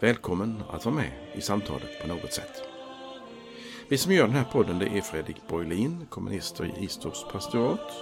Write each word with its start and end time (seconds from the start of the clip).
Välkommen 0.00 0.62
att 0.70 0.84
vara 0.84 0.94
med 0.94 1.10
i 1.34 1.40
samtalet 1.40 2.00
på 2.00 2.06
något 2.08 2.32
sätt. 2.32 2.62
Vi 3.88 3.98
som 3.98 4.12
gör 4.12 4.26
den 4.26 4.36
här 4.36 4.44
podden 4.44 4.78
det 4.78 4.86
är 4.86 5.00
Fredrik 5.00 5.36
Borglin, 5.48 6.06
kommunister 6.10 6.64
i 6.64 6.84
Istorps 6.84 7.24
pastorat 7.32 7.92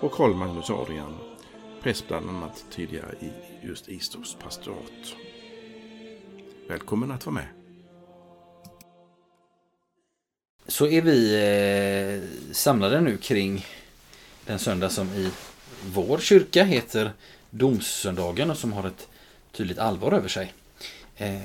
och 0.00 0.12
Karl 0.12 0.34
Magnus 0.34 0.70
Adrian, 0.70 1.18
präst 1.82 2.08
bland 2.08 2.28
annat 2.30 2.64
tidigare 2.70 3.14
i 3.20 3.30
just 3.66 3.88
Istorps 3.88 4.34
pastorat. 4.34 5.14
Välkommen 6.68 7.10
att 7.10 7.26
vara 7.26 7.34
med. 7.34 7.46
Så 10.66 10.86
är 10.86 11.02
vi 11.02 11.34
eh, 11.34 12.52
samlade 12.52 13.00
nu 13.00 13.16
kring 13.16 13.66
den 14.46 14.58
söndag 14.58 14.90
som 14.90 15.08
i 15.08 15.30
vår 15.86 16.18
kyrka 16.18 16.64
heter 16.64 17.12
Domssöndagen 17.50 18.50
och 18.50 18.58
som 18.58 18.72
har 18.72 18.86
ett 18.86 19.08
tydligt 19.52 19.78
allvar 19.78 20.12
över 20.12 20.28
sig. 20.28 20.52
Eh, 21.22 21.40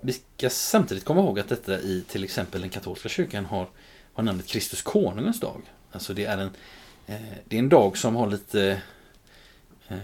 vi 0.00 0.12
ska 0.12 0.50
samtidigt 0.50 1.04
komma 1.04 1.20
ihåg 1.20 1.40
att 1.40 1.48
detta 1.48 1.80
i 1.80 2.04
till 2.08 2.24
exempel 2.24 2.60
den 2.60 2.70
katolska 2.70 3.08
kyrkan 3.08 3.44
har, 3.44 3.68
har 4.12 4.22
namnet 4.22 4.46
Kristus 4.46 4.82
konungens 4.82 5.40
dag. 5.40 5.60
Alltså 5.92 6.14
det 6.14 6.24
är 6.24 6.38
en, 6.38 6.50
eh, 7.06 7.36
det 7.44 7.56
är 7.56 7.58
en 7.58 7.68
dag 7.68 7.98
som 7.98 8.16
har 8.16 8.26
lite 8.26 8.82
eh, 9.88 9.96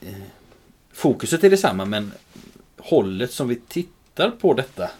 eh, 0.00 0.14
Fokuset 0.92 1.44
är 1.44 1.50
detsamma 1.50 1.84
men 1.84 2.12
hållet 2.76 3.32
som 3.32 3.48
vi 3.48 3.56
tittar 3.68 4.30
på 4.30 4.54
detta 4.54 4.90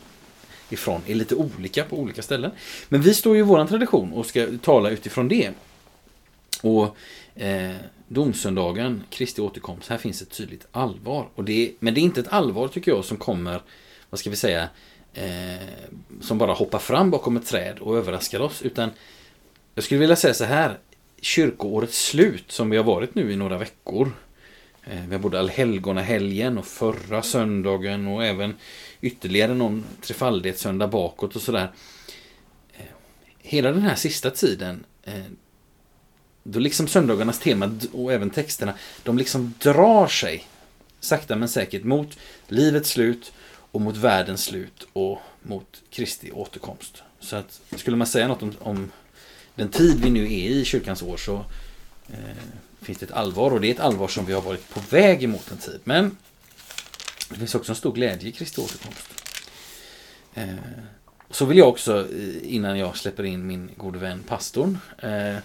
ifrån 0.69 1.03
är 1.07 1.15
lite 1.15 1.35
olika 1.35 1.85
på 1.85 1.99
olika 1.99 2.23
ställen. 2.23 2.51
Men 2.89 3.03
vi 3.03 3.15
står 3.15 3.35
ju 3.35 3.41
i 3.41 3.45
våran 3.45 3.69
tradition 3.69 4.13
och 4.13 4.27
ska 4.27 4.49
tala 4.63 4.91
utifrån 4.91 5.29
det. 5.29 5.53
Och 6.63 6.97
eh, 7.35 7.77
Domsöndagen, 8.13 9.05
Kristi 9.11 9.41
återkomst, 9.41 9.89
här 9.91 9.99
finns 9.99 10.23
ett 10.23 10.31
tydligt 10.31 10.67
allvar. 10.73 11.29
Och 11.35 11.45
det 11.45 11.69
är, 11.69 11.73
men 11.79 11.95
det 11.95 12.01
är 12.01 12.03
inte 12.03 12.21
ett 12.21 12.33
allvar 12.33 12.69
tycker 12.69 12.91
jag 12.91 13.05
som 13.05 13.17
kommer, 13.17 13.63
vad 14.11 14.19
ska 14.19 14.31
vi 14.31 14.37
säga, 14.37 14.69
eh, 15.15 15.69
som 16.21 16.39
bara 16.39 16.53
hoppar 16.53 16.79
fram 16.79 17.11
bakom 17.11 17.37
ett 17.37 17.47
träd 17.47 17.79
och 17.79 17.97
överraskar 17.97 18.41
oss. 18.41 18.63
Utan 18.63 18.91
jag 19.75 19.85
skulle 19.85 20.01
vilja 20.01 20.17
säga 20.17 20.35
så 20.35 20.45
här, 20.45 20.79
kyrkoårets 21.21 22.05
slut 22.05 22.53
som 22.53 22.71
vi 22.71 22.77
har 22.77 22.85
varit 22.85 23.15
nu 23.15 23.33
i 23.33 23.37
några 23.37 23.59
veckor. 23.59 24.13
Eh, 24.85 25.07
vi 25.09 25.15
har 25.15 25.23
både 25.23 25.39
allhelgonahelgen 25.39 26.59
och 26.59 26.67
förra 26.67 27.23
söndagen 27.23 28.09
och 28.09 28.25
även 28.25 28.55
ytterligare 29.01 29.55
någon 29.55 29.85
trefaldighetssöndag 30.01 30.89
bakåt 30.89 31.37
och 31.37 31.43
sådär. 31.43 31.73
Eh, 32.73 32.85
hela 33.39 33.73
den 33.73 33.83
här 33.83 33.95
sista 33.95 34.31
tiden 34.31 34.85
eh, 35.03 35.25
då 36.43 36.59
liksom 36.59 36.89
söndagarnas 36.89 37.39
tema 37.39 37.79
och 37.93 38.13
även 38.13 38.31
texterna, 38.31 38.75
de 39.03 39.19
liksom 39.19 39.55
drar 39.59 40.07
sig 40.07 40.47
sakta 41.01 41.37
men 41.37 41.49
säkert 41.49 41.85
mot 41.85 42.19
livets 42.49 42.91
slut 42.91 43.33
och 43.73 43.81
mot 43.81 43.97
världens 43.97 44.45
slut 44.45 44.87
och 44.93 45.19
mot 45.43 45.83
Kristi 45.91 46.31
återkomst. 46.33 47.03
Så 47.21 47.37
att 47.37 47.61
skulle 47.77 47.97
man 47.97 48.07
säga 48.07 48.29
något 48.29 48.43
om, 48.43 48.55
om 48.59 48.91
den 49.55 49.69
tid 49.69 50.01
vi 50.03 50.11
nu 50.11 50.25
är 50.25 50.51
i 50.51 50.65
kyrkans 50.65 51.03
år 51.03 51.17
så 51.17 51.45
eh, 52.09 52.17
finns 52.83 52.99
det 52.99 53.07
ett 53.07 53.13
allvar 53.13 53.51
och 53.51 53.61
det 53.61 53.69
är 53.69 53.75
ett 53.75 53.81
allvar 53.81 54.09
som 54.09 54.27
vi 54.27 54.33
har 54.33 54.43
varit 54.43 54.75
på 54.75 54.81
väg 54.91 55.23
emot 55.23 55.51
en 55.51 55.59
tid. 55.59 55.81
Men 55.85 56.17
det 57.29 57.37
finns 57.37 57.55
också 57.55 57.73
en 57.73 57.77
stor 57.77 57.93
glädje 57.93 58.29
i 58.29 58.33
Kristi 58.33 58.61
återkomst. 58.61 59.09
Eh, 60.35 60.55
så 61.31 61.45
vill 61.45 61.59
jag 61.59 61.69
också, 61.69 61.99
eh, 62.01 62.55
innan 62.55 62.79
jag 62.79 62.97
släpper 62.97 63.25
in 63.25 63.47
min 63.47 63.71
gode 63.77 63.99
vän 63.99 64.23
pastorn, 64.27 64.79
eh, 64.99 65.37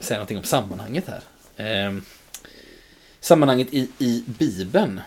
säga 0.00 0.18
någonting 0.18 0.38
om 0.38 0.44
sammanhanget 0.44 1.04
här. 1.06 1.22
Eh, 1.56 1.96
sammanhanget 3.20 3.74
i, 3.74 3.88
i 3.98 4.24
Bibeln, 4.26 5.00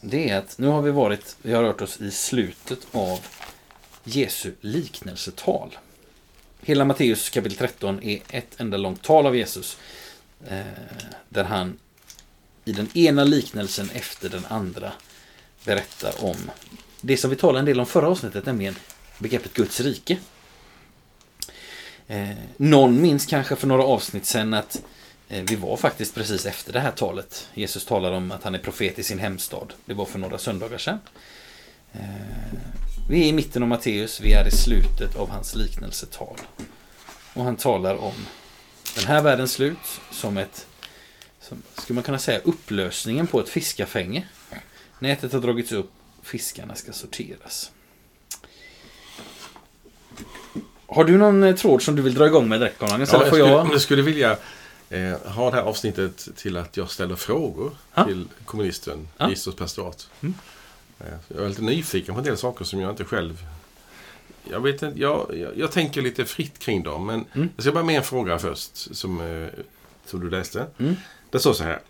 det 0.00 0.30
är 0.30 0.38
att 0.38 0.58
nu 0.58 0.66
har 0.66 0.82
vi 0.82 0.90
varit, 0.90 1.36
vi 1.42 1.52
har 1.52 1.62
rört 1.62 1.80
oss 1.80 2.00
i 2.00 2.10
slutet 2.10 2.86
av 2.92 3.20
Jesu 4.04 4.52
liknelsetal. 4.60 5.78
Hela 6.60 6.84
Matteus 6.84 7.30
kapitel 7.30 7.58
13 7.58 8.02
är 8.02 8.20
ett 8.30 8.60
enda 8.60 8.76
långt 8.76 9.02
tal 9.02 9.26
av 9.26 9.36
Jesus. 9.36 9.78
Eh, 10.48 10.60
där 11.28 11.44
han 11.44 11.78
i 12.64 12.72
den 12.72 12.88
ena 12.98 13.24
liknelsen 13.24 13.90
efter 13.94 14.28
den 14.28 14.44
andra 14.48 14.92
berättar 15.64 16.24
om 16.24 16.36
det 17.00 17.16
som 17.16 17.30
vi 17.30 17.36
talade 17.36 17.58
en 17.58 17.64
del 17.64 17.80
om 17.80 17.86
förra 17.86 18.08
avsnittet, 18.08 18.46
nämligen 18.46 18.74
begreppet 19.18 19.54
Guds 19.54 19.80
rike. 19.80 20.18
Eh, 22.08 22.28
någon 22.56 23.00
minns 23.00 23.26
kanske 23.26 23.56
för 23.56 23.66
några 23.66 23.82
avsnitt 23.82 24.26
sedan 24.26 24.54
att 24.54 24.82
eh, 25.28 25.44
vi 25.48 25.56
var 25.56 25.76
faktiskt 25.76 26.14
precis 26.14 26.46
efter 26.46 26.72
det 26.72 26.80
här 26.80 26.90
talet. 26.90 27.48
Jesus 27.54 27.84
talar 27.84 28.12
om 28.12 28.32
att 28.32 28.44
han 28.44 28.54
är 28.54 28.58
profet 28.58 28.98
i 28.98 29.02
sin 29.02 29.18
hemstad. 29.18 29.72
Det 29.84 29.94
var 29.94 30.04
för 30.04 30.18
några 30.18 30.38
söndagar 30.38 30.78
sedan. 30.78 30.98
Eh, 31.92 32.00
vi 33.08 33.24
är 33.24 33.28
i 33.28 33.32
mitten 33.32 33.62
av 33.62 33.68
Matteus, 33.68 34.20
vi 34.20 34.32
är 34.32 34.48
i 34.48 34.50
slutet 34.50 35.16
av 35.16 35.30
hans 35.30 35.54
liknelsetal. 35.54 36.36
Och 37.34 37.44
han 37.44 37.56
talar 37.56 37.96
om 37.96 38.14
den 38.94 39.04
här 39.06 39.22
världens 39.22 39.52
slut 39.52 40.00
som 40.10 40.36
ett, 40.36 40.66
som, 41.40 41.62
skulle 41.74 41.94
man 41.94 42.04
kunna 42.04 42.18
säga, 42.18 42.40
upplösningen 42.44 43.26
på 43.26 43.40
ett 43.40 43.48
fiskafänge. 43.48 44.24
Nätet 44.98 45.32
har 45.32 45.40
dragits 45.40 45.72
upp, 45.72 45.90
fiskarna 46.22 46.74
ska 46.74 46.92
sorteras. 46.92 47.70
Har 50.88 51.04
du 51.04 51.18
någon 51.18 51.42
eh, 51.42 51.54
tråd 51.54 51.82
som 51.82 51.96
du 51.96 52.02
vill 52.02 52.14
dra 52.14 52.26
igång 52.26 52.48
med 52.48 52.60
direkt 52.60 52.78
Karl 52.78 52.90
Magnus? 52.90 53.12
Ja, 53.12 53.18
jag, 53.18 53.26
skulle, 53.26 53.44
jag... 53.50 53.72
jag 53.72 53.80
skulle 53.80 54.02
vilja 54.02 54.36
eh, 54.90 55.12
ha 55.24 55.50
det 55.50 55.56
här 55.56 55.62
avsnittet 55.62 56.28
till 56.36 56.56
att 56.56 56.76
jag 56.76 56.90
ställer 56.90 57.16
frågor 57.16 57.76
Ja. 57.94 58.04
till 58.04 58.28
kommunisten 58.44 59.08
Ja. 59.16 59.28
i 59.30 59.32
Istorps 59.32 59.56
pastorat. 59.58 60.08
Mm. 60.20 60.34
Eh, 61.00 61.06
jag 61.28 61.44
är 61.44 61.48
lite 61.48 61.62
nyfiken 61.62 62.14
på 62.14 62.18
en 62.20 62.24
del 62.26 62.36
saker 62.36 62.64
som 62.64 62.80
jag 62.80 62.90
inte 62.90 63.04
själv... 63.04 63.46
Jag, 64.50 64.60
vet 64.60 64.82
inte, 64.82 65.00
jag, 65.00 65.26
jag, 65.36 65.58
jag 65.58 65.72
tänker 65.72 66.02
lite 66.02 66.24
fritt 66.24 66.58
kring 66.58 66.82
dem, 66.82 67.06
men 67.06 67.24
Mm. 67.34 67.48
jag 67.56 67.62
ska 67.62 67.72
börja 67.72 67.84
med 67.86 67.96
en 67.96 68.02
fråga 68.02 68.38
först 68.38 68.96
som, 68.96 69.20
eh, 69.20 69.48
som 70.06 70.20
du 70.20 70.30
läste. 70.30 70.66
Mm. 70.78 70.96
Det 71.30 71.38
står 71.38 71.52
så 71.52 71.64
här 71.64 71.80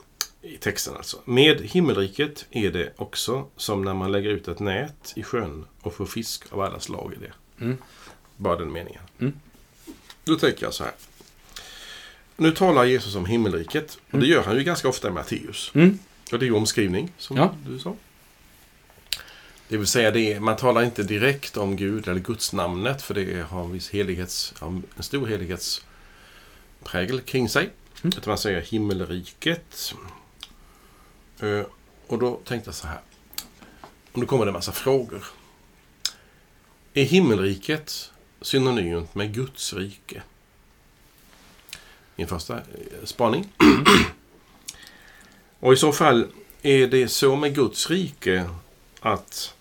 i 0.42 0.56
texten 0.56 0.94
alltså. 0.96 1.16
Med 1.24 1.60
himmelriket 1.60 2.46
är 2.50 2.70
det 2.70 2.92
också 2.96 3.44
som 3.56 3.84
när 3.84 3.94
man 3.94 4.12
lägger 4.12 4.30
ut 4.30 4.48
ett 4.48 4.60
nät 4.60 5.12
i 5.16 5.22
sjön 5.22 5.64
och 5.82 5.94
får 5.94 6.06
fisk 6.06 6.42
av 6.50 6.60
alla 6.60 6.80
slag 6.80 7.12
i 7.16 7.24
det. 7.24 7.64
Mm. 7.64 7.76
Bara 8.36 8.56
den 8.56 8.72
meningen. 8.72 9.02
Mm. 9.20 9.32
Då 10.24 10.36
tänker 10.36 10.62
jag 10.66 10.74
så 10.74 10.84
här. 10.84 10.92
Nu 12.36 12.50
talar 12.50 12.84
Jesus 12.84 13.14
om 13.14 13.26
himmelriket. 13.26 13.98
Och 14.10 14.18
det 14.18 14.26
gör 14.26 14.42
han 14.42 14.56
ju 14.56 14.62
ganska 14.64 14.88
ofta 14.88 15.08
i 15.08 15.10
Matteus. 15.10 15.70
Mm. 15.74 15.98
Och 16.32 16.38
det 16.38 16.44
är 16.44 16.48
ju 16.48 16.54
omskrivning, 16.54 17.12
som 17.18 17.36
Ja. 17.36 17.54
du 17.66 17.78
sa. 17.78 17.94
Det 19.68 19.76
vill 19.76 19.86
säga, 19.86 20.10
det 20.10 20.32
är, 20.32 20.40
man 20.40 20.56
talar 20.56 20.82
inte 20.82 21.02
direkt 21.02 21.56
om 21.56 21.76
Gud 21.76 22.08
eller 22.08 22.20
Guds 22.20 22.52
namnet 22.52 23.02
för 23.02 23.14
det 23.14 23.42
har 23.50 23.64
en 23.64 23.72
viss 23.72 23.90
helighets, 23.90 24.54
en 24.60 24.82
stor 25.02 25.26
helighetsprägel 25.26 27.20
kring 27.20 27.48
sig. 27.48 27.62
Mm. 28.02 28.08
Utan 28.18 28.22
man 28.30 28.38
säger 28.38 28.60
himmelriket. 28.60 29.94
Eh, 31.40 31.62
Och 32.06 32.18
då 32.18 32.40
tänkte 32.44 32.68
jag 32.68 32.74
så 32.74 32.86
här. 32.86 33.00
Och 34.12 34.18
nu 34.18 34.26
kommer 34.26 34.44
det 34.44 34.48
en 34.48 34.52
massa 34.52 34.72
frågor. 34.72 35.24
Är 36.94 37.04
himmelriket 37.04 38.12
synonymt 38.46 39.14
med 39.14 39.34
Guds 39.34 39.72
rike? 39.72 40.22
Min 42.16 42.26
första 42.26 42.54
eh, 42.56 42.60
spaning. 43.04 43.48
Och 45.60 45.72
i 45.72 45.76
så 45.76 45.92
fall, 45.92 46.26
är 46.62 46.86
det 46.86 47.08
så 47.08 47.36
med 47.36 47.54
Guds 47.54 47.90
rike 47.90 48.44
att 49.00 49.54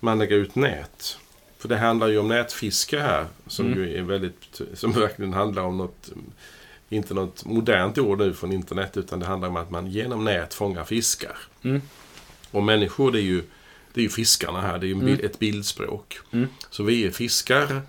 man 0.00 0.18
lägger 0.18 0.36
ut 0.36 0.54
nät? 0.54 1.18
För 1.58 1.68
det 1.68 1.76
handlar 1.76 2.08
ju 2.08 2.18
om 2.18 2.28
nätfiske 2.28 3.00
här, 3.00 3.26
som 3.46 3.66
Mm. 3.66 3.78
ju 3.78 3.98
är 3.98 4.02
väldigt, 4.02 4.60
som 4.74 4.92
verkligen 4.92 5.32
handlar 5.32 5.62
om 5.62 5.76
något, 5.76 6.08
inte 6.88 7.14
något 7.14 7.44
modernt 7.44 7.98
ord 7.98 8.18
nu 8.18 8.34
från 8.34 8.52
internet, 8.52 8.96
utan 8.96 9.20
det 9.20 9.26
handlar 9.26 9.48
om 9.48 9.56
att 9.56 9.70
man 9.70 9.86
genom 9.90 10.24
nät 10.24 10.54
fångar 10.54 10.84
fiskar. 10.84 11.36
Mm. 11.62 11.82
Och 12.50 12.62
människor, 12.62 13.12
det 13.12 13.20
är 13.20 13.22
ju, 13.22 13.42
det 13.94 14.00
är 14.00 14.02
ju 14.02 14.08
fiskarna 14.10 14.60
här, 14.60 14.78
det 14.78 14.86
är 14.86 14.88
ju 14.88 14.94
Mm. 14.94 15.18
ett 15.22 15.38
bildspråk. 15.38 16.18
Mm. 16.32 16.48
Så 16.70 16.82
vi 16.82 17.06
är 17.06 17.10
fiskar 17.10 17.82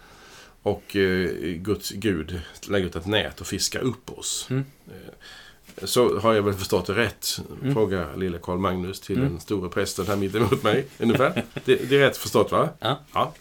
och 0.67 0.95
eh, 0.95 1.29
Guds 1.55 1.89
Gud 1.89 2.41
lägger 2.69 2.87
ut 2.87 2.95
ett 2.95 3.05
nät 3.05 3.41
och 3.41 3.47
fiskar 3.47 3.79
upp 3.79 4.19
oss. 4.19 4.47
Mm. 4.49 4.65
Eh, 4.87 5.85
så 5.85 6.19
har 6.19 6.33
jag 6.33 6.43
väl 6.43 6.53
förstått 6.53 6.85
det 6.85 6.93
rätt. 6.93 7.39
Mm. 7.61 7.73
Fråga 7.73 8.15
lille 8.15 8.37
Karl 8.41 8.57
Magnus 8.57 8.99
till 8.99 9.19
den 9.19 9.39
store 9.39 9.69
prästen 9.69 10.07
här 10.07 10.15
mitt 10.15 10.35
emot 10.35 10.63
mig. 10.63 10.85
Ungefär. 10.99 11.43
Det, 11.65 11.75
det 11.75 11.95
är 11.95 11.99
rätt 11.99 12.17
förstått 12.17 12.51
va? 12.51 12.69
Ja. 12.79 12.99
Ja. 13.13 13.33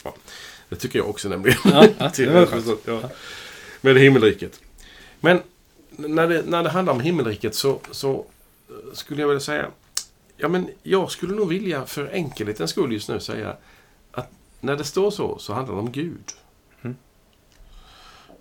Det 0.68 0.76
tycker 0.76 0.98
jag 0.98 1.08
också 1.08 1.28
nämligen. 1.28 1.58
Ja, 1.64 1.86
ja, 1.98 2.10
Till 2.14 2.28
det 2.28 2.46
förstått, 2.46 2.82
ja. 2.84 3.10
Med 3.80 3.96
himmelriket. 3.96 4.60
Men 5.20 5.40
när 5.90 6.28
det, 6.28 6.42
när 6.46 6.62
det 6.62 6.70
handlar 6.70 6.92
om 6.92 7.00
himmelriket 7.00 7.54
så, 7.54 7.80
så 7.90 8.26
eh, 8.68 8.74
skulle 8.94 9.20
jag 9.20 9.28
vilja 9.28 9.40
säga 9.40 9.70
Ja 10.36 10.48
men 10.48 10.68
jag 10.82 11.10
skulle 11.10 11.34
nog 11.34 11.48
vilja 11.48 11.86
för 11.86 12.08
enkelhetens 12.12 12.70
skull 12.70 12.92
just 12.92 13.08
nu 13.08 13.20
säga 13.20 13.56
att 14.12 14.30
när 14.60 14.76
det 14.76 14.84
står 14.84 15.10
så 15.10 15.38
så 15.38 15.52
handlar 15.52 15.74
det 15.74 15.80
om 15.80 15.92
Gud. 15.92 16.32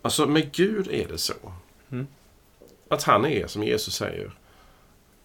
Alltså 0.05 0.25
med 0.25 0.51
Gud 0.51 0.87
är 0.91 1.07
det 1.07 1.17
så. 1.17 1.33
Mm. 1.91 2.07
Att 2.87 3.03
han 3.03 3.25
är, 3.25 3.47
som 3.47 3.63
Jesus 3.63 3.95
säger, 3.95 4.31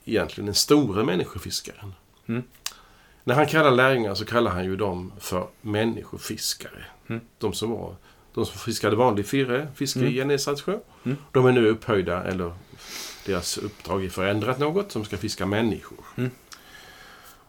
egentligen 0.04 0.46
den 0.46 0.54
store 0.54 1.04
människofiskaren. 1.04 1.94
Mm. 2.26 2.42
När 3.24 3.34
han 3.34 3.46
kallar 3.46 3.70
lärjungar 3.70 4.14
så 4.14 4.24
kallar 4.24 4.50
han 4.50 4.64
ju 4.64 4.76
dem 4.76 5.12
för 5.18 5.46
människofiskare. 5.60 6.84
Mm. 7.06 7.20
De 7.38 7.52
som 7.52 7.70
var 7.70 7.94
de 8.34 8.46
som 8.46 8.58
fiskade 8.58 8.96
vanlig 8.96 9.26
firre, 9.26 9.68
fiske 9.74 10.00
Mm. 10.00 10.12
i 10.12 10.14
Genesarets 10.14 10.62
sjö. 10.62 10.78
Mm. 11.04 11.16
De 11.32 11.46
är 11.46 11.52
nu 11.52 11.68
upphöjda, 11.68 12.24
eller 12.24 12.52
deras 13.26 13.58
uppdrag 13.58 14.04
är 14.04 14.08
förändrat 14.08 14.58
något, 14.58 14.92
som 14.92 15.04
ska 15.04 15.16
fiska 15.16 15.46
människor. 15.46 15.98
Mm. 16.16 16.30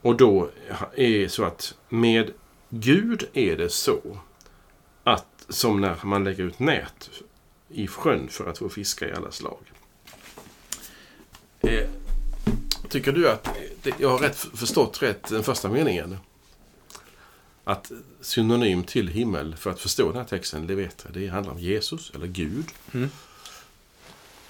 Och 0.02 0.16
då 0.16 0.50
är 0.96 1.20
det 1.20 1.30
så 1.30 1.44
att 1.44 1.76
med 1.90 2.32
Gud 2.70 3.28
är 3.34 3.58
det 3.58 3.70
så 3.70 4.18
som 5.52 5.82
när 5.82 5.98
man 6.04 6.24
lägger 6.24 6.44
ut 6.44 6.60
nät 6.60 7.10
i 7.70 7.88
sjön 7.88 8.28
för 8.30 8.50
att 8.50 8.58
få 8.58 8.70
fiska 8.70 9.10
i 9.10 9.14
alla 9.14 9.32
slag. 9.32 9.72
Eh, 11.62 11.90
tycker 12.90 13.12
du 13.12 13.30
att 13.30 13.48
det, 13.84 13.94
jag 14.00 14.10
har 14.10 14.20
rätt 14.20 14.38
förstått 14.38 15.02
rätt 15.02 15.24
den 15.30 15.44
första 15.44 15.70
meningen? 15.70 16.18
Att 17.64 17.92
synonym 18.22 18.84
till 18.84 19.08
himmel 19.08 19.56
för 19.56 19.70
att 19.70 19.80
förstå 19.80 20.08
den 20.08 20.18
här 20.18 20.24
texten, 20.24 20.68
det 20.68 20.76
vet 20.76 21.02
jag, 21.06 21.14
det 21.14 21.28
handlar 21.28 21.54
om 21.54 21.60
Jesus 21.60 22.12
eller 22.16 22.28
Gud. 22.28 22.66
Mm. 22.92 23.10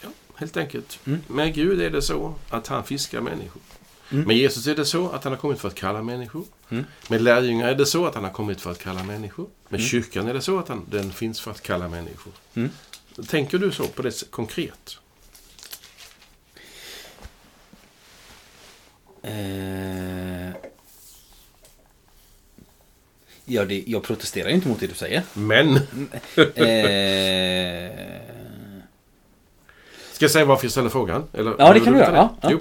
Ja, 0.01 0.09
helt 0.35 0.57
enkelt. 0.57 0.99
Mm. 1.05 1.21
Med 1.27 1.53
Gud 1.53 1.81
är 1.81 1.89
det 1.89 2.01
så 2.01 2.35
att 2.49 2.67
han 2.67 2.83
fiskar 2.83 3.21
människor. 3.21 3.61
Mm. 4.09 4.27
Med 4.27 4.37
Jesus 4.37 4.67
är 4.67 4.75
det 4.75 4.85
så 4.85 5.09
att 5.09 5.23
han 5.23 5.33
har 5.33 5.39
kommit 5.39 5.59
för 5.59 5.67
att 5.67 5.75
kalla 5.75 6.03
människor. 6.03 6.45
Mm. 6.71 6.85
Med 7.07 7.21
lärjungar 7.21 7.67
är 7.69 7.75
det 7.75 7.85
så 7.85 8.05
att 8.05 8.15
han 8.15 8.23
har 8.23 8.31
kommit 8.31 8.61
för 8.61 8.71
att 8.71 8.79
kalla 8.79 9.03
människor. 9.03 9.47
Med 9.69 9.79
Mm. 9.79 9.89
kyrkan 9.89 10.27
är 10.27 10.33
det 10.33 10.41
så 10.41 10.59
att 10.59 10.67
han, 10.67 10.85
den 10.89 11.11
finns 11.13 11.41
för 11.41 11.51
att 11.51 11.61
kalla 11.61 11.87
människor. 11.89 12.33
Mm. 12.53 12.69
Tänker 13.27 13.57
du 13.57 13.71
så 13.71 13.83
på 13.87 14.01
det 14.01 14.31
konkret? 14.31 14.97
Eh, 19.23 20.49
ja, 23.45 23.65
det, 23.65 23.83
jag 23.87 24.03
protesterar 24.03 24.49
inte 24.49 24.67
mot 24.67 24.79
det 24.79 24.87
du 24.87 24.93
säger. 24.93 25.23
Men, 25.33 25.75
Eh, 25.75 25.81
ska 30.11 30.23
jag 30.25 30.31
säga 30.31 30.45
varför 30.45 30.65
jag 30.65 30.71
ställer 30.71 30.89
frågan? 30.89 31.23
Eller, 31.33 31.55
Ja, 31.59 31.73
det 31.73 31.79
kan 31.79 31.93
du 31.93 31.99
göra. 31.99 32.29
Ja, 32.41 32.49
ja. 32.51 32.57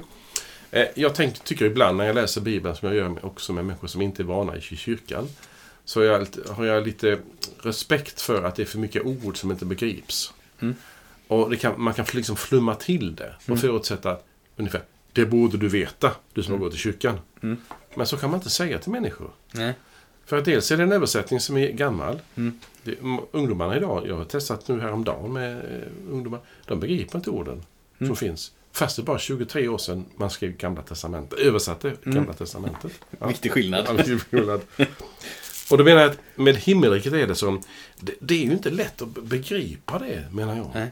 Eh, 0.70 0.86
Jag 0.94 1.14
tänk, 1.14 1.44
tycker 1.44 1.64
ibland 1.64 1.96
när 1.96 2.04
jag 2.06 2.14
läser 2.14 2.40
Bibeln, 2.40 2.76
som 2.76 2.88
jag 2.88 2.96
gör 2.96 3.24
också 3.26 3.52
med 3.52 3.64
människor 3.64 3.88
som 3.88 4.02
inte 4.02 4.22
är 4.22 4.24
vana 4.24 4.56
i 4.56 4.60
kyrkan, 4.60 5.28
så 5.84 6.02
jag, 6.02 6.26
har 6.48 6.64
jag 6.64 6.86
lite 6.86 7.18
respekt 7.60 8.20
för 8.20 8.42
att 8.42 8.56
det 8.56 8.62
är 8.62 8.66
för 8.66 8.78
mycket 8.78 9.04
ord 9.04 9.36
som 9.36 9.50
inte 9.50 9.64
begrips. 9.64 10.32
Mm. 10.60 10.74
Och 11.28 11.58
kan, 11.58 11.74
man 11.82 11.94
kan 11.94 12.06
liksom 12.12 12.36
flumma 12.36 12.74
till 12.74 13.16
det 13.16 13.34
och 13.38 13.48
Mm. 13.48 13.60
förutsätta 13.60 14.10
att 14.10 14.26
ungefär, 14.56 14.82
det 15.12 15.26
borde 15.26 15.58
du 15.58 15.68
veta, 15.68 16.12
du 16.32 16.42
som 16.42 16.52
Mm. 16.52 16.60
har 16.62 16.68
gått 16.68 16.74
i 16.74 16.78
kyrkan. 16.78 17.18
Mm. 17.42 17.56
Men 17.94 18.06
så 18.06 18.16
kan 18.16 18.30
man 18.30 18.38
inte 18.40 18.50
säga 18.50 18.78
till 18.78 18.92
människor. 18.92 19.30
nej. 19.52 19.74
För 20.26 20.38
att 20.38 20.44
dels 20.44 20.70
är 20.70 20.76
det 20.76 20.82
en 20.82 20.92
översättning 20.92 21.40
som 21.40 21.56
är 21.56 21.68
gammal. 21.72 22.18
Mm. 22.36 22.58
Det, 22.82 22.94
ungdomarna 23.32 23.76
idag, 23.76 24.04
jag 24.08 24.16
har 24.16 24.24
testat 24.24 24.68
nu 24.68 24.80
häromdagen 24.80 25.32
med 25.32 25.56
eh, 25.58 26.12
ungdomar, 26.12 26.40
de 26.66 26.80
begriper 26.80 27.18
inte 27.18 27.30
orden 27.30 27.62
Mm. 27.98 28.08
som 28.08 28.16
finns. 28.16 28.52
Fast 28.72 28.96
det 28.96 29.02
är 29.02 29.04
bara 29.04 29.18
23 29.18 29.68
år 29.68 29.78
sedan 29.78 30.04
man 30.16 30.30
skrev 30.30 30.56
Gamla 30.56 30.82
Testamentet, 30.82 31.38
översatte 31.38 31.96
Gamla 32.04 32.20
Mm. 32.20 32.34
Testamentet. 32.34 32.92
Ja. 33.20 33.26
Viktig 33.28 33.52
skillnad. 33.52 33.84
Ja, 33.88 33.92
viktig 33.92 34.20
skillnad. 34.22 34.60
Och 35.70 35.78
då 35.78 35.84
menar 35.84 36.00
jag 36.02 36.10
att 36.10 36.18
med 36.34 36.56
himmelriket 36.56 37.12
är 37.12 37.26
det 37.26 37.34
som, 37.34 37.62
det, 38.00 38.14
det 38.20 38.34
är 38.34 38.44
ju 38.44 38.52
inte 38.52 38.70
lätt 38.70 39.02
att 39.02 39.08
be- 39.08 39.20
begripa 39.20 39.98
det, 39.98 40.24
menar 40.32 40.56
jag. 40.56 40.70
Nej. 40.74 40.90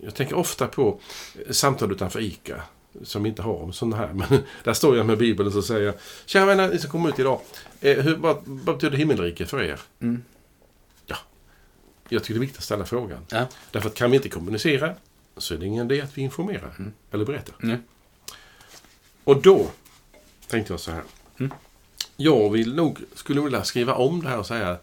Jag 0.00 0.14
tänker 0.14 0.36
ofta 0.36 0.66
på 0.66 1.00
eh, 1.46 1.52
samtal 1.52 1.92
utanför 1.92 2.20
ICA. 2.20 2.62
Som 3.02 3.26
inte 3.26 3.42
har 3.42 3.72
sådana 3.72 3.96
här. 3.96 4.12
Men 4.28 4.42
där 4.64 4.72
står 4.72 4.96
jag 4.96 5.06
med 5.06 5.18
Bibeln 5.18 5.46
och 5.46 5.52
så 5.52 5.62
säger 5.62 5.94
jag 6.26 6.46
vänner, 6.46 6.68
ni 6.68 6.78
som 6.78 6.90
kommer 6.90 7.08
ut 7.08 7.18
idag. 7.18 7.40
Eh, 7.80 7.96
hur, 7.98 8.16
vad, 8.16 8.36
vad 8.44 8.76
betyder 8.76 8.96
himmelriket 8.96 9.50
för 9.50 9.62
er? 9.62 9.80
Mm. 10.00 10.22
Jag 12.10 12.22
tycker 12.22 12.34
det 12.34 12.38
är 12.38 12.40
viktigt 12.40 12.58
att 12.58 12.64
ställa 12.64 12.84
frågan. 12.86 13.26
Ja. 13.28 13.46
Därför 13.70 13.88
att 13.88 13.94
kan 13.94 14.10
vi 14.10 14.16
inte 14.16 14.28
kommunicera 14.28 14.94
så 15.40 15.54
är 15.54 15.58
det 15.58 15.66
ingen 15.66 15.90
idé 15.90 16.00
att 16.00 16.18
vi 16.18 16.22
informerar. 16.22 16.74
Mm. 16.78 16.92
Eller 17.10 17.24
berättar. 17.24 17.54
Nej. 17.58 17.78
Och 19.24 19.42
då 19.42 19.70
tänkte 20.46 20.72
jag 20.72 20.80
så 20.80 20.90
här. 20.90 21.02
Mm. 21.38 21.52
Jag 22.16 22.50
vill 22.50 22.74
nog, 22.74 22.98
skulle 23.14 23.40
vilja 23.40 23.64
skriva 23.64 23.94
om 23.94 24.22
det 24.22 24.28
här 24.28 24.38
och 24.38 24.46
säga 24.46 24.78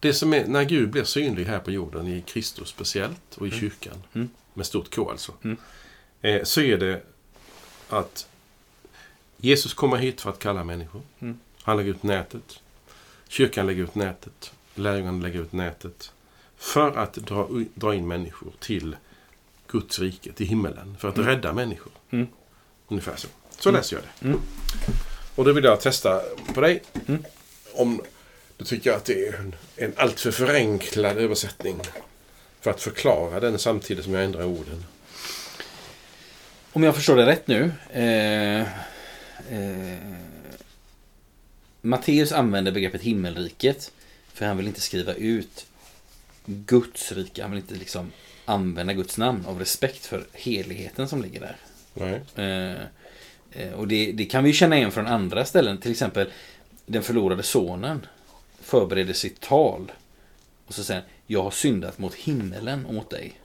det 0.00 0.12
som 0.12 0.32
är, 0.32 0.46
när 0.46 0.64
Gud 0.64 0.90
blir 0.90 1.04
synlig 1.04 1.44
här 1.44 1.58
på 1.58 1.70
jorden, 1.70 2.06
i 2.08 2.22
Kristus 2.22 2.68
speciellt 2.68 3.36
och 3.36 3.46
i 3.46 3.50
Mm. 3.50 3.60
kyrkan, 3.60 4.02
Mm. 4.12 4.28
med 4.54 4.66
stort 4.66 4.94
K 4.94 5.10
alltså, 5.10 5.32
Mm. 5.42 5.56
eh, 6.22 6.42
så 6.44 6.60
är 6.60 6.76
det 6.78 7.02
att 7.88 8.28
Jesus 9.36 9.74
kommer 9.74 9.96
hit 9.96 10.20
för 10.20 10.30
att 10.30 10.38
kalla 10.38 10.64
människor. 10.64 11.02
Mm. 11.18 11.38
Han 11.62 11.76
lägger 11.76 11.90
ut 11.90 12.02
nätet. 12.02 12.60
Kyrkan 13.28 13.66
lägger 13.66 13.82
ut 13.84 13.94
nätet. 13.94 14.52
Lärjungarna 14.74 15.22
lägger 15.22 15.40
ut 15.40 15.52
nätet. 15.52 16.12
För 16.56 16.96
att 16.96 17.14
dra, 17.14 17.48
dra 17.74 17.94
in 17.94 18.08
människor 18.08 18.52
till 18.60 18.96
Guds 19.68 19.98
rike, 19.98 20.32
till 20.32 20.46
himmelen. 20.46 20.96
För 21.00 21.08
att 21.08 21.16
Mm. 21.16 21.28
rädda 21.28 21.52
människor. 21.52 21.92
Mm. 22.10 22.26
Ungefär 22.88 23.16
så. 23.16 23.28
Så 23.58 23.68
Mm. 23.68 23.78
läser 23.78 23.96
jag 23.96 24.04
det. 24.04 24.26
Mm. 24.28 24.40
Och 25.34 25.44
då 25.44 25.52
vill 25.52 25.64
jag 25.64 25.80
testa 25.80 26.22
på 26.54 26.60
dig. 26.60 26.82
Mm. 27.08 27.24
Om 27.74 28.02
du 28.56 28.64
tycker 28.64 28.92
att 28.92 29.04
det 29.04 29.26
är 29.28 29.32
en, 29.36 29.54
en 29.76 29.92
alltför 29.96 30.30
förenklad 30.30 31.16
översättning. 31.18 31.80
För 32.60 32.70
att 32.70 32.80
förklara 32.80 33.40
den 33.40 33.58
samtidigt 33.58 34.04
som 34.04 34.14
jag 34.14 34.24
ändrar 34.24 34.44
orden. 34.44 34.84
Om 36.72 36.82
jag 36.82 36.94
förstår 36.94 37.16
det 37.16 37.26
rätt 37.26 37.46
nu. 37.46 37.72
Eh, 37.92 38.60
eh, 39.50 39.98
Matteus 41.80 42.32
använder 42.32 42.72
begreppet 42.72 43.02
himmelriket. 43.02 43.92
För 44.34 44.46
han 44.46 44.56
vill 44.56 44.66
inte 44.66 44.80
skriva 44.80 45.14
ut 45.14 45.66
Guds 46.46 47.12
rike. 47.12 47.42
Han 47.42 47.50
vill 47.50 47.60
inte 47.60 47.74
liksom 47.74 48.12
använda 48.46 48.92
Guds 48.92 49.18
namn 49.18 49.46
av 49.46 49.58
respekt 49.58 50.06
för 50.06 50.26
heligheten 50.32 51.08
som 51.08 51.22
ligger 51.22 51.40
där. 51.40 51.56
Eh, 52.36 52.80
eh, 53.62 53.72
och 53.72 53.88
det, 53.88 54.12
det 54.12 54.24
kan 54.24 54.44
vi 54.44 54.52
känna 54.52 54.76
igen 54.76 54.92
från 54.92 55.06
andra 55.06 55.44
ställen. 55.44 55.78
Till 55.78 55.90
exempel 55.90 56.30
den 56.86 57.02
förlorade 57.02 57.42
sonen 57.42 58.06
förbereder 58.60 59.12
sitt 59.12 59.40
tal. 59.40 59.92
Och 60.66 60.74
så 60.74 60.84
säger 60.84 61.00
han, 61.00 61.10
jag 61.26 61.42
har 61.42 61.50
syndat 61.50 61.98
mot 61.98 62.14
himmelen 62.14 62.86
och 62.86 62.94
mot 62.94 63.10
dig. 63.10 63.40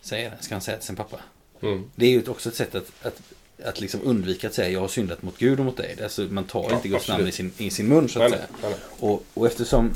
Säger 0.00 0.30
han, 0.30 0.42
ska 0.42 0.54
han 0.54 0.62
säga 0.62 0.76
till 0.76 0.86
sin 0.86 0.96
pappa. 0.96 1.20
Mm. 1.62 1.90
Det 1.94 2.06
är 2.06 2.10
ju 2.10 2.28
också 2.28 2.48
ett 2.48 2.54
sätt 2.54 2.74
att, 2.74 2.92
att, 3.02 3.20
att 3.64 3.80
liksom 3.80 4.00
undvika 4.04 4.46
att 4.48 4.54
säga 4.54 4.68
jag 4.68 4.80
har 4.80 4.88
syndat 4.88 5.22
mot 5.22 5.38
Gud 5.38 5.58
och 5.58 5.64
mot 5.64 5.76
dig. 5.76 6.02
Alltså, 6.02 6.22
man 6.22 6.44
tar 6.44 6.66
Ja, 6.70 6.76
inte 6.76 6.88
Guds 6.88 7.08
namn 7.08 7.28
i 7.28 7.32
sin, 7.32 7.52
i 7.58 7.70
sin 7.70 7.88
mun 7.88 8.08
så 8.08 8.22
att 8.22 8.30
Nej, 8.30 8.38
säga. 8.38 8.50
nej, 8.62 8.70
nej. 8.70 8.80
Och, 9.10 9.24
och 9.34 9.46
eftersom 9.46 9.92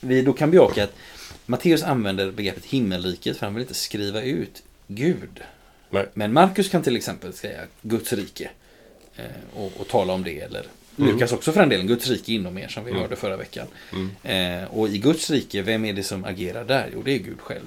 vi 0.00 0.22
då 0.22 0.32
kan 0.32 0.50
bejaka 0.50 0.84
att 0.84 0.94
Matteus 1.46 1.82
använder 1.82 2.30
begreppet 2.30 2.64
himmelriket 2.64 3.36
för 3.36 3.46
han 3.46 3.54
vill 3.54 3.62
inte 3.62 3.74
skriva 3.74 4.22
ut 4.22 4.62
Gud. 4.88 5.40
Nej. 5.90 6.06
Men 6.14 6.32
Markus 6.32 6.68
kan 6.68 6.82
till 6.82 6.96
exempel 6.96 7.32
säga 7.32 7.60
Guds 7.82 8.12
rike. 8.12 8.50
Eh, 9.16 9.24
och, 9.54 9.72
och 9.80 9.88
tala 9.88 10.12
om 10.12 10.24
det. 10.24 10.40
Eller 10.40 10.66
Mm. 10.98 11.10
Lukas 11.12 11.32
också 11.32 11.52
för 11.52 11.62
en 11.62 11.68
del. 11.68 11.82
Guds 11.86 12.08
rike 12.08 12.32
inom 12.32 12.58
er 12.58 12.68
som 12.68 12.84
vi 12.84 12.90
Mm. 12.90 13.02
hörde 13.02 13.16
förra 13.16 13.36
veckan. 13.36 13.66
Mm. 13.92 14.62
Eh, 14.62 14.68
och 14.70 14.88
i 14.88 14.98
Guds 14.98 15.30
rike, 15.30 15.62
vem 15.62 15.84
är 15.84 15.92
det 15.92 16.02
som 16.02 16.24
agerar 16.24 16.64
där? 16.64 16.90
Jo, 16.94 17.02
det 17.02 17.10
är 17.14 17.18
Gud 17.18 17.40
själv. 17.40 17.66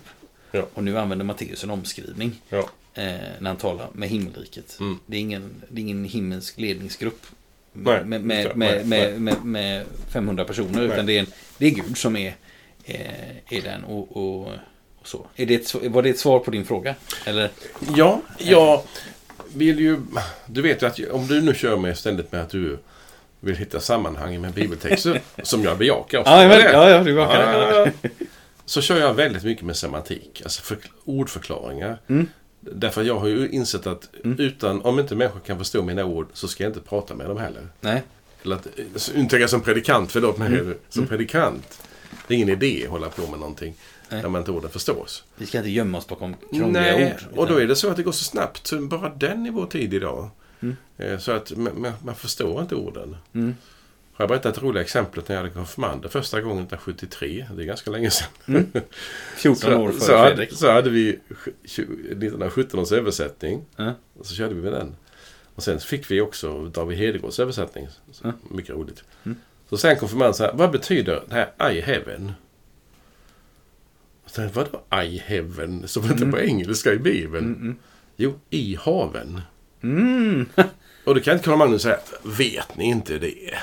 Ja. 0.52 0.68
Och 0.74 0.84
nu 0.84 0.98
använder 1.00 1.26
Matteus 1.26 1.64
en 1.64 1.70
omskrivning. 1.70 2.42
Ja. 2.50 2.70
Eh, 2.94 3.04
när 3.40 3.48
han 3.50 3.56
talar 3.58 3.88
med 3.94 4.10
himmelriket. 4.10 4.78
Mm. 4.80 5.00
Det, 5.06 5.18
är 5.18 5.22
ingen, 5.22 5.52
det 5.70 5.80
är 5.80 5.82
ingen 5.82 6.06
himmelsk 6.06 6.58
ledningsgrupp. 6.60 7.26
Nej, 7.74 8.04
med, 8.04 8.20
just 8.22 8.26
med, 8.26 8.46
det. 8.46 8.56
med, 8.56 8.86
Nej, 8.86 8.86
med, 8.86 9.22
nej. 9.22 9.36
med, 9.44 9.46
med 9.46 9.86
500 10.14 10.46
personer. 10.46 10.70
Nej. 10.80 10.86
Utan 10.86 11.06
det 11.06 11.14
är, 11.16 11.20
en, 11.20 11.28
det 11.58 11.66
är 11.66 11.70
Gud 11.70 11.98
som 11.98 12.16
är, 12.18 12.36
eh, 12.84 13.02
är 13.50 13.62
den. 13.62 13.84
Och, 13.84 14.18
och, 14.18 14.48
och 15.00 15.08
så. 15.08 15.28
Är 15.36 15.46
det 15.46 15.56
ett, 15.56 15.76
var 15.84 16.02
det 16.02 16.10
ett 16.10 16.20
svar 16.20 16.40
på 16.40 16.52
din 16.52 16.66
fråga? 16.66 16.96
Eller? 17.26 17.50
Ja, 17.96 18.22
jag 18.38 18.82
vill 19.54 19.80
ju... 19.80 19.98
Du 20.46 20.62
vet 20.62 20.82
ju 20.82 20.88
att 20.88 21.00
om 21.12 21.28
du 21.28 21.42
nu 21.42 21.54
kör 21.54 21.78
med 21.78 21.98
ständigt 21.98 22.32
med 22.32 22.42
att 22.42 22.50
du 22.50 22.78
vill 23.40 23.56
hitta 23.56 23.80
sammanhang 23.80 24.42
med 24.42 24.54
bibeltexter, 24.54 25.22
som 25.44 25.64
jag 25.64 25.78
bejakar. 25.78 26.24
Ja, 26.26 26.38
men, 26.38 26.50
Det- 26.50 26.72
ja, 26.72 26.90
ja, 26.90 27.04
du 27.04 27.14
var 27.14 27.36
Ja, 27.36 27.88
Så 28.66 28.82
kör 28.82 29.00
jag 29.00 29.14
väldigt 29.14 29.44
mycket 29.44 29.66
med 29.66 29.76
semantik, 29.76 30.42
alltså 30.44 30.62
för, 30.62 30.78
ordförklaringar. 31.06 31.98
Mm. 32.08 32.28
Därför 32.62 33.04
jag 33.04 33.20
har 33.20 33.28
ju 33.28 33.50
insett 33.50 33.88
att 33.88 34.10
Mm. 34.24 34.40
utan, 34.40 34.82
om 34.82 35.00
inte 35.00 35.16
människor 35.16 35.40
kan 35.40 35.58
förstå 35.58 35.84
mina 35.84 36.06
ord 36.06 36.28
så 36.34 36.48
ska 36.48 36.64
jag 36.64 36.70
inte 36.70 36.80
prata 36.82 37.16
med 37.16 37.28
dem 37.30 37.38
heller. 37.38 37.68
Nej. 37.82 38.04
Eller 38.44 38.56
att, 38.56 38.68
inte 39.16 39.48
som 39.48 39.62
predikant, 39.62 40.12
förlåt 40.12 40.38
mig. 40.38 40.48
Mm. 40.60 40.76
Som 40.90 41.08
predikant. 41.08 41.82
Det 42.28 42.34
är 42.34 42.36
ingen 42.36 42.50
idé 42.50 42.84
att 42.86 42.90
hålla 42.92 43.10
på 43.10 43.22
med 43.28 43.40
någonting 43.40 43.76
Nej. 44.10 44.22
där 44.22 44.30
man 44.30 44.42
inte 44.42 44.52
orden 44.52 44.70
förstås. 44.70 45.24
Vi 45.36 45.46
ska 45.46 45.58
inte 45.58 45.70
gömma 45.70 45.98
oss 45.98 46.08
bakom 46.08 46.36
krångliga 46.52 46.82
Nej, 46.82 47.06
ord. 47.32 47.38
och 47.40 47.48
då 47.48 47.54
utan- 47.54 47.64
är 47.64 47.68
det 47.68 47.76
så 47.76 47.90
att 47.90 47.98
det 47.98 48.04
går 48.04 48.12
så 48.12 48.24
snabbt. 48.24 48.68
Så 48.68 48.82
bara 48.82 49.10
den 49.10 49.46
i 49.46 49.50
vår 49.50 49.66
tid 49.66 49.94
idag. 49.94 50.30
Mm. 50.62 50.76
Eh, 50.98 51.18
Så 51.20 51.32
att 51.32 51.58
man, 51.58 51.82
man- 51.82 51.94
man 52.06 52.16
förstår 52.16 52.62
inte 52.62 52.76
orden. 52.76 53.18
Mm. 53.34 53.56
Har 54.20 54.24
jag 54.24 54.30
berättat 54.30 54.56
det 54.56 54.62
roliga 54.62 54.84
exemplet 54.84 55.28
när 55.30 55.36
jag 55.36 55.42
hade 55.44 55.54
konfirmander 55.54 56.10
första 56.10 56.42
gången 56.42 56.64
1973. 56.64 57.48
Det 57.56 57.62
är 57.64 57.66
ganska 57.66 57.92
länge 57.92 58.10
sedan. 58.12 58.72
14 59.36 59.74
år 59.82 59.92
före 59.92 60.00
så, 60.00 60.06
Fredrik. 60.06 60.54
så 60.54 60.72
hade 60.72 60.90
vi 60.90 61.20
1917 61.64 62.80
års 62.80 62.92
översättning. 62.92 63.66
Ja. 63.76 63.94
Och 64.20 64.26
så 64.26 64.36
körde 64.36 64.54
vi 64.54 64.62
med 64.62 64.72
den. 64.74 64.96
Och 65.56 65.64
sen 65.64 65.80
fick 65.80 66.12
vi 66.12 66.22
också 66.22 66.66
David 66.66 66.98
Hedegårds 66.98 67.40
översättning. 67.40 67.88
Så, 68.12 68.28
Ja. 68.28 68.34
Mycket 68.52 68.76
roligt. 68.76 69.04
Mm. 69.26 69.38
Så 69.70 69.78
sen 69.78 69.98
kom 69.98 70.18
man 70.18 70.34
så 70.34 70.44
här, 70.44 70.54
vad 70.54 70.72
betyder 70.72 71.24
det 71.30 71.48
här 71.60 71.72
I 71.72 71.82
heaven? 71.82 72.32
Och 74.24 74.30
sen, 74.32 74.50
vadå 74.54 74.82
I 75.04 75.18
heaven? 75.18 75.88
Som 75.88 76.04
inte 76.04 76.16
Mm. 76.16 76.32
på 76.32 76.40
engelska 76.40 76.94
i 76.94 76.98
Bibeln. 76.98 77.46
Mm, 77.46 77.62
mm. 77.62 77.76
Jo, 78.16 78.40
i 78.50 78.76
haven. 78.76 79.42
Mm. 79.82 80.46
Och 81.04 81.16
då 81.16 81.22
kan 81.22 81.34
inte 81.34 81.46
Karl 81.46 81.58
Magnus 81.58 81.82
säga, 81.82 82.00
vet 82.24 82.78
ni 82.78 82.86
inte 82.86 83.18
det? 83.18 83.54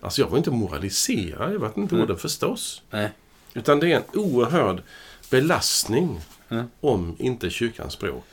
Alltså 0.00 0.20
jag 0.22 0.28
vill 0.28 0.38
inte 0.38 0.50
moralisera 0.50 1.44
över 1.44 1.66
att 1.66 1.76
inte 1.76 1.94
Mm. 1.94 2.04
orden 2.04 2.16
förstås. 2.18 2.82
Nej. 2.90 3.10
Utan 3.54 3.80
det 3.80 3.92
är 3.92 3.96
en 3.96 4.02
oerhörd 4.20 4.82
belastning 5.30 6.20
Ja. 6.48 6.64
om 6.80 7.16
inte 7.18 7.50
kyrkans 7.50 7.92
språk. 7.92 8.24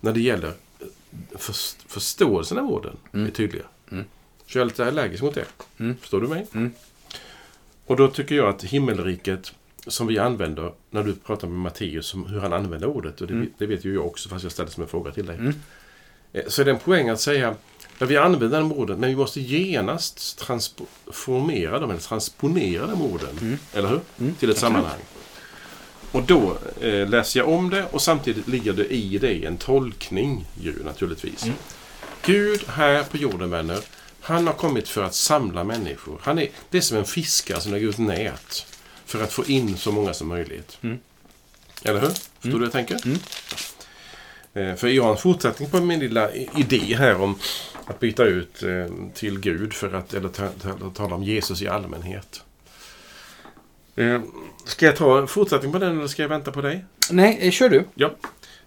När 0.00 0.12
det 0.12 0.20
gäller 0.20 0.48
eh, 0.48 0.86
först- 1.34 1.84
förståelsen 1.92 2.58
av 2.58 2.70
orden 2.70 2.96
Mm. 3.12 3.26
är 3.26 3.30
tydliga. 3.30 3.64
Mm. 3.92 4.04
Så 4.46 4.58
jag 4.58 4.62
är 4.62 4.66
lite 4.66 4.86
allergisk 4.86 5.22
mot 5.22 5.34
det. 5.34 5.44
Mm. 5.78 5.96
Förstår 5.96 6.20
du 6.20 6.28
mig? 6.28 6.46
Mm. 6.54 6.72
Och 7.86 7.96
då 7.96 8.08
tycker 8.08 8.34
jag 8.34 8.48
att 8.48 8.64
himmelriket 8.64 9.52
som 9.86 10.06
vi 10.06 10.18
använder 10.18 10.72
när 10.90 11.02
du 11.02 11.14
pratar 11.14 11.48
med 11.48 11.58
Matteus 11.58 12.14
om 12.14 12.26
hur 12.26 12.40
han 12.40 12.52
använder 12.52 12.86
ordet. 12.88 13.20
Och 13.20 13.26
det, 13.26 13.34
Mm. 13.34 13.50
det 13.58 13.66
vet 13.66 13.84
ju 13.84 13.94
jag 13.94 14.06
också 14.06 14.28
fast 14.28 14.42
jag 14.42 14.52
ställde 14.52 14.72
som 14.72 14.82
en 14.82 14.88
fråga 14.88 15.10
till 15.12 15.26
dig. 15.26 15.36
Mm. 15.36 15.54
Eh, 16.32 16.42
Så 16.48 16.60
är 16.60 16.64
det 16.64 16.70
en 16.70 16.78
poäng 16.78 17.08
att 17.08 17.20
säga 17.20 17.54
att 17.98 18.08
vi 18.10 18.16
använder 18.16 18.58
de 18.60 18.72
orden 18.72 19.00
men 19.00 19.08
vi 19.10 19.16
måste 19.16 19.40
genast 19.40 20.38
transformera 20.38 21.78
dem 21.78 21.90
eller 21.90 22.00
transponera 22.00 22.86
de 22.86 23.02
orden. 23.02 23.38
Mm. 23.40 23.58
Eller 23.72 23.88
hur? 23.88 24.00
Mm. 24.20 24.34
Till 24.34 24.50
ett 24.50 24.58
sammanhang. 24.58 25.00
Och 26.12 26.22
då 26.22 26.58
eh, 26.80 27.08
läser 27.08 27.40
jag 27.40 27.48
om 27.48 27.70
det 27.70 27.84
och 27.84 28.02
samtidigt 28.02 28.48
ligger 28.48 28.72
det 28.72 28.94
i 28.94 29.18
det 29.18 29.44
en 29.44 29.56
tolkning 29.56 30.46
ju 30.60 30.84
naturligtvis. 30.84 31.42
Mm. 31.44 31.56
Gud 32.26 32.64
här 32.68 33.02
på 33.02 33.16
jorden 33.16 33.50
vänner, 33.50 33.78
han 34.20 34.46
har 34.46 34.54
kommit 34.54 34.88
för 34.88 35.02
att 35.02 35.14
samla 35.14 35.64
människor. 35.64 36.18
Han 36.22 36.38
är, 36.38 36.48
det 36.70 36.76
är 36.78 36.82
som 36.82 36.96
en 36.98 37.04
fiskare 37.04 37.60
som 37.60 37.72
lägger 37.72 37.88
ut 37.88 37.98
nät 37.98 38.66
för 39.06 39.22
att 39.22 39.32
få 39.32 39.44
in 39.44 39.76
så 39.78 39.92
många 39.92 40.14
som 40.14 40.28
möjligt. 40.28 40.78
Mm. 40.82 40.98
Eller 41.82 42.00
hur? 42.00 42.08
Förstår 42.08 42.48
Mm. 42.48 42.52
du 42.52 42.58
vad 42.58 42.66
jag 42.66 42.72
tänker? 42.72 42.98
Mm. 43.06 43.18
Eh, 44.54 44.76
För 44.76 44.88
jag 44.88 45.02
har 45.04 45.10
en 45.10 45.16
fortsättning 45.18 45.70
på 45.70 45.80
min 45.80 46.00
lilla 46.00 46.30
idé 46.34 46.94
här 46.98 47.20
om 47.20 47.38
att 47.86 48.00
byta 48.00 48.24
ut 48.24 48.62
eh, 48.62 48.86
till 49.14 49.40
Gud 49.40 49.72
för 49.74 49.92
att, 49.94 50.14
eller 50.14 50.28
ta, 50.28 50.48
ta, 50.48 50.90
tala 50.90 51.14
om 51.14 51.22
Jesus 51.22 51.62
i 51.62 51.68
allmänhet. 51.68 52.44
Eh, 53.96 54.20
Ska 54.64 54.86
jag 54.86 54.96
ta 54.96 55.18
en 55.18 55.28
fortsättning 55.28 55.72
på 55.72 55.78
den 55.78 55.96
eller 55.98 56.06
ska 56.08 56.22
jag 56.22 56.28
vänta 56.28 56.52
på 56.52 56.60
dig? 56.62 56.84
Nej, 57.10 57.38
eh, 57.40 57.50
kör 57.50 57.68
du. 57.68 57.84
Ja. 57.94 58.10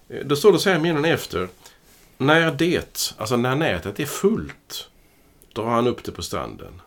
Eh, 0.08 0.26
Då 0.26 0.36
står 0.36 0.52
det 0.52 0.58
så 0.58 0.70
här 0.70 0.78
meningen 0.78 1.04
efter. 1.12 1.48
När 2.18 2.50
det, 2.52 3.14
alltså 3.18 3.36
när 3.36 3.54
nätet 3.54 4.00
är 4.00 4.06
fullt, 4.06 4.88
drar 5.54 5.70
han 5.70 5.86
upp 5.86 6.04
det 6.04 6.12
på 6.12 6.22
stranden. 6.22 6.80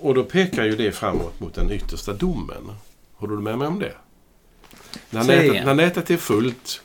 Och 0.00 0.14
då 0.14 0.24
pekar 0.24 0.64
ju 0.64 0.76
det 0.76 0.92
framåt 0.92 1.40
mot 1.40 1.54
den 1.54 1.70
yttersta 1.72 2.12
domen. 2.12 2.72
Håller 3.14 3.36
du 3.36 3.42
med 3.42 3.58
mig 3.58 3.68
om 3.68 3.78
det? 3.78 3.94
När, 5.10 5.24
nätet, 5.24 5.64
när 5.66 5.74
nätet 5.74 6.10
är 6.10 6.16
fullt 6.16 6.82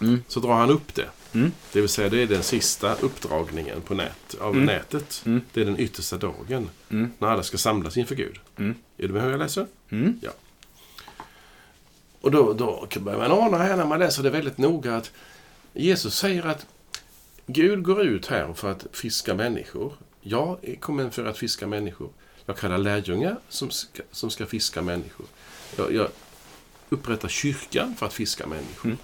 Mm. 0.00 0.22
så 0.28 0.40
drar 0.40 0.52
han 0.54 0.70
upp 0.70 0.94
det. 0.94 1.08
Mm. 1.32 1.52
Det 1.72 1.80
vill 1.80 1.88
säga 1.88 2.08
det 2.08 2.22
är 2.22 2.26
den 2.26 2.42
sista 2.42 2.94
uppdragningen 2.94 3.80
på 3.80 3.94
nät, 3.94 4.34
av 4.40 4.52
Mm. 4.54 4.64
nätet. 4.66 5.22
Mm. 5.26 5.40
Det 5.52 5.60
är 5.60 5.64
den 5.64 5.80
yttersta 5.80 6.16
dagen. 6.16 6.70
Mm. 6.90 7.12
När 7.18 7.28
alla 7.28 7.42
ska 7.42 7.58
samlas 7.58 7.96
inför 7.96 8.14
Gud. 8.14 8.38
Mm. 8.56 8.74
Är 8.98 9.06
du 9.08 9.12
med 9.12 9.22
hur 9.22 9.30
jag 9.30 9.38
läser? 9.38 9.66
Mm. 9.90 10.20
Och 12.20 12.30
då, 12.30 12.52
då 12.52 12.88
börjar 13.00 13.18
man 13.18 13.32
ana 13.32 13.58
här 13.58 13.76
när 13.76 13.86
man 13.86 13.98
läser 13.98 14.22
det 14.22 14.30
väldigt 14.30 14.58
noga 14.58 14.96
att 14.96 15.12
Jesus 15.72 16.14
säger 16.16 16.46
att 16.46 16.66
Gud 17.46 17.82
går 17.82 18.02
ut 18.02 18.26
här 18.26 18.52
för 18.52 18.70
att 18.70 18.86
fiska 18.92 19.34
människor. 19.34 19.92
Jag 20.20 20.58
är 20.62 20.76
kommen 20.76 21.10
för 21.10 21.24
att 21.24 21.38
fiska 21.38 21.66
människor. 21.66 22.10
Jag 22.46 22.56
kallar 22.56 22.78
lärjungar 22.78 23.36
som 23.48 23.70
ska, 23.70 24.02
som 24.10 24.30
ska 24.30 24.46
fiska 24.46 24.82
människor. 24.82 25.26
Jag, 25.76 25.94
jag 25.94 26.08
upprättar 26.88 27.28
kyrkan 27.28 27.94
för 27.98 28.06
att 28.06 28.12
fiska 28.12 28.46
människor. 28.46 28.96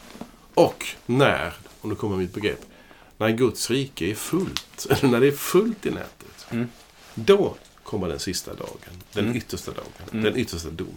Och 0.54 0.86
när, 1.06 1.54
och 1.86 1.90
nu 1.90 1.94
kommer 1.96 2.16
mitt 2.16 2.34
begrepp, 2.34 2.60
när 3.18 3.30
Guds 3.30 3.70
rike 3.70 4.10
är 4.10 4.14
fullt, 4.14 4.86
eller 4.90 5.08
när 5.08 5.20
det 5.20 5.26
är 5.26 5.32
fullt 5.32 5.86
i 5.86 5.90
nätet, 5.90 6.46
Mm. 6.50 6.68
då 7.14 7.56
kommer 7.82 8.08
den 8.08 8.18
sista 8.18 8.54
dagen. 8.54 9.02
Den 9.12 9.24
Mm. 9.24 9.36
yttersta 9.36 9.70
dagen. 9.72 9.92
Mm. 10.12 10.24
Den 10.24 10.36
yttersta 10.36 10.70
domen. 10.70 10.94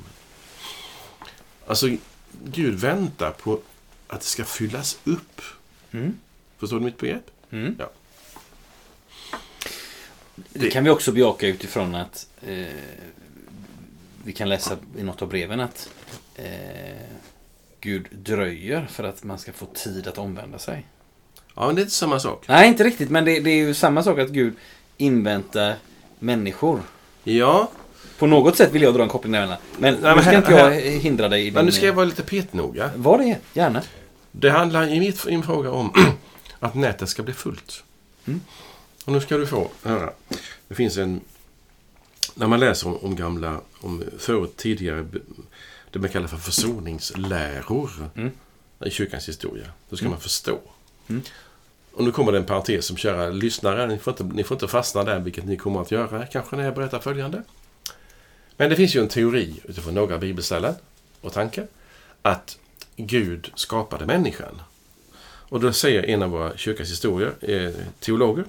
Alltså, 1.67 1.89
Gud 2.45 2.73
väntar 2.79 3.31
på 3.31 3.59
att 4.07 4.19
det 4.21 4.25
ska 4.25 4.45
fyllas 4.45 4.99
upp. 5.03 5.41
Mm. 5.91 6.17
Förstår 6.57 6.79
du 6.79 6.85
mitt 6.85 6.97
begrepp? 6.97 7.31
Mm. 7.51 7.75
Ja. 7.79 7.91
Det 10.53 10.69
kan 10.69 10.83
vi 10.83 10.89
också 10.89 11.11
bejaka 11.11 11.47
utifrån 11.47 11.95
att 11.95 12.27
eh, 12.41 12.65
vi 14.23 14.33
kan 14.33 14.49
läsa 14.49 14.77
i 14.97 15.03
något 15.03 15.21
av 15.21 15.27
breven 15.29 15.59
att 15.59 15.89
eh, 16.35 16.45
Gud 17.81 18.07
dröjer 18.11 18.87
för 18.91 19.03
att 19.03 19.23
man 19.23 19.39
ska 19.39 19.53
få 19.53 19.65
tid 19.65 20.07
att 20.07 20.17
omvända 20.17 20.59
sig. 20.59 20.85
Ja, 21.55 21.65
men 21.65 21.75
det 21.75 21.81
är 21.81 21.83
inte 21.83 21.95
samma 21.95 22.19
sak. 22.19 22.45
Nej, 22.47 22.67
inte 22.67 22.83
riktigt, 22.83 23.09
men 23.09 23.25
det, 23.25 23.39
det 23.39 23.49
är 23.49 23.55
ju 23.55 23.73
samma 23.73 24.03
sak 24.03 24.19
att 24.19 24.29
Gud 24.29 24.53
inväntar 24.97 25.75
människor. 26.19 26.81
Ja, 27.23 27.71
På 28.17 28.27
något 28.27 28.57
sätt 28.57 28.71
vill 28.71 28.81
jag 28.81 28.93
dra 28.93 29.03
en 29.03 29.09
koppling 29.09 29.31
där. 29.31 29.47
Men 29.47 29.57
Nej, 30.01 30.15
nu 30.15 30.21
ska 30.21 30.31
här- 30.31 30.37
inte 30.37 30.51
jag 30.51 30.71
hindra 31.01 31.29
dig 31.29 31.41
i 31.41 31.43
din... 31.45 31.53
men 31.53 31.65
nu 31.65 31.71
ska 31.71 31.85
jag 31.85 31.93
vara 31.93 32.05
lite 32.05 32.23
petnoga. 32.23 32.91
Var 32.95 33.17
det, 33.17 33.37
gärna. 33.53 33.81
Det 34.31 34.49
handlar 34.49 34.87
i 34.87 34.99
mitt, 34.99 35.25
min 35.25 35.43
fråga 35.43 35.71
om 35.71 35.93
att 36.59 36.75
nätet 36.75 37.09
ska 37.09 37.23
bli 37.23 37.33
fullt. 37.33 37.83
Mm. 38.25 38.41
Och 39.05 39.11
nu 39.11 39.21
ska 39.21 39.37
du 39.37 39.47
få 39.47 39.67
höra. 39.83 40.09
Det 40.67 40.75
finns 40.75 40.97
en... 40.97 41.21
När 42.35 42.47
man 42.47 42.59
läser 42.59 42.87
om, 42.87 42.97
om 42.97 43.15
gamla, 43.15 43.61
om 43.81 44.03
förut 44.17 44.57
tidigare, 44.57 45.05
det 45.91 45.99
man 45.99 46.09
kallar 46.09 46.27
för 46.27 46.37
försoningsläror 46.37 48.09
Mm. 48.15 48.31
i 48.85 48.89
kyrkans 48.89 49.27
historia. 49.29 49.65
Då 49.89 49.95
ska 49.95 50.03
Mm. 50.05 50.11
man 50.11 50.19
förstå. 50.21 50.59
Mm. 51.07 51.21
Och 51.93 52.03
nu 52.03 52.11
kommer 52.11 52.31
det 52.31 52.37
en 52.37 52.45
parentes 52.45 52.85
som 52.85 52.97
kära 52.97 53.29
lyssnare, 53.29 53.87
ni 53.87 53.97
får, 53.97 54.11
inte, 54.13 54.23
ni 54.35 54.43
får 54.43 54.55
inte 54.55 54.67
fastna 54.67 55.03
där, 55.03 55.19
vilket 55.19 55.45
ni 55.45 55.57
kommer 55.57 55.81
att 55.81 55.91
göra 55.91 56.25
kanske 56.25 56.55
när 56.55 56.63
jag 56.63 56.75
berättar 56.75 56.99
följande. 56.99 57.43
Men 58.57 58.69
det 58.69 58.75
finns 58.75 58.95
ju 58.95 59.01
en 59.01 59.07
teori 59.07 59.61
utifrån 59.63 59.93
några 59.93 60.17
bibelställen 60.17 60.75
och 61.21 61.33
tankar 61.33 61.67
att 62.21 62.57
Gud 62.95 63.51
skapade 63.55 64.05
människan. 64.05 64.61
Och 65.23 65.59
då 65.59 65.73
säger 65.73 66.03
en 66.05 66.23
av 66.23 66.29
våra 66.29 66.57
kyrkans 66.57 66.89
historier, 66.91 67.33
eh, 67.41 67.75
teologer, 67.99 68.45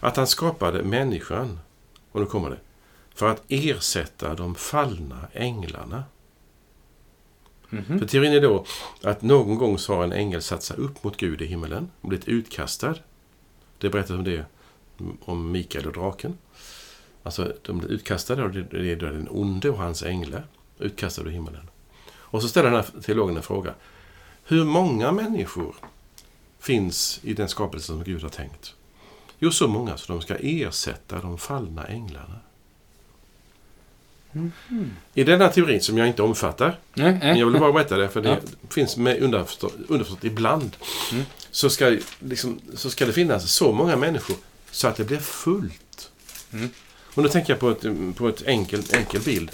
att 0.00 0.16
han 0.16 0.26
skapade 0.26 0.82
människan, 0.82 1.58
och 2.12 2.20
nu 2.20 2.26
kommer 2.26 2.50
det, 2.50 2.58
för 3.14 3.28
att 3.28 3.42
ersätta 3.48 4.34
de 4.34 4.54
fallna 4.54 5.18
änglarna. 5.32 6.04
Mhm. 7.70 7.98
För 7.98 8.06
teorin 8.06 8.32
är 8.32 8.40
då 8.40 8.64
att 9.02 9.22
någon 9.22 9.58
gång 9.58 9.78
så 9.78 9.94
har 9.94 10.04
en 10.04 10.12
ängel 10.12 10.42
satt 10.42 10.62
sig 10.62 10.76
upp 10.76 11.04
mot 11.04 11.16
Gud 11.16 11.42
i 11.42 11.46
himmelen 11.46 11.90
och 12.00 12.08
blivit 12.08 12.28
utkastad. 12.28 12.94
Det 13.78 13.90
berättas 13.90 14.10
om 14.10 14.24
det, 14.24 14.44
om 15.20 15.52
Mikael 15.52 15.86
och 15.86 15.92
draken. 15.92 16.38
Alltså, 17.22 17.52
de 17.62 17.78
blir 17.78 17.88
utkastade 17.88 18.42
och 18.42 18.50
det 18.50 18.92
är 18.92 18.96
då 18.96 19.06
den 19.06 19.28
onde 19.30 19.70
och 19.70 19.78
hans 19.78 20.02
änglar 20.02 20.46
utkastade 20.78 21.28
ur 21.28 21.32
himmelen. 21.32 21.70
Och 22.12 22.42
så 22.42 22.48
ställer 22.48 22.70
den 22.70 22.84
här 22.84 23.00
teologen 23.02 23.36
en 23.36 23.42
fråga. 23.42 23.74
Hur 24.44 24.64
många 24.64 25.12
människor 25.12 25.74
finns 26.58 27.20
i 27.22 27.34
den 27.34 27.48
skapelse 27.48 27.86
som 27.86 28.04
Gud 28.04 28.22
har 28.22 28.28
tänkt? 28.28 28.74
Jo, 29.38 29.50
så 29.50 29.68
många 29.68 29.96
så 29.96 30.12
de 30.12 30.22
ska 30.22 30.36
ersätta 30.40 31.20
de 31.20 31.38
fallna 31.38 31.86
änglarna. 31.86 32.40
I 35.14 35.24
denna 35.24 35.48
teorin, 35.48 35.80
som 35.80 35.98
jag 35.98 36.06
inte 36.06 36.22
omfattar, 36.22 36.78
Nej, 36.94 37.18
men 37.20 37.38
jag 37.38 37.46
vill 37.46 37.60
bara 37.60 37.72
berätta 37.72 37.96
det, 37.96 38.08
för 38.08 38.20
det 38.20 38.28
Ja. 38.28 38.36
finns 38.70 38.96
med 38.96 39.22
underförstått, 39.22 39.74
underförstått 39.88 40.24
ibland. 40.24 40.76
Mm. 41.12 41.24
Så, 41.50 41.70
ska, 41.70 41.98
liksom, 42.18 42.60
så 42.74 42.90
ska 42.90 43.06
det 43.06 43.12
finnas 43.12 43.52
så 43.52 43.72
många 43.72 43.96
människor 43.96 44.36
så 44.70 44.88
att 44.88 44.96
det 44.96 45.04
blir 45.04 45.18
fullt. 45.18 46.10
Mm. 46.52 46.68
Och 47.14 47.22
nu 47.22 47.28
tänker 47.28 47.52
jag 47.52 47.60
på 47.60 47.70
ett, 47.70 47.84
på 48.16 48.28
ett 48.28 48.42
enkel, 48.46 48.82
enkel 48.92 49.20
bild. 49.20 49.50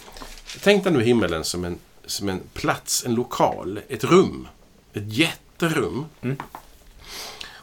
Tänk 0.63 0.85
dig 0.85 0.93
nu 0.93 1.03
himmelen 1.03 1.45
som 1.45 1.65
en, 1.65 1.79
som 2.07 2.29
en 2.29 2.41
plats, 2.55 3.05
en 3.07 3.15
lokal, 3.15 3.81
ett 3.89 4.05
rum. 4.05 4.49
Ett 4.93 5.63
rum. 5.63 6.05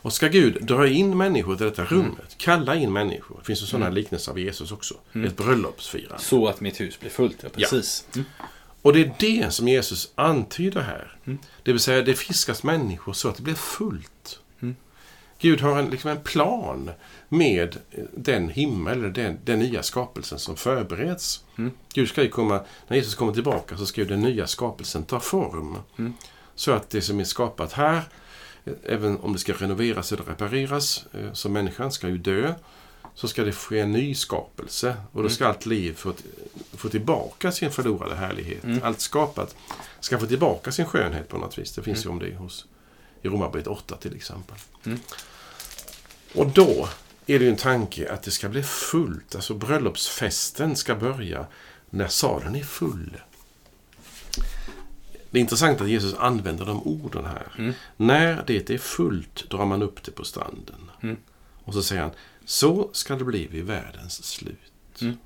Mm. 0.04 0.08
Och 0.08 0.14
ska 0.14 0.28
Gud 0.28 0.66
dra 0.66 0.88
in 0.88 1.18
människor 1.18 1.56
till 1.56 1.66
detta 1.66 1.84
rummet, 1.86 2.36
kalla 2.38 2.76
in 2.76 2.94
människor. 2.94 3.38
Det 3.40 3.46
finns 3.46 3.62
ju 3.62 3.66
sådana 3.66 3.86
Mm. 3.86 3.96
liknelser 3.96 4.32
av 4.32 4.40
Jesus 4.40 4.72
också. 4.72 4.94
Ett 5.26 5.38
bröllopsfirande. 5.38 6.24
Så 6.24 6.48
att 6.48 6.62
mitt 6.62 6.82
hus 6.82 7.00
blir 7.00 7.10
fullt, 7.10 7.38
ja 7.44 7.50
precis. 7.50 8.06
Mm. 8.16 8.26
Och 8.82 8.94
det 8.94 9.02
är 9.02 9.14
det 9.20 9.54
som 9.54 9.68
Jesus 9.68 10.12
antyder 10.16 10.82
här. 10.82 11.16
Mm. 11.26 11.40
Det 11.64 11.72
vill 11.72 11.82
säga, 11.82 12.02
det 12.02 12.14
fiskas 12.14 12.64
människor 12.64 13.14
så 13.14 13.30
att 13.30 13.36
det 13.36 13.44
blir 13.44 13.54
fullt. 13.54 14.40
Mm. 14.62 14.76
Gud 15.40 15.62
har 15.62 15.80
en, 15.80 15.90
liksom 15.90 16.10
en 16.10 16.22
plan 16.22 16.92
med 17.30 17.78
den 18.14 18.50
himmel, 18.50 19.00
eller 19.00 19.10
den, 19.10 19.38
den 19.46 19.60
nya 19.60 19.84
skapelsen 19.84 20.40
som 20.40 20.56
förbereds. 20.56 21.44
Mm. 21.58 21.72
Gud 21.94 22.10
ska 22.10 22.24
ju 22.24 22.30
komma, 22.30 22.62
när 22.88 22.98
Jesus 22.98 23.16
kommer 23.16 23.34
tillbaka 23.34 23.78
så 23.78 23.86
ska 23.86 24.02
ju 24.02 24.08
den 24.08 24.22
nya 24.22 24.48
skapelsen 24.48 25.04
ta 25.04 25.20
form. 25.20 25.78
Mm. 25.98 26.14
Så 26.56 26.72
att 26.72 26.90
det 26.90 27.02
som 27.02 27.20
är 27.20 27.24
skapat 27.24 27.74
här, 27.74 28.02
även 28.84 29.20
om 29.20 29.34
det 29.34 29.39
ska 29.39 29.53
renoveras 29.53 30.12
eller 30.12 30.24
repareras, 30.24 31.05
eh, 31.13 31.34
så 31.34 31.50
människan 31.50 31.91
ska 31.91 32.10
ju 32.10 32.17
dö, 32.17 32.53
så 33.15 33.27
ska 33.27 33.43
det 33.43 33.51
ske 33.51 33.79
en 33.79 33.91
ny 33.91 34.15
skapelse. 34.15 34.96
Och 35.12 35.24
då 35.24 35.29
ska 35.29 35.48
allt 35.48 35.65
liv 35.65 35.93
få, 35.93 36.13
få 36.72 36.89
tillbaka 36.89 37.51
sin 37.51 37.72
förlorade 37.72 38.15
härlighet. 38.15 38.63
Mm. 38.63 38.79
Allt 38.84 39.00
skapat 39.00 39.55
ska 40.00 40.20
få 40.20 40.25
tillbaka 40.25 40.72
sin 40.72 40.86
skönhet 40.86 41.29
på 41.29 41.38
något 41.38 41.58
vis. 41.58 41.72
Det 41.75 41.82
finns 41.82 42.05
ju 42.05 42.10
om 42.10 42.20
det 42.20 42.36
hos, 42.36 42.65
i 43.22 43.27
Romarbrevet 43.27 43.67
8 43.67 43.96
till 43.96 44.15
exempel. 44.15 44.58
Mm. 44.86 45.00
Och 46.36 46.48
då 46.48 46.89
är 47.25 47.39
det 47.39 47.46
ju 47.46 47.51
en 47.51 47.58
tanke 47.58 48.12
att 48.12 48.24
det 48.24 48.32
ska 48.32 48.50
bli 48.50 48.63
fullt. 48.63 49.36
Alltså 49.36 49.53
bröllopsfesten 49.53 50.75
ska 50.75 50.96
börja 50.96 51.46
när 51.89 52.08
salen 52.08 52.55
är 52.55 52.63
full. 52.63 53.17
Det 55.34 55.40
är 55.40 55.42
intressant 55.42 55.82
att 55.82 55.90
Jesus 55.90 56.13
använder 56.13 56.66
de 56.66 56.84
orden 56.88 57.25
här. 57.25 57.48
Mm. 57.58 57.74
När 57.98 58.44
det 58.48 58.70
är 58.70 58.78
fullt 58.78 59.50
drar 59.50 59.66
man 59.66 59.82
upp 59.82 60.04
det 60.04 60.12
på 60.12 60.24
stranden. 60.24 60.92
Mm. 61.02 61.18
Och 61.63 61.74
så 61.74 61.84
säger 61.84 62.02
han, 62.02 62.12
så 62.46 62.90
ska 62.94 63.16
det 63.16 63.24
bli 63.24 63.48
vid 63.48 63.63
världens 63.63 64.24
slut. 64.24 65.02
Mm. 65.02 65.18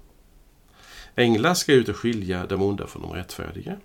Änglar 1.16 1.54
ska 1.54 1.74
ut 1.74 1.90
och 1.90 1.96
skilja 1.96 2.46
de 2.46 2.62
onda 2.62 2.88
från 2.88 3.02
de 3.02 3.14
rättfärdiga. 3.14 3.78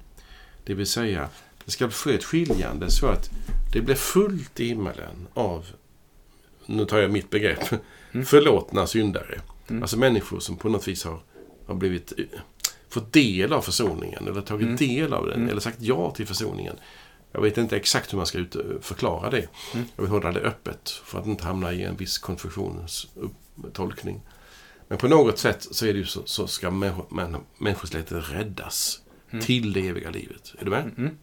Det 0.64 0.74
vill 0.74 0.86
säga, 0.86 1.28
det 1.64 1.70
ska 1.70 1.90
ske 1.90 2.14
ett 2.14 2.24
skiljande 2.24 2.90
så 2.90 3.06
att 3.06 3.30
det 3.72 3.80
blir 3.80 3.94
fullt 3.94 4.60
i 4.60 4.66
himmelen 4.66 5.26
av, 5.34 5.66
nu 6.66 6.84
tar 6.84 6.98
jag 6.98 7.10
mitt 7.10 7.30
begrepp, 7.30 7.72
Mm. 8.12 8.26
förlåtna 8.26 8.86
syndare. 8.86 9.40
Mm. 9.68 9.82
Alltså 9.82 9.98
människor 9.98 10.40
som 10.40 10.56
på 10.56 10.68
något 10.68 10.88
vis 10.88 11.04
har, 11.04 11.20
har 11.66 11.74
blivit, 11.74 12.12
fått 12.92 13.12
del 13.12 13.52
av 13.52 13.62
försoningen 13.62 14.28
eller 14.28 14.40
tagit 14.42 14.66
Mm. 14.66 14.76
del 14.76 15.12
av 15.12 15.26
den 15.26 15.34
Mm. 15.36 15.48
eller 15.48 15.60
sagt 15.60 15.76
ja 15.80 16.10
till 16.10 16.26
försoningen. 16.26 16.76
Jag 17.32 17.40
vet 17.42 17.58
inte 17.58 17.76
exakt 17.76 18.12
hur 18.12 18.16
man 18.16 18.26
ska 18.26 18.38
ut, 18.38 18.56
förklara 18.80 19.30
det. 19.30 19.48
Mm. 19.74 19.86
Jag 19.96 20.02
vill 20.02 20.10
hålla 20.10 20.32
det 20.32 20.40
öppet 20.40 20.90
för 20.90 21.18
att 21.20 21.26
inte 21.26 21.44
hamna 21.44 21.72
i 21.72 21.82
en 21.82 21.96
viss 21.96 22.18
konfessionstolkning. 22.18 24.20
Men 24.88 24.98
på 24.98 25.08
något 25.08 25.38
sätt 25.38 25.68
så 25.70 25.86
är 25.86 25.92
det 25.92 25.98
ju 25.98 26.06
så, 26.06 26.22
så 26.24 26.46
ska 26.46 26.70
människo, 26.70 27.14
män, 27.14 27.36
människosläktet 27.58 28.30
räddas 28.30 28.98
Mm. 29.30 29.44
till 29.44 29.72
det 29.72 29.88
eviga 29.88 30.10
livet. 30.10 30.54
Är 30.58 30.64
du 30.64 30.70
med? 30.70 30.90
Mm. 30.98 31.16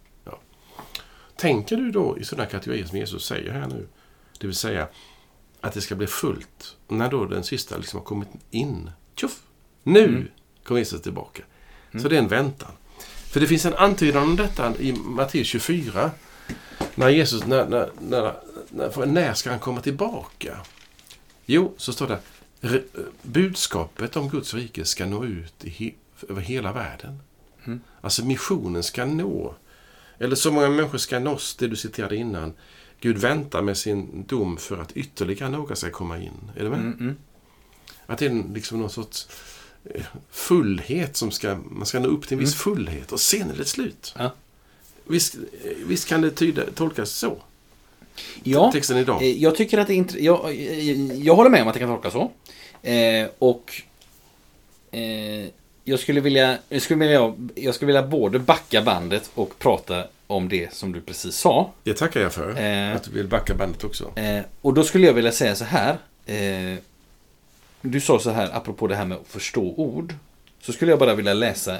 Tänker 1.37 1.77
du 1.77 1.91
då 1.91 2.17
i 2.19 2.23
sådana 2.23 2.49
kategorier 2.49 2.85
som 2.85 2.97
Jesus 2.97 3.25
säger 3.25 3.51
här 3.51 3.67
nu? 3.67 3.87
Det 4.39 4.47
vill 4.47 4.55
säga 4.55 4.87
att 5.61 5.73
det 5.73 5.81
ska 5.81 5.95
bli 5.95 6.07
fullt. 6.07 6.77
När 6.87 7.11
då 7.11 7.25
den 7.25 7.43
sista 7.43 7.77
liksom 7.77 7.99
har 7.99 8.05
kommit 8.05 8.27
in. 8.51 8.91
Tjoff! 9.15 9.39
Nu 9.83 10.05
Mm. 10.07 10.27
kommer 10.63 10.79
Jesus 10.79 11.01
tillbaka. 11.01 11.43
Mm. 11.91 12.03
Så 12.03 12.09
det 12.09 12.15
är 12.15 12.19
en 12.19 12.27
väntan. 12.27 12.71
För 13.29 13.39
det 13.39 13.47
finns 13.47 13.65
en 13.65 13.73
antydan 13.73 14.23
om 14.23 14.35
detta 14.35 14.77
i 14.77 14.93
Matteus 14.93 15.47
24. 15.47 16.11
När 16.95 17.09
Jesus, 17.09 17.45
när, 17.45 17.65
när, 17.67 17.89
när, 18.01 18.33
när, 18.69 19.05
när 19.05 19.33
ska 19.33 19.49
han 19.49 19.59
komma 19.59 19.81
tillbaka? 19.81 20.57
Jo, 21.45 21.73
så 21.77 21.93
står 21.93 22.07
det 22.07 22.19
"Re- 22.61 22.83
budskapet 23.21 24.15
om 24.15 24.29
Guds 24.29 24.53
rike 24.53 24.85
ska 24.85 25.05
nå 25.05 25.25
ut 25.25 25.63
he, 25.63 25.91
över 26.29 26.41
hela 26.41 26.73
världen. 26.73 27.19
Mm. 27.65 27.81
Alltså 28.01 28.25
missionen 28.25 28.83
ska 28.83 29.05
nå. 29.05 29.55
Eller 30.17 30.35
så 30.35 30.51
många 30.51 30.69
människor 30.69 30.97
ska 30.97 31.19
nås, 31.19 31.55
det 31.55 31.67
du 31.67 31.75
citerade 31.75 32.15
innan. 32.15 32.53
Gud 32.99 33.17
väntar 33.17 33.61
med 33.61 33.77
sin 33.77 34.23
dom 34.27 34.57
för 34.57 34.81
att 34.81 34.91
ytterligare 34.91 35.49
några 35.49 35.75
ska 35.75 35.89
komma 35.91 36.17
in. 36.17 36.51
Är 36.55 36.63
du 36.63 36.69
med? 36.69 36.79
Mm. 36.79 36.99
Mm. 36.99 37.15
Att 38.05 38.19
det 38.19 38.25
är 38.25 38.43
liksom 38.53 38.79
någon 38.79 38.89
sorts 38.89 39.27
fullhet 40.31 41.17
som 41.17 41.31
ska, 41.31 41.55
man 41.69 41.85
ska 41.85 41.99
nå 41.99 42.07
upp 42.07 42.27
till 42.27 42.33
en 42.37 42.39
viss 42.39 42.55
fullhet 42.55 43.11
och 43.11 43.19
sen 43.19 43.51
är 43.51 43.55
det 43.57 43.65
slut. 43.65 44.13
Ja. 44.17 44.31
Visst, 45.07 45.35
visst 45.85 46.07
kan 46.07 46.21
det 46.21 46.31
tyda, 46.31 46.61
tolkas 46.75 47.09
så? 47.11 47.37
Ja, 48.43 48.71
Texten 48.71 48.97
idag. 48.97 49.21
eh, 49.21 49.43
jag 49.43 49.55
tycker 49.55 49.77
att 49.77 49.87
det 49.87 49.93
är 49.93 50.03
int- 50.03 50.19
jag, 50.19 50.49
eh, 50.49 51.13
jag 51.25 51.35
håller 51.35 51.49
med 51.49 51.61
om 51.61 51.67
att 51.67 51.73
det 51.73 51.79
kan 51.79 51.89
tolkas 51.89 52.13
så. 52.13 52.31
Eh, 52.89 53.27
och 53.39 53.81
eh, 54.91 55.45
jag 55.83 55.99
skulle 55.99 56.21
vilja, 56.21 56.57
jag 56.69 56.81
skulle 56.81 56.99
vilja, 56.99 57.33
jag 57.55 57.75
skulle 57.75 57.87
vilja 57.87 58.03
både 58.03 58.39
backa 58.39 58.81
bandet 58.81 59.31
och 59.35 59.59
prata 59.59 60.03
om 60.27 60.49
det 60.49 60.73
som 60.73 60.91
du 60.91 61.01
precis 61.01 61.35
sa. 61.35 61.71
Det 61.83 61.93
tackar 61.93 62.19
jag 62.21 62.33
för. 62.33 62.59
Eh. 62.61 62.95
Att 62.95 63.03
du 63.03 63.11
vill 63.11 63.27
backa 63.27 63.55
bandet 63.55 63.83
också. 63.83 64.11
Eh, 64.19 64.41
och 64.61 64.73
då 64.73 64.83
skulle 64.83 65.07
jag 65.07 65.13
vilja 65.13 65.31
säga 65.31 65.55
så 65.55 65.65
här. 65.65 65.97
Du 67.81 67.99
sa 67.99 68.19
så 68.19 68.29
här, 68.29 68.49
apropå 68.53 68.87
det 68.87 68.95
här 68.95 69.05
med 69.05 69.17
att 69.17 69.27
förstå 69.27 69.73
ord. 69.77 70.13
Så 70.61 70.73
skulle 70.73 70.91
jag 70.91 70.99
bara 70.99 71.15
vilja 71.15 71.33
läsa 71.33 71.77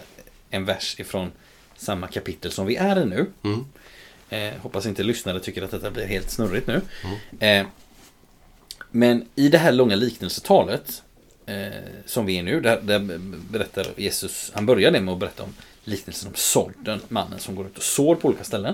en 0.49 0.65
vers 0.65 0.99
ifrån 0.99 1.31
samma 1.75 2.07
kapitel 2.07 2.51
som 2.51 2.65
vi 2.65 2.75
är 2.75 3.01
i 3.01 3.05
nu. 3.05 3.25
Mm. 3.43 3.65
Eh, 4.29 4.61
hoppas 4.61 4.85
inte 4.85 5.03
lyssnare 5.03 5.39
tycker 5.39 5.61
att 5.61 5.71
detta 5.71 5.91
blir 5.91 6.05
helt 6.05 6.29
snurrigt 6.29 6.67
nu. 6.67 6.81
Eh, 7.39 7.67
men 8.91 9.25
i 9.35 9.49
det 9.49 9.57
här 9.57 9.71
långa 9.71 9.95
liknelsetalet 9.95 11.03
eh, 11.45 11.67
som 12.05 12.25
vi 12.25 12.37
är 12.37 12.43
nu, 12.43 12.61
där, 12.61 12.81
där 12.81 13.19
berättar 13.51 13.87
Jesus, 13.97 14.51
han 14.53 14.65
börjar 14.65 14.91
det 14.91 15.01
med 15.01 15.13
att 15.13 15.19
berätta 15.19 15.43
om 15.43 15.53
liknelsen 15.83 16.27
om 16.27 16.35
sådden, 16.35 17.01
mannen 17.07 17.39
som 17.39 17.55
går 17.55 17.65
ut 17.65 17.77
och 17.77 17.83
sår 17.83 18.15
på 18.15 18.27
olika 18.27 18.43
ställen. 18.43 18.73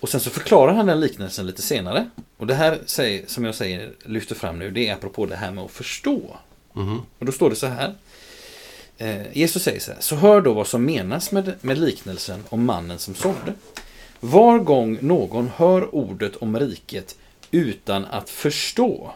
Och 0.00 0.08
sen 0.08 0.20
så 0.20 0.30
förklarar 0.30 0.72
han 0.72 0.86
den 0.86 1.00
liknelsen 1.00 1.46
lite 1.46 1.62
senare. 1.62 2.10
Och 2.36 2.46
det 2.46 2.54
här, 2.54 2.78
som 3.26 3.44
jag 3.44 3.54
säger, 3.54 3.92
lyfter 4.04 4.34
fram 4.34 4.58
nu, 4.58 4.70
det 4.70 4.88
är 4.88 4.94
apropå 4.94 5.26
det 5.26 5.36
här 5.36 5.50
med 5.50 5.64
att 5.64 5.70
förstå. 5.70 6.36
Mhm. 6.72 7.02
Och 7.18 7.26
då 7.26 7.32
står 7.32 7.50
det 7.50 7.56
så 7.56 7.66
här. 7.66 7.94
Eh, 8.98 9.36
Jesus 9.36 9.62
säger 9.62 9.80
så 9.80 9.92
här. 9.92 10.00
Så 10.00 10.16
hör 10.16 10.40
då 10.40 10.52
vad 10.52 10.66
som 10.66 10.84
menas 10.84 11.32
med, 11.32 11.54
med 11.60 11.78
liknelsen 11.78 12.44
om 12.48 12.64
mannen 12.64 12.98
som 12.98 13.14
sådde. 13.14 13.54
Var 14.20 14.58
gång 14.58 14.98
någon 15.00 15.50
hör 15.56 15.94
ordet 15.94 16.36
om 16.36 16.58
riket 16.58 17.16
utan 17.50 18.04
att 18.04 18.30
förstå 18.30 19.12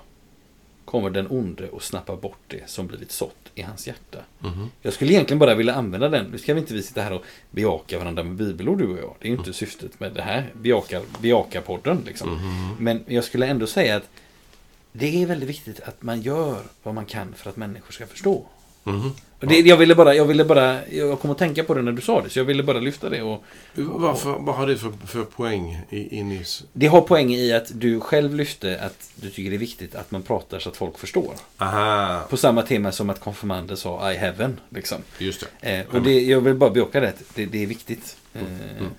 kommer 0.85 1.11
den 1.11 1.27
onde 1.31 1.68
och 1.68 1.83
snappar 1.83 2.16
bort 2.16 2.40
det 2.49 2.70
som 2.70 2.87
blivit 2.87 3.12
sått 3.12 3.44
i 3.55 3.62
hans 3.62 3.87
hjärta. 3.87 4.19
Mhm. 4.40 4.71
Jag 4.83 4.93
skulle 4.93 5.12
egentligen 5.12 5.38
bara 5.38 5.55
vilja 5.55 5.75
använda 5.75 6.09
den. 6.09 6.27
Nu 6.27 6.38
ska 6.38 6.55
vi 6.55 6.61
inte 6.61 6.75
vi 6.75 6.83
sitta 6.83 7.03
här 7.03 7.12
och 7.12 7.23
bejaka 7.51 7.99
varandra 7.99 8.23
med 8.23 8.35
bibelord 8.37 8.79
du 8.79 8.87
och 8.87 8.99
jag. 8.99 9.14
Det 9.21 9.29
är 9.29 9.33
ju 9.33 9.38
inte 9.38 9.53
syftet 9.53 10.01
med 10.01 10.12
det 10.14 10.23
här 10.23 10.53
bejaka, 10.55 11.01
bejaka-podden. 11.21 11.99
Liksom. 12.07 12.31
Mhm. 12.31 12.77
Men 12.79 13.05
jag 13.07 13.25
skulle 13.25 13.47
ändå 13.47 13.67
säga 13.67 13.97
att 13.97 14.11
det 14.93 15.23
är 15.23 15.27
väldigt 15.27 15.49
viktigt 15.49 15.81
att 15.81 16.03
man 16.03 16.23
gör 16.23 16.62
vad 16.83 16.95
man 16.95 17.07
kan 17.07 17.35
för 17.35 17.51
att 17.51 17.57
människor 17.57 17.93
ska 17.93 18.07
förstå. 18.07 18.47
Mhm. 18.85 19.11
Och 19.45 19.51
det, 19.53 19.61
jag, 19.61 19.77
ville 19.77 19.95
bara, 19.95 20.15
jag 20.15 20.25
ville 20.25 20.45
bara, 20.45 20.89
jag 20.89 21.21
kom 21.21 21.31
att 21.31 21.39
tänka 21.39 21.65
på 21.65 21.75
det 21.75 21.83
när 21.83 21.93
du 21.93 22.03
sa 22.03 22.23
det, 22.23 22.31
så 22.31 22.39
jag 22.39 22.45
ville 22.45 22.63
bara 22.63 22.79
lyfta 22.81 23.09
det. 23.09 23.23
Och 23.23 23.45
Varför, 23.75 24.31
vad 24.39 24.55
har 24.55 24.67
det 24.67 24.77
för, 24.77 24.93
för 25.07 25.25
poäng 25.25 25.81
i, 25.91 26.19
i 26.19 26.23
nyss? 26.23 26.65
det 26.73 26.87
har 26.87 27.01
poäng 27.01 27.35
i 27.35 27.53
att 27.53 27.71
du 27.81 28.01
själv 28.01 28.35
lyfte 28.35 28.81
att 28.81 29.11
du 29.15 29.31
tycker 29.31 29.51
det 29.51 29.57
är 29.57 29.59
viktigt 29.59 29.95
att 29.95 30.11
man 30.11 30.23
pratar 30.23 30.59
så 30.59 30.69
att 30.69 30.77
folk 30.77 30.99
förstår. 30.99 31.35
Aha, 31.59 32.21
På 32.31 32.37
samma 32.37 32.63
tema 32.63 32.93
som 32.93 33.11
att 33.11 33.21
konfirmander 33.21 33.77
sa 33.77 34.13
I 34.13 34.17
heaven. 34.17 34.61
Liksom. 34.69 34.99
just 35.19 35.47
det. 35.61 35.71
Eh, 35.79 35.95
och 35.95 36.03
det, 36.03 36.21
jag 36.21 36.41
vill 36.41 36.55
bara 36.55 36.71
bejaka 36.71 37.01
det, 37.01 37.13
det, 37.35 37.47
det 37.47 37.63
är 37.63 37.67
viktigt. 37.67 38.17
Eh, 38.35 38.43
mm. 38.43 38.91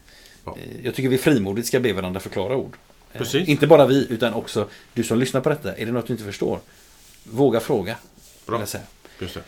Ja. 0.45 0.57
eh, 0.57 0.85
Jag 0.85 0.95
tycker 0.95 1.09
vi 1.09 1.17
frimodigt 1.17 1.67
ska 1.67 1.79
be 1.79 1.93
varandra 1.93 2.19
förklara 2.19 2.55
ord. 2.57 2.75
Eh, 3.13 3.17
Precis. 3.17 3.47
Inte 3.47 3.67
bara 3.67 3.85
vi, 3.85 4.07
utan 4.09 4.33
också 4.33 4.67
du 4.93 5.03
som 5.03 5.19
lyssnar 5.19 5.41
på 5.41 5.49
detta. 5.49 5.75
Är 5.75 5.85
det 5.85 5.91
något 5.91 6.07
du 6.07 6.13
inte 6.13 6.25
förstår? 6.25 6.59
Våga 7.23 7.59
fråga. 7.59 7.95
Bra. 8.45 8.59
Just 8.59 9.33
det. 9.33 9.41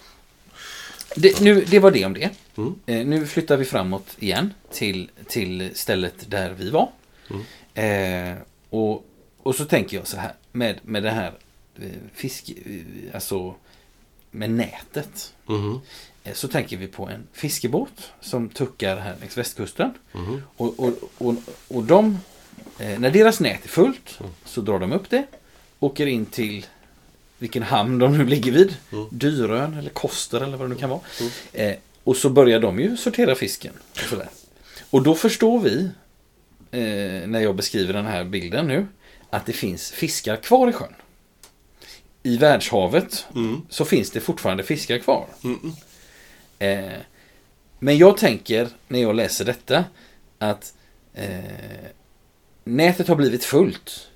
Det, 1.18 1.42
nu, 1.42 1.66
det 1.68 1.80
var 1.80 1.92
det 1.92 2.06
om 2.06 2.14
det. 2.14 2.30
Mm. 2.58 2.76
Eh, 2.86 3.06
nu 3.06 3.26
flyttar 3.28 3.58
vi 3.58 3.66
framåt 3.66 4.16
igen 4.20 4.54
till, 4.72 5.10
till 5.28 5.72
stället 5.74 6.30
där 6.32 6.54
vi 6.54 6.70
var. 6.70 6.90
Mm. 7.30 8.32
Eh, 8.34 8.38
och, 8.70 9.06
och 9.44 9.56
så 9.56 9.66
tänker 9.66 9.98
jag 9.98 10.08
så 10.08 10.18
här 10.18 10.34
med, 10.52 10.80
med 10.82 11.04
det 11.04 11.12
här 11.12 11.34
eh, 11.80 11.86
fisk, 12.14 12.50
eh, 12.66 13.16
alltså 13.16 13.56
med 14.32 14.50
nätet. 14.52 15.34
Eh, 16.24 16.34
så 16.34 16.48
tänker 16.48 16.78
vi 16.78 16.88
på 16.88 17.10
en 17.10 17.28
fiskebåt 17.34 18.12
som 18.22 18.50
tuckar 18.50 18.98
här 18.98 19.16
längs 19.20 19.38
västkusten. 19.38 19.94
Mhm. 20.12 20.42
Och, 20.58 20.80
och, 20.80 20.94
och, 21.18 21.36
och 21.68 21.84
de, 21.84 22.18
eh, 22.80 23.00
när 23.00 23.12
deras 23.12 23.40
nät 23.40 23.64
är 23.66 23.70
fullt 23.70 24.18
Mm. 24.20 24.32
så 24.46 24.62
drar 24.62 24.80
de 24.80 24.92
upp 24.94 25.10
det, 25.10 25.26
åker 25.80 26.06
in 26.08 26.26
till 26.26 26.66
vilken 27.38 27.64
hamn 27.64 28.00
de 28.00 28.18
nu 28.18 28.26
ligger 28.26 28.52
vid. 28.52 28.76
Mm. 28.92 29.06
Dyrön 29.12 29.78
eller 29.78 29.90
Koster 29.90 30.42
eller 30.42 30.58
vad 30.58 30.70
det 30.70 30.74
nu 30.74 30.80
kan 30.80 30.90
vara. 30.90 31.02
Mm. 31.20 31.32
Eh, 31.54 31.78
och 32.04 32.18
så 32.18 32.30
börjar 32.30 32.60
de 32.60 32.80
ju 32.80 32.98
sortera 32.98 33.36
fisken. 33.36 33.74
Och, 33.92 34.00
sådär. 34.00 34.30
och 34.90 35.02
då 35.04 35.16
förstår 35.16 35.60
vi 35.60 35.90
eh, 36.72 37.28
när 37.28 37.40
jag 37.40 37.56
beskriver 37.56 37.94
den 37.94 38.06
här 38.06 38.24
bilden 38.24 38.68
nu, 38.68 38.88
att 39.30 39.46
det 39.46 39.54
finns 39.54 39.92
fiskar 39.92 40.36
kvar 40.36 40.70
i 40.70 40.74
sjön. 40.74 40.94
I 42.24 42.38
världshavet 42.38 43.26
Mm. 43.36 43.62
så 43.70 43.86
finns 43.86 44.12
det 44.12 44.20
fortfarande 44.20 44.64
fiskar 44.64 44.98
kvar. 44.98 45.26
Mm. 45.44 45.72
Eh, 46.60 46.98
men 47.80 47.98
jag 47.98 48.18
tänker 48.18 48.68
när 48.88 49.02
jag 49.02 49.16
läser 49.16 49.46
detta 49.46 49.86
att 50.40 50.74
eh, 51.14 51.28
nätet 52.64 53.08
har 53.08 53.16
blivit 53.16 53.44
fullt 53.44 54.08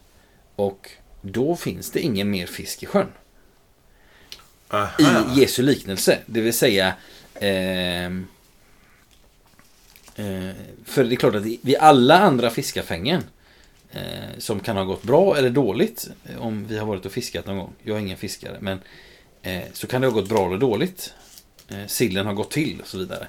och 0.56 0.90
då 1.22 1.56
finns 1.56 1.92
det 1.92 2.00
ingen 2.00 2.32
mer 2.32 2.46
fisk 2.46 2.84
i 2.84 2.86
sjön. 2.86 3.08
Aha. 4.70 4.92
I 5.36 5.40
Jesu 5.40 5.62
liknelse, 5.64 6.20
det 6.26 6.42
vill 6.42 6.54
säga 6.54 6.94
ehm, 7.34 8.28
eh, 10.16 10.50
för 10.86 11.04
det 11.04 11.16
är 11.16 11.18
klart 11.18 11.36
att 11.36 11.44
vid 11.44 11.76
alla 11.80 12.20
andra 12.20 12.50
fiskafängen 12.50 13.24
eh, 13.92 14.38
som 14.38 14.60
kan 14.60 14.78
ha 14.78 14.84
gått 14.84 15.04
bra 15.04 15.38
eller 15.38 15.50
dåligt 15.50 16.10
eh, 16.26 16.42
om 16.42 16.68
vi 16.68 16.78
har 16.78 16.86
varit 16.86 17.06
och 17.06 17.12
fiskat 17.12 17.46
någon 17.46 17.58
gång. 17.58 17.74
Jag 17.84 17.98
är 17.98 18.02
ingen 18.02 18.18
fiskare 18.18 18.58
men 18.60 18.80
eh, 19.42 19.64
så 19.74 19.88
kan 19.88 20.02
det 20.02 20.08
ha 20.08 20.14
gått 20.14 20.30
bra 20.30 20.48
eller 20.48 20.58
dåligt. 20.58 21.14
Eh, 21.68 21.86
sillen 21.88 22.26
har 22.26 22.34
gått 22.34 22.52
till 22.52 22.82
och 22.82 22.88
så 22.88 22.98
vidare. 22.98 23.28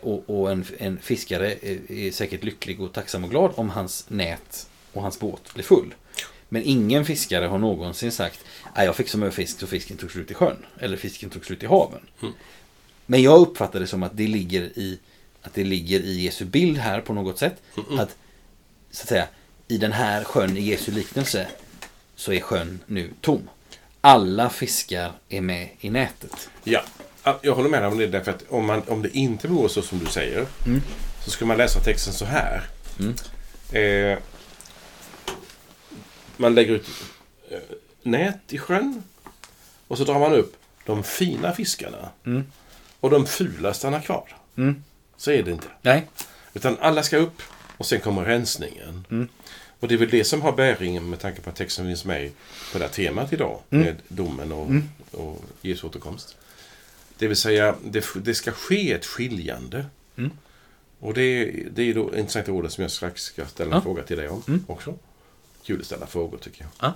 Och 0.00 0.30
och 0.30 0.50
en, 0.52 0.64
en 0.78 0.98
fiskare 0.98 1.54
är 1.88 2.10
säkert 2.10 2.44
lycklig 2.44 2.80
och 2.80 2.92
tacksam 2.92 3.24
och 3.24 3.30
glad 3.30 3.52
om 3.54 3.70
hans 3.70 4.04
nät 4.08 4.68
och 4.92 5.02
hans 5.02 5.20
båt 5.20 5.54
blir 5.54 5.64
full. 5.64 5.94
Men 6.48 6.62
ingen 6.62 7.04
fiskare 7.04 7.44
har 7.46 7.58
någonsin 7.58 8.12
sagt 8.12 8.40
att 8.74 8.84
jag 8.84 8.96
fick 8.96 9.08
så 9.08 9.18
mycket 9.18 9.34
fisk 9.34 9.60
så 9.60 9.66
fisken 9.66 9.96
tog 9.96 10.10
slut 10.10 10.30
i 10.30 10.34
sjön. 10.34 10.56
Eller 10.78 10.96
fisken 10.96 11.30
tog 11.30 11.44
slut 11.44 11.62
i 11.62 11.66
haven. 11.66 12.00
Mm. 12.22 12.34
Men 13.06 13.22
jag 13.22 13.40
uppfattar 13.40 13.80
det 13.80 13.86
som 13.86 14.02
att 14.02 14.16
det 14.16 14.26
ligger 14.28 14.62
i 14.62 14.98
att 15.42 15.54
det 15.54 15.64
ligger 15.64 16.00
i 16.00 16.20
Jesu 16.20 16.44
bild 16.44 16.78
här 16.78 17.00
på 17.00 17.12
något 17.12 17.38
sätt. 17.38 17.62
Mm-mm. 17.74 18.00
Att 18.00 18.16
så 18.90 19.02
att 19.02 19.08
säga 19.08 19.26
i 19.68 19.78
den 19.78 19.92
här 19.92 20.24
sjön 20.24 20.56
i 20.56 20.60
Jesu 20.60 20.92
liknelse 20.92 21.46
så 22.16 22.32
är 22.32 22.40
sjön 22.40 22.80
nu 22.86 23.10
tom. 23.20 23.48
Alla 24.00 24.50
fiskar 24.50 25.12
är 25.28 25.40
med 25.40 25.68
i 25.80 25.90
nätet. 25.90 26.48
Ja, 26.64 26.82
Ja, 27.22 27.38
jag 27.42 27.54
håller 27.54 27.68
med 27.70 27.82
dig 27.82 27.88
om 27.88 27.98
det. 27.98 28.06
Därför 28.06 28.30
att 28.30 28.44
om, 28.48 28.66
man, 28.66 28.82
om 28.88 29.02
det 29.02 29.16
inte 29.16 29.48
vore 29.48 29.68
så 29.68 29.82
som 29.82 29.98
du 29.98 30.06
säger 30.06 30.46
Mm. 30.66 30.82
så 31.24 31.30
skulle 31.30 31.48
man 31.48 31.56
läsa 31.56 31.80
texten 31.80 32.12
så 32.12 32.24
här. 32.24 32.62
Mm. 33.00 33.14
Eh, 33.72 34.18
man 36.36 36.54
lägger 36.54 36.74
ut 36.74 36.88
eh, 37.50 37.58
nät 38.02 38.52
i 38.52 38.58
sjön 38.58 39.02
och 39.88 39.98
så 39.98 40.04
drar 40.04 40.18
man 40.18 40.32
upp 40.32 40.56
de 40.86 41.02
fina 41.04 41.52
fiskarna. 41.52 42.08
Mm. 42.26 42.44
Och 43.00 43.10
de 43.10 43.26
fula 43.26 43.74
stannar 43.74 44.00
kvar. 44.00 44.36
Mm. 44.56 44.84
Så 45.16 45.30
är 45.30 45.42
det 45.42 45.50
inte. 45.50 45.66
Nej. 45.82 46.06
Utan 46.54 46.76
alla 46.80 47.02
ska 47.02 47.16
upp 47.16 47.42
och 47.76 47.86
sen 47.86 48.00
kommer 48.00 48.24
rensningen. 48.24 49.06
Mm. 49.10 49.28
Och 49.80 49.88
det 49.88 49.94
är 49.94 49.98
väl 49.98 50.10
det 50.10 50.24
som 50.24 50.42
har 50.42 50.52
bäring 50.52 51.10
med 51.10 51.20
tanke 51.20 51.40
på 51.40 51.50
att 51.50 51.56
texten 51.56 51.86
finns 51.86 52.04
med 52.04 52.30
på 52.72 52.78
det 52.78 52.84
här 52.84 52.92
temat 52.92 53.32
idag. 53.32 53.60
Mm. 53.70 53.84
Med 53.84 53.96
domen 54.08 54.52
och, 54.52 54.66
Mm. 54.66 54.88
och 55.10 55.44
Jesu 55.62 55.86
återkomst. 55.86 56.36
Det 57.18 57.26
vill 57.28 57.36
säga, 57.36 57.74
det, 57.84 58.04
det 58.14 58.34
ska 58.34 58.52
ske 58.52 58.92
ett 58.92 59.06
skiljande. 59.06 59.86
Mm. 60.16 60.30
Och 61.00 61.14
det, 61.14 61.22
är- 61.22 61.68
det 61.70 61.82
är 61.82 61.94
då 61.94 62.16
intressanta 62.16 62.52
ordet 62.52 62.72
som 62.72 62.82
jag 62.82 62.90
strax 62.90 63.22
ska 63.22 63.46
ställa 63.46 63.70
en 63.70 63.76
Ja. 63.76 63.82
fråga 63.82 64.02
till 64.02 64.16
dig 64.16 64.28
om 64.28 64.42
Mm. 64.48 64.64
också. 64.68 64.94
Kul 65.66 65.80
att 65.80 65.86
ställa 65.86 66.06
frågor 66.06 66.38
tycker 66.38 66.62
jag. 66.62 66.70
Ja. 66.80 66.94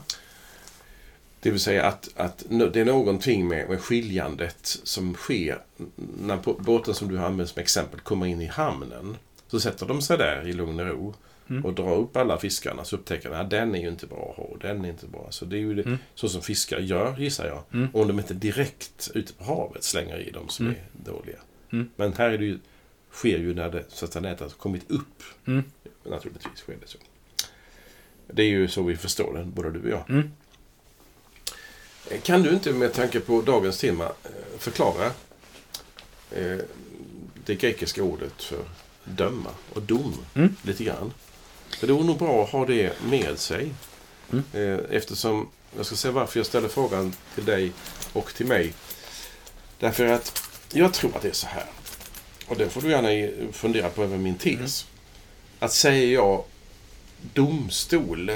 Det 1.40 1.50
vill 1.50 1.60
säga 1.60 1.86
att, 1.86 2.08
att 2.16 2.44
det 2.72 2.80
är 2.80 2.84
någonting 2.84 3.48
med, 3.48 3.68
med 3.68 3.80
skiljandet 3.80 4.78
som 4.84 5.14
sker 5.14 5.62
när 6.22 6.36
båten 6.62 6.94
som 6.94 7.08
du 7.08 7.16
har 7.16 7.26
använt 7.26 7.50
som 7.50 7.60
exempel 7.62 8.00
kommer 8.00 8.26
in 8.26 8.40
i 8.40 8.46
hamnen. 8.46 9.16
Så 9.48 9.60
sätter 9.60 9.86
de 9.86 10.02
sig 10.02 10.18
där 10.18 10.48
i 10.48 10.52
lugn 10.52 10.80
och 10.80 10.86
ro 10.86 11.14
Mm. 11.50 11.64
och 11.64 11.74
drar 11.74 11.96
upp 11.96 12.16
alla 12.16 12.38
fiskarna 12.38 12.84
så 12.84 12.96
upptäcker 12.96 13.30
de 13.30 13.36
att 13.36 13.50
den 13.50 13.74
är 13.74 13.80
ju 13.80 13.88
inte 13.88 14.06
bra 14.06 14.34
ha, 14.36 14.56
den 14.68 14.84
är 14.84 14.88
inte 14.88 15.06
bra. 15.06 15.26
Så 15.30 15.44
det 15.44 15.56
är 15.56 15.60
ju 15.60 15.74
det, 15.74 15.82
Mm. 15.82 15.98
så 16.14 16.28
som 16.28 16.42
fiskar 16.42 16.78
gör 16.78 17.16
gissar 17.18 17.46
jag. 17.46 17.62
Mm. 17.72 17.88
Om 17.92 18.08
de 18.08 18.18
inte 18.18 18.34
direkt 18.34 19.10
ute 19.14 19.32
på 19.32 19.44
havet 19.44 19.84
slänger 19.84 20.18
i 20.28 20.30
dem 20.30 20.48
som 20.48 20.66
Mm. 20.66 20.78
är 20.78 21.10
dåliga. 21.12 21.36
Mm. 21.72 21.90
Men 21.96 22.12
här 22.12 22.30
är 22.30 22.38
det 22.38 22.44
ju, 22.44 22.58
sker 23.12 23.38
ju 23.38 23.54
när 23.54 23.70
det 23.70 23.84
så 23.88 24.04
att 24.04 24.22
nätet 24.22 24.40
har 24.40 24.48
kommit 24.48 24.90
upp. 24.90 25.22
Mm. 25.46 25.62
Naturligtvis 26.10 26.58
sker 26.58 26.76
det 26.80 26.86
så. 26.88 26.98
Det 28.32 28.42
är 28.42 28.46
ju 28.46 28.68
så 28.68 28.82
vi 28.82 28.96
förstår 28.96 29.34
det, 29.34 29.44
både 29.44 29.70
du 29.70 29.82
och 29.82 29.88
jag. 29.88 30.10
Mm. 30.10 30.30
Kan 32.22 32.42
du 32.42 32.50
inte 32.50 32.72
med 32.72 32.92
tanke 32.92 33.20
på 33.20 33.42
dagens 33.42 33.78
tema 33.78 34.04
eh, 34.04 34.58
förklara 34.58 35.06
eh, 36.30 36.58
det 37.44 37.54
grekiska 37.54 38.02
ordet 38.02 38.42
för 38.42 38.64
döma 39.04 39.50
och 39.72 39.82
dom 39.82 40.14
Mm. 40.34 40.56
lite 40.62 40.84
grann? 40.84 41.12
För 41.78 41.86
det 41.86 41.92
vore 41.92 42.04
nog 42.06 42.18
bra 42.18 42.44
att 42.44 42.50
ha 42.50 42.66
det 42.66 43.02
med 43.02 43.38
sig. 43.38 43.72
Mm. 44.32 44.44
Eh, 44.52 44.84
Eftersom, 44.96 45.48
jag 45.76 45.86
ska 45.86 45.96
säga 45.96 46.12
varför 46.12 46.38
jag 46.38 46.46
ställer 46.46 46.68
frågan 46.68 47.12
till 47.34 47.44
dig 47.44 47.72
och 48.12 48.34
till 48.34 48.46
mig. 48.46 48.72
Därför 49.78 50.06
att 50.06 50.42
jag 50.72 50.92
tror 50.92 51.16
att 51.16 51.22
det 51.22 51.28
är 51.28 51.32
så 51.32 51.46
här. 51.46 51.66
Och 52.46 52.56
det 52.56 52.68
får 52.68 52.80
du 52.82 52.90
gärna 52.90 53.52
fundera 53.52 53.88
på 53.88 54.02
över 54.04 54.16
min 54.18 54.34
tes. 54.34 54.86
Att 55.58 55.72
säger 55.72 56.14
jag 56.14 56.44
domstol 57.34 58.30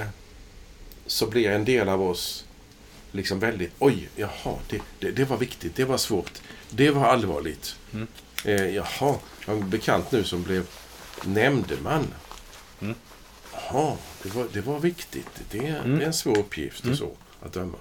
så 1.07 1.27
blir 1.27 1.51
en 1.51 1.64
del 1.64 1.88
av 1.88 2.03
oss 2.03 2.44
liksom 3.12 3.38
väldigt 3.40 3.73
oj, 3.79 4.09
jaha, 4.16 4.59
det, 4.68 4.81
det, 4.99 5.11
det 5.11 5.25
var 5.25 5.37
viktigt, 5.37 5.77
det 5.77 5.85
var 5.85 5.97
svårt, 5.99 6.40
det 6.70 6.90
var 6.90 7.05
allvarligt. 7.05 7.77
Mm. 7.92 8.07
Eh, 8.44 8.66
jaha, 8.75 9.16
jag 9.47 9.55
har 9.55 9.55
en 9.55 9.70
bekant 9.70 10.12
nu 10.12 10.25
som 10.25 10.42
blev 10.42 10.66
nämndeman. 11.25 12.07
Mm. 12.81 12.94
Jaha, 13.53 13.97
det 14.23 14.35
var, 14.35 14.47
det 14.53 14.61
var 14.61 14.79
viktigt. 14.81 15.27
Det, 15.51 15.59
det 15.59 15.66
Mm. 15.66 16.01
är 16.01 16.05
en 16.05 16.12
svår 16.12 16.38
uppgift 16.38 16.81
och 16.81 16.87
Mm. 16.87 16.97
så, 16.97 17.11
att 17.42 17.53
döma. 17.53 17.79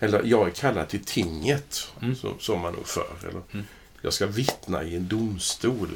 Eller 0.00 0.22
jag 0.24 0.46
är 0.46 0.50
kallad 0.52 0.88
till 0.88 1.04
tinget, 1.04 1.88
Mm. 2.02 2.16
som, 2.16 2.34
som 2.40 2.60
man 2.60 2.72
nog 2.74 2.86
för. 2.88 3.16
Eller, 3.22 3.42
Mm. 3.52 3.66
Jag 4.02 4.12
ska 4.12 4.26
vittna 4.26 4.82
i 4.82 4.96
en 4.96 5.08
domstol. 5.08 5.88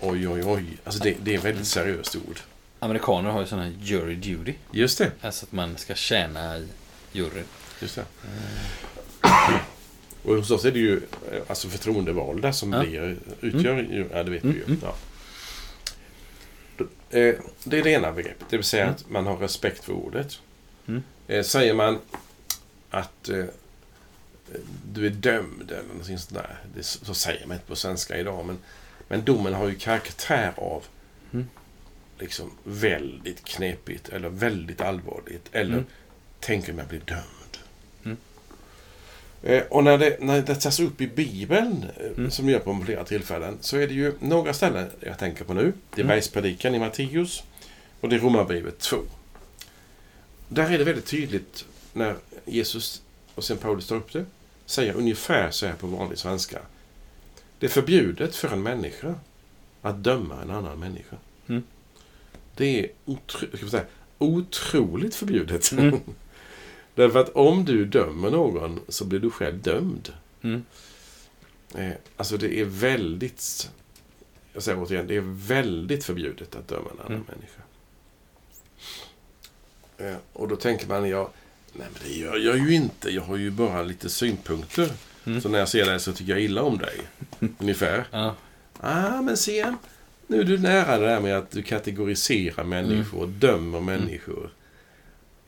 Oj, 0.00 0.28
oj, 0.28 0.42
oj. 0.44 0.64
Alltså 0.84 1.02
det, 1.02 1.16
det 1.22 1.34
är 1.34 1.38
väldigt 1.38 1.66
seriöst 1.66 2.16
ord. 2.16 2.40
Amerikaner 2.84 3.30
har 3.30 3.40
ju 3.40 3.46
sån 3.46 3.58
här 3.58 3.72
jury 3.80 4.14
duty. 4.14 4.54
Just 4.70 4.98
det. 4.98 5.10
Alltså 5.20 5.46
att 5.46 5.52
man 5.52 5.76
ska 5.76 5.94
tjäna 5.94 6.58
i 6.58 6.68
juryn. 7.12 7.44
Just 7.80 7.94
det. 7.96 8.04
Och 10.22 10.34
hos 10.36 10.50
oss 10.50 10.64
är 10.64 10.70
det 10.72 10.78
ju 10.78 11.00
alltså 11.48 11.68
förtroendevalda 11.68 12.52
som 12.52 12.72
Ja. 12.72 12.80
blir, 12.80 13.16
utgör 13.40 13.76
ju, 13.76 14.08
ja 14.12 14.22
det 14.22 14.30
vet 14.30 14.42
Mm, 14.44 14.54
vi 14.54 14.60
ju. 14.60 14.64
mm. 14.66 14.78
Ja. 14.82 14.94
Då- 16.76 17.18
eh, 17.18 17.34
Det 17.64 17.78
är 17.78 17.82
det 17.84 17.90
ena 17.90 18.12
begreppet, 18.12 18.46
det 18.50 18.56
vill 18.56 18.64
säga 18.66 18.82
Mm. 18.82 18.94
att 18.94 19.10
man 19.10 19.26
har 19.26 19.36
respekt 19.36 19.84
för 19.84 19.92
ordet. 19.92 20.40
Mm. 20.86 21.02
Eh, 21.28 21.42
Säger 21.42 21.74
man 21.74 21.98
att 22.90 23.28
eh, 23.28 23.44
du 24.92 25.06
är 25.06 25.10
dömd 25.10 25.70
eller 25.70 25.88
någonting 25.88 26.18
sånt 26.18 26.34
där. 26.34 26.58
Det, 26.76 26.82
så 26.82 27.14
säger 27.14 27.46
man 27.46 27.54
inte 27.56 27.66
på 27.66 27.76
svenska 27.76 28.16
idag. 28.18 28.46
Men, 28.46 28.58
men 29.08 29.24
domen 29.24 29.54
har 29.54 29.68
ju 29.68 29.74
karaktär 29.74 30.52
av 30.56 30.84
Mm. 31.32 31.48
Liksom 32.24 32.50
väldigt 32.64 33.44
knepigt 33.44 34.08
eller 34.08 34.28
väldigt 34.28 34.80
allvarligt. 34.80 35.48
Eller 35.52 35.72
Mm. 35.72 35.84
tänker 36.40 36.72
mig 36.72 36.84
bli 36.88 36.98
dömd. 36.98 37.58
Mm. 38.04 38.16
Eh, 39.42 39.62
och 39.62 39.84
när 39.84 39.98
det, 39.98 40.16
när 40.20 40.42
det 40.42 40.54
tas 40.54 40.80
upp 40.80 41.00
i 41.00 41.06
Bibeln, 41.06 41.84
eh, 42.00 42.06
Mm. 42.16 42.30
som 42.30 42.48
gör 42.48 42.58
på 42.58 42.82
flera 42.84 43.04
tillfällen, 43.04 43.58
så 43.60 43.76
är 43.76 43.88
det 43.88 43.94
ju 43.94 44.12
några 44.20 44.54
ställen 44.54 44.90
jag 45.00 45.18
tänker 45.18 45.44
på 45.44 45.54
nu. 45.54 45.72
Det 45.90 46.00
är 46.00 46.04
Mm. 46.04 46.14
Bergspredikan 46.14 46.74
i 46.74 46.78
Matteus 46.78 47.42
och 48.00 48.08
det 48.08 48.16
är 48.16 48.20
Romarbrevet 48.20 48.78
2. 48.78 48.96
Där 50.48 50.70
är 50.72 50.78
det 50.78 50.84
väldigt 50.84 51.06
tydligt 51.06 51.64
när 51.92 52.16
Jesus 52.44 53.02
och 53.34 53.44
sen 53.44 53.56
Paulus 53.56 53.86
tar 53.86 53.96
upp 53.96 54.12
det, 54.12 54.24
säger 54.66 54.94
ungefär 54.94 55.50
så 55.50 55.66
här 55.66 55.74
på 55.74 55.86
vanlig 55.86 56.18
svenska. 56.18 56.58
Det 57.58 57.66
är 57.66 57.70
förbjudet 57.70 58.36
för 58.36 58.48
en 58.52 58.62
människa 58.62 59.14
att 59.82 59.96
döma 60.04 60.42
en 60.42 60.50
annan 60.50 60.78
människa. 60.78 61.16
Mm. 61.48 61.62
Det 62.56 62.80
är 62.80 62.90
otro, 63.04 63.56
ska 63.56 63.68
säga, 63.68 63.84
otroligt 64.18 65.14
förbjudet. 65.14 65.72
Mm. 65.72 66.00
Därför 66.94 67.20
att 67.20 67.28
om 67.28 67.64
du 67.64 67.84
dömer 67.84 68.30
någon 68.30 68.80
så 68.88 69.04
blir 69.04 69.20
du 69.20 69.30
själv 69.30 69.62
dömd. 69.62 70.12
Mm. 70.42 70.64
Eh, 71.74 71.92
alltså 72.16 72.36
det 72.36 72.60
är 72.60 72.64
väldigt, 72.64 73.70
jag 74.52 74.62
säger 74.62 74.82
återigen, 74.82 75.06
det 75.06 75.16
är 75.16 75.46
väldigt 75.46 76.04
förbjudet 76.04 76.54
att 76.56 76.68
döma 76.68 76.90
en 76.90 77.00
annan 77.00 77.12
Mm. 77.12 77.24
människa. 77.28 77.60
Eh, 79.98 80.16
och 80.32 80.48
då 80.48 80.56
tänker 80.56 80.86
man, 80.88 81.08
ja, 81.08 81.30
nej 81.72 81.86
men 81.92 82.02
det 82.08 82.14
gör 82.18 82.36
jag 82.36 82.58
ju 82.58 82.74
inte. 82.74 83.10
Jag 83.10 83.22
har 83.22 83.36
ju 83.36 83.50
bara 83.50 83.82
lite 83.82 84.10
synpunkter. 84.10 84.92
Mm. 85.24 85.40
Så 85.40 85.48
när 85.48 85.58
jag 85.58 85.68
ser 85.68 85.86
dig 85.86 86.00
så 86.00 86.12
tycker 86.12 86.32
jag 86.32 86.40
illa 86.42 86.62
om 86.62 86.78
dig. 86.78 87.00
Ungefär. 87.58 88.06
Ja. 88.10 88.34
Ah, 88.80 89.22
men 89.22 89.36
se. 89.36 89.74
Nu 90.26 90.40
är 90.40 90.44
du 90.44 90.58
nära 90.58 90.98
det 90.98 91.06
där 91.06 91.20
med 91.20 91.36
att 91.38 91.50
du 91.50 91.62
kategoriserar 91.62 92.64
människor 92.64 93.20
och 93.20 93.28
dömer 93.28 93.80
människor. 93.80 94.50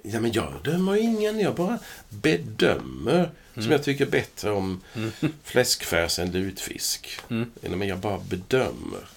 Ja, 0.03 0.21
men 0.21 0.33
jag 0.33 0.53
dömer 0.65 0.97
ingen. 0.97 1.41
Jag 1.41 1.55
bara 1.55 1.79
bedömer. 2.09 3.31
Som 3.55 3.63
Mm. 3.63 3.73
jag 3.73 3.83
tycker 3.83 4.07
bättre 4.07 4.51
om 4.51 4.81
Mm. 4.95 5.11
fläskfärs 5.43 6.19
än 6.19 6.31
lutfisk. 6.33 7.09
Mm. 7.31 7.51
Men 7.61 7.89
jag 7.89 7.99
bara 7.99 8.19
bedömer. 8.31 9.09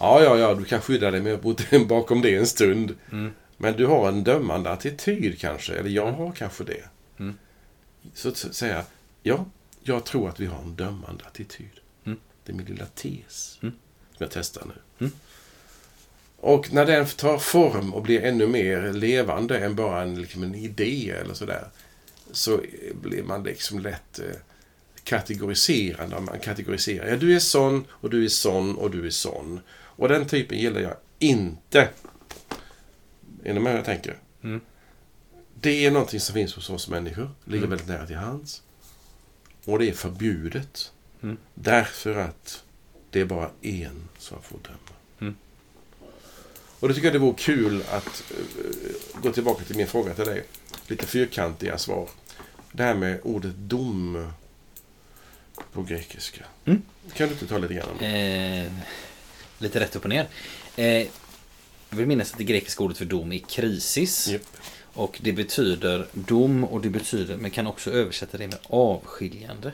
Ja, 0.00 0.22
ja, 0.22 0.38
ja, 0.38 0.54
du 0.54 0.64
kan 0.64 0.80
skydda 0.80 1.10
dig 1.10 1.20
med, 1.20 1.40
bakom 1.88 2.20
det 2.22 2.36
en 2.36 2.46
stund. 2.46 2.94
Mm. 3.12 3.32
Men 3.56 3.76
du 3.76 3.86
har 3.86 4.08
en 4.08 4.24
dömande 4.24 4.70
attityd 4.70 5.38
kanske, 5.40 5.74
eller 5.74 5.90
jag 5.90 6.08
Mm. 6.08 6.20
har 6.20 6.32
kanske 6.32 6.64
det. 6.64 6.84
Mm. 7.18 7.34
Så 8.14 8.28
att 8.28 8.36
säga, 8.36 8.84
ja, 9.22 9.44
jag 9.82 10.04
tror 10.04 10.28
att 10.28 10.40
vi 10.40 10.46
har 10.46 10.62
en 10.62 10.74
dömande 10.74 11.24
attityd. 11.26 11.70
Mm. 12.04 12.18
Det 12.44 12.52
är 12.52 12.56
min 12.56 12.66
lilla 12.66 12.86
tes 12.86 13.58
Mm. 13.62 13.74
Som 14.18 14.24
jag 14.24 14.30
testar 14.30 14.62
nu. 14.66 14.72
Mm. 15.06 15.12
Och 16.40 16.72
när 16.72 16.86
den 16.86 17.06
tar 17.06 17.38
form 17.38 17.94
och 17.94 18.02
blir 18.02 18.22
ännu 18.24 18.46
mer 18.46 18.92
levande 18.92 19.58
än 19.58 19.74
bara 19.74 20.02
en, 20.02 20.20
liksom 20.22 20.42
en 20.42 20.54
idé 20.54 21.10
eller 21.10 21.34
sådär, 21.34 21.68
så 22.32 22.60
blir 23.02 23.22
man 23.22 23.42
liksom 23.42 23.78
lätt 23.78 24.18
eh, 24.18 24.24
kategoriserande. 25.04 26.20
Man 26.20 26.38
kategoriserar. 26.38 27.08
Ja, 27.08 27.16
du 27.16 27.36
är 27.36 27.38
sån 27.40 27.84
och 27.90 28.10
du 28.10 28.24
är 28.24 28.28
sån 28.28 28.76
och 28.76 28.90
du 28.90 29.06
är 29.06 29.10
sån. 29.10 29.60
Och 29.70 30.08
den 30.08 30.26
typen 30.26 30.58
gillar 30.58 30.80
jag 30.80 30.94
inte. 31.18 31.88
Är 33.44 33.54
ni 33.54 33.60
med 33.60 33.72
hur 33.72 33.78
jag 33.78 33.86
tänker? 33.86 34.16
Mm. 34.42 34.60
Det 35.60 35.86
är 35.86 35.90
någonting 35.90 36.20
som 36.20 36.34
finns 36.34 36.54
hos 36.54 36.70
oss 36.70 36.88
människor. 36.88 37.30
Ligger 37.44 37.58
Mm. 37.66 37.70
väldigt 37.70 37.88
nära 37.88 38.06
till 38.06 38.16
hands. 38.16 38.62
Och 39.64 39.78
det 39.78 39.88
är 39.88 39.92
förbjudet. 39.92 40.92
Mm. 41.22 41.36
Därför 41.54 42.14
att 42.16 42.64
det 43.10 43.20
är 43.20 43.24
bara 43.24 43.50
en 43.62 44.08
som 44.18 44.42
får 44.42 44.58
döma. 44.58 44.76
Mm. 45.20 45.36
Och 46.80 46.88
då 46.88 46.94
tycker 46.94 47.06
jag 47.06 47.14
det 47.14 47.18
vore 47.18 47.34
kul 47.38 47.82
att 47.90 48.22
eh, 48.30 49.22
gå 49.22 49.32
tillbaka 49.32 49.64
till 49.64 49.76
min 49.76 49.86
fråga 49.86 50.14
till 50.14 50.24
dig. 50.24 50.44
Lite 50.86 51.06
fyrkantiga 51.06 51.78
svar. 51.78 52.08
Det 52.72 52.82
här 52.82 52.94
med 52.94 53.20
ordet 53.22 53.54
dom 53.56 54.32
på 55.72 55.82
grekiska. 55.82 56.44
Mm. 56.64 56.82
Kan 57.14 57.28
du 57.28 57.32
inte 57.32 57.46
ta 57.46 57.58
lite 57.58 57.74
grann 57.74 57.88
om 57.88 57.96
det? 57.98 58.06
Eh, 58.06 58.72
lite 59.58 59.80
rätt 59.80 59.96
upp 59.96 60.04
och 60.04 60.08
ner. 60.08 60.26
Eh, 60.76 61.06
jag 61.90 61.96
vill 61.96 62.06
minnas 62.06 62.32
att 62.32 62.38
det 62.38 62.44
grekiska 62.44 62.84
ordet 62.84 62.98
för 62.98 63.04
dom 63.04 63.32
är 63.32 63.38
krisis. 63.38 64.28
Japp. 64.28 64.42
Och 64.98 65.18
det 65.22 65.32
betyder 65.32 66.06
dom 66.12 66.64
och 66.64 66.80
det 66.80 66.90
betyder, 66.90 67.36
men 67.36 67.50
kan 67.50 67.66
också 67.66 67.90
översätta 67.90 68.38
det 68.38 68.46
med 68.46 68.58
avskiljande. 68.66 69.72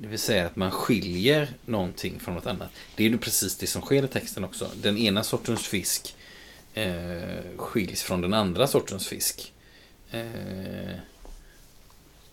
Det 0.00 0.08
vill 0.08 0.18
säga 0.18 0.46
att 0.46 0.56
man 0.56 0.70
skiljer 0.70 1.48
någonting 1.64 2.20
från 2.20 2.34
något 2.34 2.46
annat. 2.46 2.68
Det 2.96 3.04
är 3.04 3.08
ju 3.08 3.18
precis 3.18 3.56
det 3.56 3.66
som 3.66 3.82
sker 3.82 4.04
i 4.04 4.08
texten 4.08 4.44
också. 4.44 4.70
Den 4.82 4.98
ena 4.98 5.22
sortens 5.24 5.66
fisk 5.66 6.14
eh, 6.74 7.56
skiljs 7.56 8.02
från 8.02 8.20
den 8.20 8.34
andra 8.34 8.66
sortens 8.66 9.06
fisk. 9.08 9.52
Eh, 10.10 10.94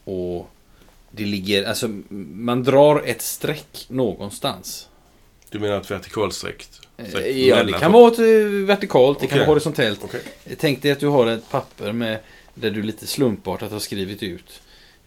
och 0.04 0.50
det 1.12 1.26
ligger, 1.26 1.64
alltså 1.64 1.88
man 2.10 2.64
drar 2.64 3.02
ett 3.06 3.22
streck 3.22 3.86
någonstans. 3.90 4.88
Du 5.50 5.60
menar 5.60 5.82
ett 5.82 5.92
vertikalstreck? 5.92 6.68
Eh, 6.98 7.28
Ja, 7.28 7.64
det 7.64 7.74
kan 7.74 7.92
vara 7.92 8.12
ett 8.12 8.20
eh, 8.20 8.26
vertikalt, 8.66 9.20
det 9.20 9.28
kan 9.28 9.36
Okej. 9.36 9.40
vara 9.40 9.54
horisontellt. 9.54 10.00
Okej. 10.04 10.22
Tänk 10.58 10.82
dig 10.82 10.92
att 10.92 11.00
du 11.00 11.08
har 11.08 11.28
ett 11.28 11.50
papper 11.50 11.92
med 11.92 12.20
där 12.54 12.72
du 12.72 12.82
lite 12.84 13.08
slumpartat 13.08 13.72
har 13.72 13.80
skrivit 13.80 14.24
ut 14.24 14.62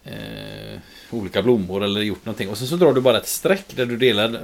eh, 0.09 0.79
olika 1.11 1.41
blommor 1.41 1.83
eller 1.83 2.01
gjort 2.01 2.25
någonting. 2.25 2.49
Och 2.49 2.57
sen 2.57 2.67
så 2.67 2.75
drar 2.75 2.93
du 2.93 3.01
bara 3.01 3.17
ett 3.17 3.27
streck 3.27 3.65
där 3.75 3.85
du 3.85 3.97
delar 3.97 4.33
eh, 4.33 4.39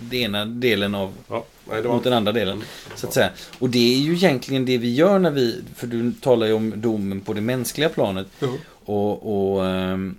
den 0.00 0.20
ena 0.20 0.44
delen 0.44 0.94
av 0.94 1.14
Ja, 1.28 1.44
nej, 1.70 1.82
mot 1.82 2.04
den 2.04 2.12
andra 2.12 2.32
delen. 2.32 2.62
Så 2.94 3.06
att 3.06 3.14
säga. 3.14 3.30
Och 3.58 3.70
det 3.70 3.94
är 3.94 3.98
ju 3.98 4.14
egentligen 4.14 4.64
det 4.64 4.78
vi 4.78 4.94
gör 4.94 5.18
när 5.18 5.30
vi, 5.30 5.62
för 5.74 5.86
du 5.86 6.12
talar 6.12 6.46
ju 6.46 6.52
om 6.52 6.80
domen 6.80 7.20
på 7.20 7.32
det 7.32 7.40
mänskliga 7.40 7.88
planet. 7.88 8.26
Jo. 8.40 8.58
Och, 8.84 9.54
och 9.54 9.66
ehm, 9.66 10.16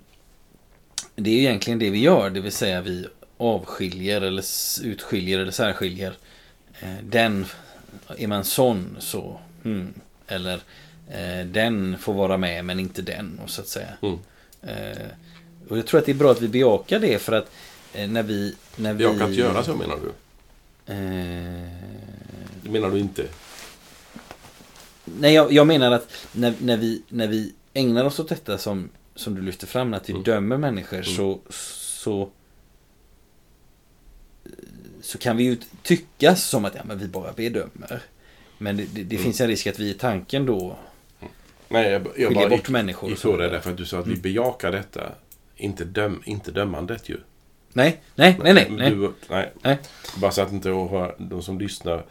det 1.15 1.29
är 1.29 1.33
ju 1.33 1.39
egentligen 1.39 1.79
det 1.79 1.89
vi 1.89 1.99
gör, 1.99 2.29
det 2.29 2.41
vill 2.41 2.51
säga 2.51 2.81
vi 2.81 3.05
avskiljer 3.37 4.21
eller 4.21 4.43
utskiljer 4.83 5.39
eller 5.39 5.51
särskiljer. 5.51 6.13
Eh, 6.79 6.95
den, 7.03 7.45
är 8.17 8.27
man 8.27 8.43
sån 8.43 8.97
så, 8.99 9.39
hmm. 9.63 9.93
eller 10.27 10.59
eh, 11.09 11.45
den 11.45 11.97
får 11.97 12.13
vara 12.13 12.37
med 12.37 12.65
men 12.65 12.79
inte 12.79 13.01
den, 13.01 13.39
och 13.43 13.49
så 13.49 13.61
att 13.61 13.67
säga. 13.67 13.87
Mm. 14.01 14.19
Eh, 14.67 15.07
och 15.69 15.77
jag 15.77 15.87
tror 15.87 15.99
att 15.99 16.05
det 16.05 16.11
är 16.11 16.15
bra 16.15 16.31
att 16.31 16.41
vi 16.41 16.47
bejakar 16.47 16.99
det 16.99 17.19
för 17.21 17.33
att 17.33 17.51
eh, 17.93 18.07
när 18.09 18.23
vi... 18.23 18.55
När 18.75 18.93
vi 18.93 19.03
kan 19.03 19.13
inte 19.13 19.33
göra 19.33 19.63
så 19.63 19.75
menar 19.75 19.95
du? 20.03 20.07
Eh, 20.93 21.69
Det 22.63 22.69
menar 22.69 22.91
du 22.91 22.99
inte? 22.99 23.25
nej, 25.05 25.33
jag, 25.33 25.51
jag 25.53 25.67
menar 25.67 25.91
att 25.91 26.27
när, 26.31 26.53
när, 26.61 26.77
vi, 26.77 27.01
när 27.09 27.27
vi 27.27 27.53
ägnar 27.73 28.05
oss 28.05 28.19
åt 28.19 28.29
detta 28.29 28.57
som, 28.57 28.89
som 29.15 29.35
du 29.35 29.41
lyfter 29.41 29.67
fram, 29.67 29.93
att 29.93 30.09
vi 30.09 30.13
Mm. 30.13 30.23
dömer 30.23 30.57
människor 30.57 30.97
Mm. 30.97 31.15
så, 31.15 31.39
så 31.49 32.29
så 35.01 35.17
kan 35.17 35.37
vi 35.37 35.43
ju 35.43 35.57
tyckas 35.83 36.43
som 36.49 36.65
att 36.65 36.75
ja, 36.75 36.81
men 36.85 36.97
vi 36.99 37.07
bara 37.07 37.31
bedömer. 37.33 38.01
Men 38.57 38.77
det, 38.77 38.83
det, 38.93 39.03
det 39.03 39.15
Mm. 39.15 39.23
finns 39.23 39.41
en 39.41 39.47
risk 39.47 39.67
att 39.67 39.79
vi 39.79 39.89
i 39.89 39.93
tanken 39.93 40.45
då 40.45 40.77
Nej, 41.73 41.91
jag, 41.91 42.01
jag 42.01 42.13
skiljer 42.15 42.33
bara 42.33 42.49
bort 42.49 42.59
gick, 42.59 42.69
människor. 42.69 43.15
så. 43.15 43.31
på 43.31 43.37
det 43.37 43.49
därför 43.49 43.71
att 43.71 43.77
du 43.77 43.85
sa 43.85 43.99
att 43.99 44.05
vi 44.07 44.11
Mm. 44.11 44.21
bejakar 44.21 44.71
detta. 44.71 45.01
Inte, 45.57 45.83
döm, 45.85 46.21
inte 46.25 46.51
dömandet 46.51 47.09
ju. 47.09 47.17
Nej, 47.73 48.01
nej, 48.15 48.37
nej, 48.43 48.53
nej. 48.53 48.67
nej. 48.69 48.89
Du, 48.91 49.11
nej. 49.29 49.51
Nej. 49.61 49.77
Bara 50.17 50.31
så 50.31 50.41
att 50.41 50.51
inte 50.51 50.69
åhör- 50.71 51.15
de 51.17 51.41
som 51.41 51.59
lyssnar 51.59 52.03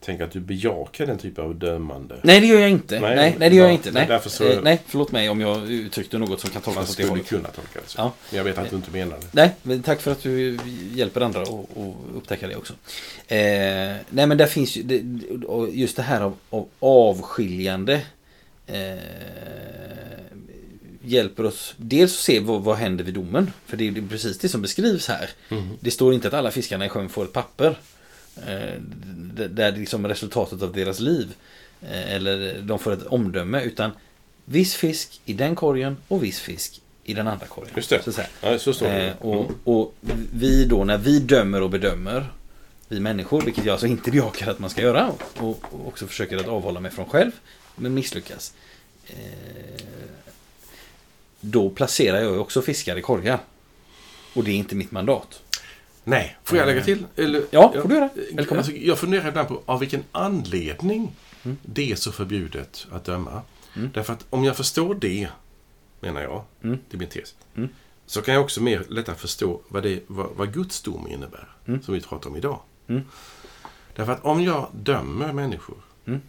tänker 0.00 0.24
att 0.24 0.30
du 0.30 0.40
bejakar 0.40 1.06
den 1.06 1.18
typen 1.18 1.44
av 1.44 1.54
dömande. 1.54 2.14
Nej, 2.22 2.40
det 2.40 2.46
gör 2.46 2.60
jag 2.60 2.70
inte. 2.70 3.00
Nej, 3.00 3.16
Nej, 3.16 3.36
nej, 3.38 3.50
det 3.50 3.56
gör 3.56 3.64
jag 3.64 3.72
inte. 3.74 3.90
Nej. 3.92 4.06
Därför 4.08 4.30
så- 4.30 4.44
Eh, 4.48 4.58
nej, 4.62 4.80
förlåt 4.86 5.12
mig 5.12 5.28
om 5.28 5.40
jag 5.40 5.70
uttryckte 5.70 6.18
något 6.18 6.40
som 6.40 6.50
kan 6.50 6.62
tolkas 6.62 6.90
åt 6.90 6.96
det 6.96 7.06
hållet. 7.08 7.26
kunna 7.28 7.48
tolka 7.48 7.80
det 7.82 7.88
så. 7.88 7.98
Ja. 7.98 8.12
Jag 8.36 8.44
vet 8.44 8.58
att 8.58 8.70
du 8.70 8.76
inte 8.76 8.90
menar 8.90 9.16
det. 9.20 9.26
Nej, 9.32 9.50
men 9.62 9.82
tack 9.82 10.00
för 10.00 10.12
att 10.12 10.22
du 10.22 10.58
hjälper 10.94 11.20
andra 11.20 11.42
att 11.42 11.48
upptäcka 12.16 12.48
det 12.48 12.56
också. 12.56 12.72
Eh, 13.28 13.36
nej, 14.10 14.26
men 14.26 14.36
där 14.36 14.46
finns 14.46 14.76
ju 14.76 14.82
det, 14.82 15.02
just 15.72 15.96
det 15.96 16.02
här 16.02 16.20
av, 16.20 16.36
av 16.50 16.68
avskiljande. 16.78 18.00
Eh, 18.66 18.98
hjälper 21.02 21.44
oss 21.44 21.74
dels 21.76 22.12
att 22.12 22.18
se 22.20 22.40
vad, 22.40 22.62
vad 22.62 22.76
händer 22.76 23.04
vid 23.04 23.14
domen. 23.14 23.52
För 23.66 23.76
det 23.76 23.88
är 23.88 24.08
precis 24.08 24.38
det 24.38 24.48
som 24.48 24.62
beskrivs 24.62 25.08
här. 25.08 25.30
Mm. 25.48 25.68
Det 25.80 25.90
står 25.90 26.14
inte 26.14 26.28
att 26.28 26.34
alla 26.34 26.50
fiskarna 26.50 26.86
i 26.86 26.88
sjön 26.88 27.08
får 27.08 27.24
ett 27.24 27.32
papper. 27.32 27.78
Eh, 28.36 28.80
där 29.34 29.48
det 29.72 29.78
liksom 29.78 30.04
är 30.04 30.08
resultatet 30.08 30.62
av 30.62 30.72
deras 30.72 31.00
liv. 31.00 31.34
Eh, 31.82 32.12
eller 32.14 32.60
de 32.62 32.78
får 32.78 32.92
ett 32.92 33.06
omdöme. 33.06 33.62
Utan 33.62 33.90
viss 34.44 34.74
fisk 34.74 35.20
i 35.24 35.32
den 35.32 35.54
korgen 35.54 35.96
och 36.08 36.24
viss 36.24 36.40
fisk 36.40 36.80
i 37.04 37.14
den 37.14 37.28
andra 37.28 37.46
korgen. 37.46 37.72
Just 37.76 37.90
det. 37.90 38.02
Så 38.02 38.12
säga. 38.12 38.28
Ja, 38.40 38.58
så 38.58 38.72
står 38.72 38.86
det. 38.86 39.06
Eh, 39.06 39.16
och, 39.18 39.34
Mm. 39.44 39.54
och 39.64 39.94
vi 40.32 40.64
då, 40.64 40.84
när 40.84 40.98
vi 40.98 41.18
dömer 41.18 41.62
och 41.62 41.70
bedömer, 41.70 42.26
vi 42.88 43.00
människor, 43.00 43.42
vilket 43.42 43.64
jag 43.64 43.72
alltså 43.72 43.86
inte 43.86 44.10
bejakar 44.10 44.50
att 44.50 44.58
man 44.58 44.70
ska 44.70 44.82
göra, 44.82 45.12
och, 45.36 45.46
och 45.46 45.86
också 45.86 46.06
försöker 46.06 46.36
att 46.36 46.48
avhålla 46.48 46.80
mig 46.80 46.90
från 46.90 47.04
själv, 47.06 47.30
men 47.76 47.94
misslyckas. 47.94 48.54
Eh, 49.06 49.82
då 51.40 51.70
placerar 51.70 52.20
jag 52.20 52.40
också 52.40 52.62
fiskar 52.62 52.96
i 52.96 53.02
korgar. 53.02 53.40
Och 54.34 54.44
det 54.44 54.50
är 54.50 54.54
inte 54.54 54.74
mitt 54.74 54.90
mandat. 54.90 55.42
Nej, 56.04 56.36
får 56.44 56.58
jag 56.58 56.66
lägga 56.66 56.84
till? 56.84 57.04
Eller, 57.16 57.42
Ja, 57.50 57.72
får 57.82 57.88
du 57.88 57.94
göra. 57.94 58.10
Välkommen. 58.32 58.58
Alltså, 58.64 58.72
jag 58.76 58.98
funderar 58.98 59.28
ibland 59.28 59.48
på 59.48 59.62
av 59.66 59.80
vilken 59.80 60.04
anledning 60.12 61.12
Mm. 61.44 61.56
det 61.62 61.92
är 61.92 61.96
så 61.96 62.12
förbjudet 62.12 62.86
att 62.92 63.04
döma. 63.04 63.42
Mm. 63.76 63.90
Därför 63.94 64.12
att 64.12 64.24
om 64.30 64.44
jag 64.44 64.56
förstår 64.56 64.94
det, 64.94 65.28
menar 66.00 66.20
jag, 66.22 66.44
Mm. 66.62 66.78
det 66.90 66.96
är 66.96 66.98
min 66.98 67.08
tes, 67.08 67.34
Mm. 67.56 67.68
så 68.06 68.22
kan 68.22 68.34
jag 68.34 68.42
också 68.44 68.62
mer 68.62 68.84
lättare 68.88 69.16
förstå 69.16 69.60
vad, 69.68 69.82
det, 69.82 70.02
vad, 70.06 70.30
vad 70.36 70.52
Guds 70.54 70.82
dom 70.82 71.08
innebär, 71.08 71.48
Mm. 71.66 71.82
som 71.82 71.94
vi 71.94 72.00
pratar 72.00 72.30
om 72.30 72.36
idag. 72.36 72.60
Mm. 72.88 73.02
Därför 73.96 74.12
att 74.12 74.24
om 74.24 74.42
jag 74.42 74.68
dömer 74.72 75.32
människor, 75.32 75.76
Mm. 76.06 76.20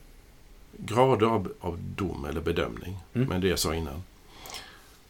Grader 0.77 1.27
av, 1.27 1.53
av 1.59 1.79
dom 1.95 2.25
eller 2.25 2.41
bedömning, 2.41 2.97
Mm. 3.13 3.27
men 3.29 3.41
det 3.41 3.47
jag 3.47 3.59
sa 3.59 3.75
innan, 3.75 4.03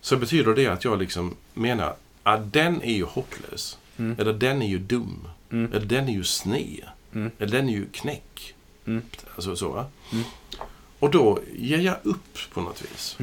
så 0.01 0.17
betyder 0.17 0.55
det 0.55 0.67
att 0.67 0.83
jag 0.83 0.99
liksom 0.99 1.35
menar 1.53 1.95
att 2.23 2.53
den 2.53 2.81
är 2.81 2.93
ju 2.93 3.03
hopplös. 3.03 3.77
Mm. 3.97 4.15
Eller 4.19 4.33
den 4.33 4.61
är 4.61 4.67
ju 4.67 4.79
dum. 4.79 5.27
Mm. 5.51 5.73
Eller 5.73 5.85
den 5.85 6.09
är 6.09 6.13
ju 6.13 6.23
sned. 6.23 6.87
Mm. 7.13 7.31
Eller 7.39 7.51
den 7.51 7.69
är 7.69 7.73
ju 7.73 7.85
knäck. 7.91 8.53
Mm. 8.85 9.01
Alltså 9.35 9.55
så? 9.55 9.85
Mm. 10.11 10.23
Och 10.99 11.11
då 11.11 11.39
ger 11.55 11.79
jag 11.79 11.95
upp 12.03 12.37
på 12.53 12.61
något 12.61 12.81
vis. 12.81 13.17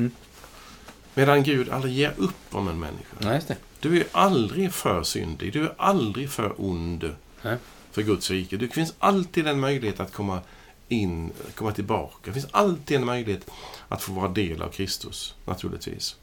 Medan 1.14 1.42
Gud 1.42 1.68
aldrig 1.70 1.94
ger 1.94 2.12
upp 2.16 2.54
om 2.54 2.68
en 2.68 2.78
människa. 2.78 3.16
Nej, 3.18 3.40
det. 3.46 3.56
Du 3.80 4.00
är 4.00 4.06
aldrig 4.12 4.72
för 4.72 5.02
syndig. 5.02 5.52
Du 5.52 5.62
är 5.64 5.72
aldrig 5.76 6.30
för 6.30 6.54
ond 6.56 7.14
Nej. 7.42 7.56
för 7.90 8.02
Guds 8.02 8.30
rike. 8.30 8.56
Det 8.56 8.68
finns 8.68 8.94
alltid 8.98 9.46
en 9.46 9.60
möjlighet 9.60 10.00
att 10.00 10.12
komma 10.12 10.40
in, 10.88 11.32
komma 11.54 11.72
tillbaka. 11.72 12.16
Det 12.24 12.32
finns 12.32 12.46
alltid 12.50 12.96
en 12.96 13.04
möjlighet 13.06 13.50
att 13.88 14.02
få 14.02 14.12
vara 14.12 14.28
del 14.28 14.62
av 14.62 14.68
Kristus, 14.68 15.34
naturligtvis. 15.44 16.16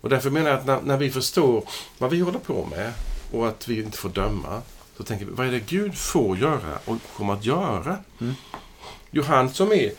Och 0.00 0.08
därför 0.08 0.30
menar 0.30 0.50
jag 0.50 0.58
att 0.58 0.66
när, 0.66 0.80
när 0.80 0.96
vi 0.96 1.10
förstår 1.10 1.64
vad 1.98 2.10
vi 2.10 2.20
håller 2.20 2.38
på 2.38 2.66
med 2.66 2.92
och 3.32 3.48
att 3.48 3.68
vi 3.68 3.82
inte 3.82 3.98
får 3.98 4.08
döma, 4.08 4.62
så 4.96 5.02
tänker 5.04 5.24
vi, 5.26 5.32
vad 5.32 5.46
är 5.46 5.50
det 5.52 5.60
Gud 5.60 5.94
får 5.98 6.38
göra 6.38 6.78
och 6.84 6.96
kommer 7.16 7.32
att 7.32 7.44
göra? 7.44 7.98
Mm. 8.20 8.34
Jo, 9.10 9.22
han 9.22 9.50
som 9.50 9.72
är 9.72 9.92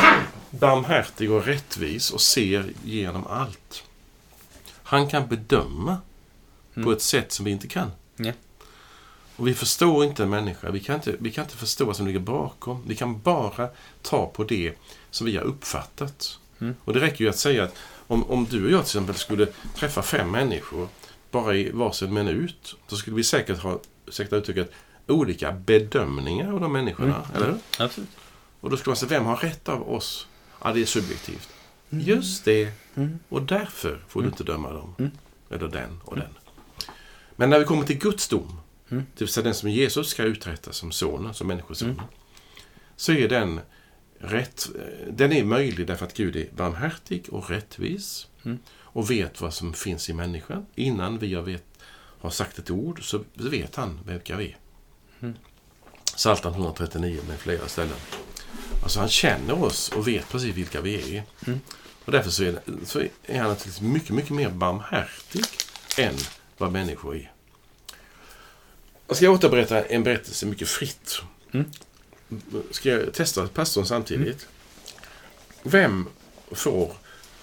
barmhärtig 0.50 1.30
och 1.30 1.44
rättvis 1.44 2.10
och 2.10 2.20
ser 2.20 2.72
genom 2.84 3.26
allt. 3.26 3.82
Han 4.82 5.08
kan 5.08 5.28
bedöma 5.28 5.98
Mm. 6.76 6.84
på 6.86 6.92
ett 6.92 7.02
sätt 7.02 7.32
som 7.32 7.44
vi 7.44 7.50
inte 7.50 7.68
kan. 7.68 7.90
Ja. 8.16 8.32
Och 9.36 9.48
vi 9.48 9.54
förstår 9.54 10.04
inte 10.04 10.22
en 10.22 10.30
människa. 10.30 10.70
Vi 10.70 10.80
kan 10.80 10.94
inte, 10.94 11.16
vi 11.18 11.30
kan 11.30 11.44
inte 11.44 11.56
förstå 11.56 11.84
vad 11.84 11.96
som 11.96 12.06
ligger 12.06 12.20
bakom. 12.20 12.82
Vi 12.86 12.96
kan 12.96 13.20
bara 13.20 13.68
ta 14.02 14.26
på 14.26 14.44
det 14.44 14.74
som 15.10 15.26
vi 15.26 15.36
har 15.36 15.44
uppfattat. 15.44 16.38
Mm. 16.60 16.74
Och 16.84 16.92
det 16.92 17.00
räcker 17.00 17.24
ju 17.24 17.30
att 17.30 17.38
säga 17.38 17.64
att 17.64 17.76
om, 18.06 18.30
om 18.30 18.46
du 18.50 18.64
och 18.64 18.70
jag 18.70 18.80
till 18.80 18.98
exempel 18.98 19.14
skulle 19.14 19.46
träffa 19.76 20.02
fem 20.02 20.30
människor 20.30 20.88
bara 21.30 21.54
i 21.54 21.70
varsin 21.70 22.14
minut, 22.14 22.76
så 22.86 22.96
skulle 22.96 23.16
vi 23.16 23.24
säkert 23.24 23.58
ha, 23.58 23.80
ursäkta 24.06 24.36
uttrycket, 24.36 24.70
olika 25.06 25.52
bedömningar 25.52 26.52
av 26.52 26.60
de 26.60 26.72
människorna. 26.72 27.16
Mm. 27.16 27.36
Eller 27.36 27.46
hur? 27.46 27.84
Absolut. 27.84 28.10
Och 28.60 28.70
då 28.70 28.76
skulle 28.76 28.90
man 28.90 28.96
säga, 28.96 29.08
vem 29.08 29.24
har 29.24 29.36
rätt 29.36 29.68
av 29.68 29.92
oss? 29.92 30.26
Ja, 30.62 30.72
det 30.72 30.82
är 30.82 30.86
subjektivt. 30.86 31.48
Just 31.90 32.44
det. 32.44 32.72
Mm. 32.94 33.18
Och 33.28 33.42
därför 33.42 34.04
får 34.08 34.22
du 34.22 34.28
inte 34.28 34.44
döma 34.44 34.72
dem. 34.72 34.94
Mm. 34.98 35.10
Eller 35.50 35.68
den 35.68 36.00
och 36.04 36.16
den. 36.16 36.34
Men 37.36 37.50
när 37.50 37.58
vi 37.58 37.64
kommer 37.64 37.84
till 37.84 37.98
Guds 37.98 38.28
dom, 38.28 38.60
Mm. 38.90 39.04
det 39.14 39.20
vill 39.24 39.28
säga 39.28 39.44
den 39.44 39.54
som 39.54 39.70
Jesus 39.70 40.08
ska 40.08 40.22
uträtta 40.22 40.72
som 40.72 40.92
sonen, 40.92 41.34
som 41.34 41.46
människoson, 41.46 41.90
Mm. 41.90 42.04
så 42.96 43.12
är 43.12 43.28
den 43.28 43.60
rätt, 44.18 44.66
den 45.10 45.32
är 45.32 45.44
möjlig 45.44 45.86
därför 45.86 46.06
att 46.06 46.14
Gud 46.16 46.36
är 46.36 46.46
barmhärtig 46.56 47.26
och 47.30 47.50
rättvis 47.50 48.26
Mm. 48.44 48.58
och 48.70 49.10
vet 49.10 49.40
vad 49.40 49.54
som 49.54 49.74
finns 49.74 50.10
i 50.10 50.12
människan. 50.12 50.66
Innan 50.74 51.18
vi 51.18 51.34
har, 51.34 51.42
vet, 51.42 51.64
har 52.20 52.30
sagt 52.30 52.58
ett 52.58 52.70
ord 52.70 53.08
så 53.10 53.24
vet 53.34 53.76
han 53.76 54.00
vilka 54.06 54.36
vi 54.36 54.44
är. 54.46 54.56
Mm. 55.20 55.34
Psaltaren 56.16 56.54
139 56.54 57.20
med 57.28 57.38
flera 57.38 57.68
ställen. 57.68 57.96
Alltså 58.82 59.00
han 59.00 59.08
känner 59.08 59.62
oss 59.64 59.88
och 59.88 60.08
vet 60.08 60.28
precis 60.28 60.54
vilka 60.54 60.80
vi 60.80 61.16
är. 61.16 61.24
Mm. 61.46 61.60
Och 62.04 62.12
därför 62.12 62.30
så 62.30 62.44
är, 62.44 62.58
så 62.84 63.00
är 63.00 63.38
han 63.40 63.48
naturligtvis 63.48 63.80
mycket, 63.80 64.10
mycket 64.10 64.30
mer 64.30 64.50
barmhärtig 64.50 65.44
än 65.98 66.14
vad 66.58 66.72
människor 66.72 67.16
är. 67.16 67.32
Jag 69.14 69.18
ska 69.18 69.30
återberätta 69.30 69.84
en 69.84 70.02
berättelse 70.02 70.46
mycket 70.46 70.68
fritt. 70.68 71.22
Mm. 71.52 71.70
Ska 72.70 72.88
jag 72.88 73.14
testa 73.14 73.48
pastorn 73.48 73.86
samtidigt? 73.86 74.48
Vem 75.62 76.08
får... 76.50 76.96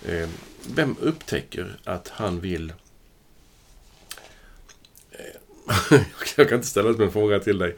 Eh, 0.05 0.29
vem 0.67 0.95
upptäcker 0.99 1.79
att 1.83 2.07
han 2.07 2.39
vill... 2.39 2.73
Eh, 5.11 5.25
jag 6.37 6.49
kan 6.49 6.55
inte 6.55 6.67
ställa 6.67 6.89
ut 6.89 6.99
en 6.99 7.11
fråga 7.11 7.39
till 7.39 7.57
dig. 7.57 7.75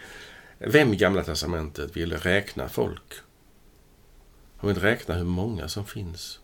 Vem 0.58 0.94
i 0.94 0.96
Gamla 0.96 1.24
Testamentet 1.24 1.98
vill 1.98 2.14
räkna 2.14 2.70
folk? 2.70 3.14
Han 4.58 4.68
vill 4.68 4.80
räkna 4.80 5.16
hur 5.16 5.24
många 5.24 5.68
som 5.68 5.86
finns. 5.86 6.40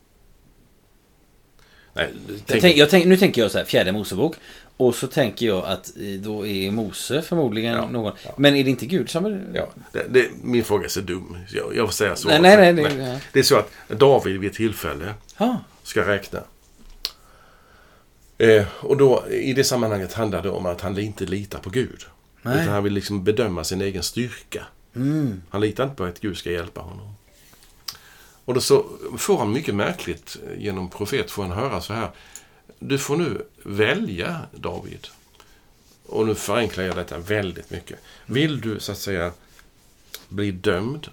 Nej, 1.94 2.12
tänk, 2.46 2.76
jag 2.76 2.90
tänk, 2.90 3.06
nu 3.06 3.16
tänker 3.16 3.42
jag 3.42 3.50
så 3.50 3.58
här, 3.58 3.64
fjärde 3.64 3.92
Mosebok. 3.92 4.36
Och 4.76 4.94
så 4.94 5.06
tänker 5.06 5.46
jag 5.46 5.64
att 5.64 5.92
eh, 5.96 6.20
då 6.20 6.46
är 6.46 6.70
Mose 6.70 7.22
förmodligen 7.22 7.72
Ja, 7.74 7.88
någon. 7.88 8.12
ja. 8.24 8.30
Men 8.36 8.56
är 8.56 8.64
det 8.64 8.70
inte 8.70 8.86
Gud 8.86 9.10
som 9.10 9.24
är... 9.26 9.42
Ja, 9.54 9.68
det, 9.92 10.04
det, 10.10 10.28
min 10.42 10.64
fråga 10.64 10.84
är 10.84 10.88
så 10.88 11.00
dum. 11.00 11.36
Jag, 11.52 11.76
jag 11.76 11.86
får 11.88 11.92
säga 11.92 12.16
så. 12.16 12.28
Nej, 12.28 12.40
nej, 12.40 12.72
nej. 12.72 12.84
Det, 12.84 13.02
ja. 13.04 13.18
det 13.32 13.38
är 13.38 13.42
så 13.42 13.56
att 13.56 13.70
David 13.88 14.40
vid 14.40 14.50
ett 14.50 14.56
tillfälle 14.56 15.14
Ah, 15.36 15.56
ska 15.82 16.06
räkna. 16.08 16.40
Eh, 18.38 18.64
och 18.80 18.96
då 18.96 19.24
i 19.30 19.52
det 19.52 19.64
sammanhanget 19.64 20.12
handlar 20.12 20.42
det 20.42 20.50
om 20.50 20.66
att 20.66 20.80
han 20.80 20.98
inte 20.98 21.24
litar 21.24 21.58
på 21.58 21.70
Gud. 21.70 22.06
Nej. 22.42 22.54
Utan 22.62 22.68
han 22.74 22.84
vill 22.84 22.92
liksom 22.92 23.24
bedöma 23.24 23.64
sin 23.64 23.80
egen 23.80 24.02
styrka. 24.02 24.64
mm, 24.96 25.42
Han 25.50 25.60
litar 25.60 25.84
inte 25.84 25.96
på 25.96 26.04
att 26.04 26.20
Gud 26.20 26.36
ska 26.36 26.50
hjälpa 26.50 26.80
honom. 26.80 27.08
Och 28.50 28.54
då 28.54 28.60
så 28.60 28.86
får 29.18 29.38
han 29.38 29.52
mycket 29.52 29.74
märkligt 29.74 30.36
eh, 30.46 30.62
genom 30.62 30.90
profet 30.90 31.30
får 31.30 31.42
han 31.42 31.52
höra 31.52 31.80
så 31.80 31.92
här. 31.92 32.10
Du 32.78 32.98
får 32.98 33.16
nu 33.16 33.46
välja 33.62 34.40
David. 34.54 35.06
Och 36.06 36.26
nu 36.26 36.34
förenklar 36.34 36.84
jag 36.84 36.96
detta 36.96 37.18
väldigt 37.18 37.70
mycket. 37.70 37.98
Vill 38.26 38.60
du 38.60 38.80
så 38.80 38.92
att 38.92 38.98
säga 38.98 39.32
bli 40.28 40.50
dömd 40.50 41.08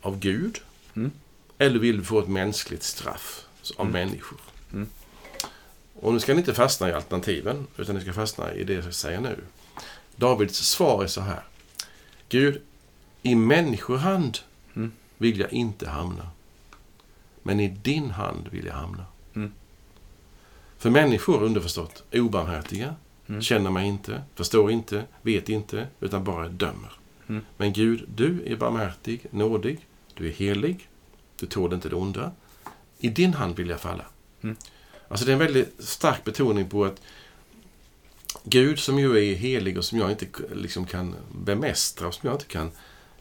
av 0.00 0.18
Gud? 0.18 0.60
Mm. 0.94 1.12
Eller 1.58 1.78
vill 1.78 1.98
du 1.98 2.04
få 2.04 2.18
ett 2.18 2.28
mänskligt 2.28 2.82
straff 2.82 3.46
av 3.76 3.86
människor? 3.86 4.40
Mm. 4.72 4.88
Och 5.94 6.12
nu 6.12 6.20
ska 6.20 6.34
ni 6.34 6.38
inte 6.38 6.54
fastna 6.54 6.88
i 6.88 6.92
alternativen, 6.92 7.66
utan 7.76 7.94
ni 7.94 8.00
ska 8.00 8.12
fastna 8.12 8.54
i 8.54 8.64
det 8.64 8.72
jag 8.74 8.94
säger 8.94 9.20
nu. 9.20 9.38
Davids 10.16 10.58
svar 10.58 11.02
är 11.04 11.08
så 11.08 11.20
här. 11.20 11.42
Gud, 12.28 12.62
i 13.22 13.34
människohand 13.34 14.38
Mm. 14.74 14.92
vill 15.18 15.40
jag 15.40 15.52
inte 15.52 15.88
hamna. 15.88 16.28
Men 17.42 17.60
i 17.60 17.68
din 17.68 18.10
hand 18.10 18.48
vill 18.50 18.66
jag 18.66 18.74
hamna. 18.74 19.04
Mm. 19.34 19.52
För 20.78 20.90
människor, 20.90 21.42
underförstått, 21.42 22.04
är 22.10 22.20
obarmhärtiga, 22.20 22.94
Mm. 23.26 23.42
känner 23.42 23.70
mig 23.70 23.88
inte, 23.88 24.22
förstår 24.34 24.70
inte, 24.70 25.04
vet 25.22 25.48
inte, 25.48 25.86
utan 26.00 26.24
bara 26.24 26.48
dömer. 26.48 26.92
Mm. 27.28 27.44
Men 27.56 27.72
Gud, 27.72 28.04
du 28.14 28.42
är 28.46 28.56
barmhärtig, 28.56 29.26
nådig, 29.30 29.86
du 30.14 30.28
är 30.28 30.32
helig, 30.32 30.88
du 31.40 31.46
tål 31.46 31.72
inte 31.72 31.88
det 31.88 31.96
onda. 31.96 32.32
I 32.98 33.08
din 33.08 33.34
hand 33.34 33.56
vill 33.56 33.68
jag 33.68 33.80
falla. 33.80 34.04
Mm. 34.42 34.56
Alltså 35.08 35.26
det 35.26 35.30
är 35.30 35.32
en 35.32 35.38
väldigt 35.38 35.84
stark 35.84 36.24
betoning 36.24 36.68
på 36.68 36.84
att 36.84 37.00
Gud 38.44 38.78
som 38.78 38.98
ju 38.98 39.18
är 39.18 39.34
helig 39.34 39.78
och 39.78 39.84
som 39.84 39.98
jag 39.98 40.10
inte 40.10 40.26
liksom 40.54 40.86
kan 40.86 41.14
bemästra 41.44 42.08
och 42.08 42.14
som 42.14 42.26
jag 42.26 42.34
inte 42.34 42.46
kan 42.46 42.70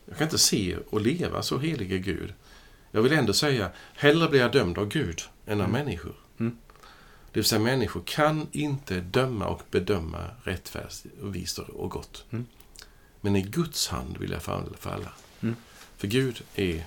jag 0.05 0.17
kan 0.17 0.27
inte 0.27 0.37
se 0.37 0.77
och 0.89 1.01
leva 1.01 1.41
så 1.41 1.57
helig 1.57 1.91
är 1.91 1.97
Gud. 1.97 2.33
Jag 2.91 3.01
vill 3.01 3.13
ändå 3.13 3.33
säga, 3.33 3.69
hellre 3.95 4.27
blir 4.27 4.39
jag 4.39 4.51
dömd 4.51 4.77
av 4.77 4.87
Gud 4.87 5.21
än 5.45 5.61
av 5.61 5.67
Mm. 5.69 5.71
människor. 5.85 6.15
Mm. 6.39 6.57
Det 7.31 7.39
vill 7.39 7.45
säga 7.45 7.59
människor 7.59 8.01
kan 8.05 8.47
inte 8.51 8.95
döma 8.99 9.47
och 9.47 9.61
bedöma 9.71 10.25
rättfärdigt 10.43 11.57
och 11.73 11.89
gott. 11.89 12.25
Mm. 12.31 12.45
Men 13.21 13.35
i 13.35 13.41
Guds 13.41 13.87
hand 13.87 14.17
vill 14.17 14.31
jag 14.31 14.41
fall- 14.43 14.75
falla. 14.79 15.11
Mm. 15.41 15.55
För 15.97 16.07
Gud 16.07 16.41
är 16.55 16.83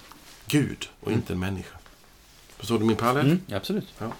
Gud 0.46 0.88
och 1.00 1.06
Mm. 1.08 1.18
inte 1.20 1.32
en 1.32 1.38
människa. 1.38 1.76
Förstår 2.56 2.78
du 2.78 2.84
min 2.84 2.96
parallell? 2.96 3.26
mm, 3.26 3.40
absolut. 3.52 3.94
Ja. 3.98 4.12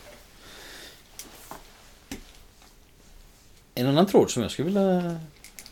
En 3.74 3.86
annan 3.86 4.06
tråd 4.06 4.30
som 4.30 4.42
jag 4.42 4.50
skulle 4.50 4.66
vilja 4.66 5.16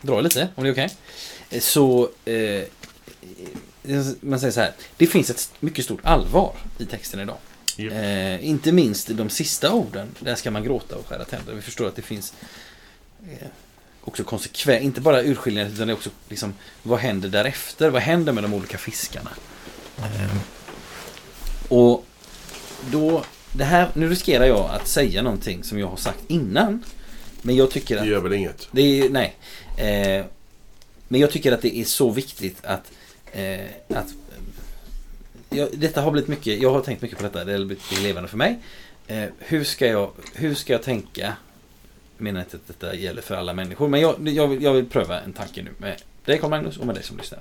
dra 0.00 0.20
lite, 0.20 0.48
om 0.54 0.64
det 0.64 0.70
är 0.70 0.72
okej. 0.72 0.96
Eh, 1.50 1.60
Så, 1.60 2.10
eh, 2.24 2.64
man 4.20 4.40
säger 4.40 4.52
så 4.52 4.60
här. 4.60 4.72
Det 4.96 5.06
finns 5.06 5.30
ett 5.30 5.50
mycket 5.60 5.84
stort 5.84 6.00
allvar 6.02 6.56
i 6.78 6.84
texten 6.84 7.20
idag. 7.20 7.36
Ja. 7.76 7.90
Eh, 7.90 8.48
inte 8.48 8.72
minst 8.72 9.08
de 9.08 9.30
sista 9.30 9.72
orden. 9.72 10.08
Där 10.18 10.34
ska 10.34 10.50
man 10.50 10.64
gråta 10.64 10.96
och 10.96 11.06
skära 11.06 11.24
tänder. 11.24 11.54
Vi 11.54 11.62
förstår 11.62 11.88
att 11.88 11.96
det 11.96 12.02
finns 12.02 12.34
eh, 13.30 13.48
också 14.00 14.24
konsekvens, 14.24 14.82
inte 14.82 15.00
bara 15.00 15.22
urskiljningar 15.22 15.68
utan 15.68 15.86
det 15.86 15.92
är 15.92 15.96
också 15.96 16.10
liksom, 16.28 16.54
vad 16.82 16.98
händer 16.98 17.28
därefter? 17.28 17.90
Vad 17.90 18.02
händer 18.02 18.32
med 18.32 18.44
de 18.44 18.54
olika 18.54 18.78
fiskarna? 18.78 19.30
Eh, 19.98 20.36
och 21.68 22.04
då, 22.90 23.24
det 23.52 23.64
här, 23.64 23.88
nu 23.94 24.08
riskerar 24.08 24.44
jag 24.44 24.70
att 24.70 24.88
säga 24.88 25.22
någonting 25.22 25.64
som 25.64 25.78
jag 25.78 25.86
har 25.86 25.96
sagt 25.96 26.20
innan. 26.28 26.84
Men 27.42 27.56
jag 27.56 27.70
tycker 27.70 27.96
att 27.96 28.02
Det 28.02 28.08
gör 28.08 28.20
väl 28.20 28.32
inget? 28.32 28.68
det 28.72 28.82
är, 28.82 29.08
nej. 29.08 29.36
Eh, 29.76 30.24
men 31.08 31.20
jag 31.20 31.30
tycker 31.30 31.52
att 31.52 31.62
det 31.62 31.76
är 31.76 31.84
så 31.84 32.10
viktigt 32.10 32.64
att, 32.64 32.90
eh, 33.32 33.66
att 33.88 34.06
jag, 35.50 35.68
detta 35.72 36.00
har 36.02 36.10
blivit 36.10 36.28
mycket, 36.28 36.62
jag 36.62 36.72
har 36.72 36.80
tänkt 36.80 37.02
mycket 37.02 37.18
på 37.18 37.24
detta, 37.24 37.44
det 37.44 37.52
har 37.52 37.58
blivit 37.64 38.02
levande 38.02 38.28
för 38.28 38.36
mig. 38.36 38.58
Eh, 39.06 39.24
hur, 39.38 39.64
ska 39.64 39.86
jag, 39.86 40.10
hur 40.34 40.54
ska 40.54 40.72
jag 40.72 40.82
tänka? 40.82 41.36
Jag 42.16 42.24
menar 42.24 42.40
inte 42.40 42.56
att 42.56 42.66
detta 42.66 42.94
gäller 42.94 43.22
för 43.22 43.34
alla 43.34 43.52
människor, 43.54 43.88
men 43.88 44.00
jag, 44.00 44.28
jag, 44.28 44.48
vill, 44.48 44.62
jag 44.62 44.72
vill 44.72 44.86
pröva 44.86 45.20
en 45.20 45.32
tanke 45.32 45.62
nu 45.62 45.70
med 45.78 46.02
dig 46.24 46.38
Carl 46.38 46.50
Magnus 46.50 46.76
och 46.76 46.86
med 46.86 46.94
dig 46.94 47.04
som 47.04 47.16
lyssnar. 47.16 47.40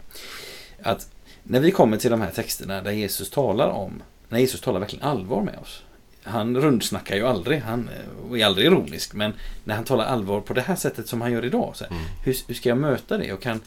Att 0.83 1.09
när 1.43 1.59
vi 1.59 1.71
kommer 1.71 1.97
till 1.97 2.11
de 2.11 2.21
här 2.21 2.31
texterna 2.31 2.81
där 2.81 2.91
Jesus 2.91 3.29
talar 3.29 3.67
om, 3.67 4.03
när 4.29 4.39
Jesus 4.39 4.61
talar 4.61 4.79
verkligen 4.79 5.05
allvar 5.05 5.41
med 5.43 5.57
oss. 5.59 5.83
Han 6.23 6.57
rundsnackar 6.57 7.15
ju 7.15 7.27
aldrig, 7.27 7.59
han 7.61 7.89
eh, 8.33 8.41
är 8.41 8.45
aldrig 8.45 8.65
ironisk, 8.67 9.13
men 9.13 9.33
när 9.63 9.75
han 9.75 9.83
talar 9.85 10.05
allvar 10.05 10.41
på 10.41 10.53
det 10.53 10.61
här 10.61 10.75
sättet 10.75 11.07
som 11.07 11.21
han 11.21 11.31
gör 11.31 11.45
idag. 11.45 11.71
Så 11.75 11.83
här, 11.83 11.91
Mm. 11.91 12.03
hur, 12.23 12.35
hur 12.47 12.55
ska 12.55 12.69
jag 12.69 12.77
möta 12.77 13.17
det? 13.17 13.33
Och 13.33 13.41
kan, 13.41 13.59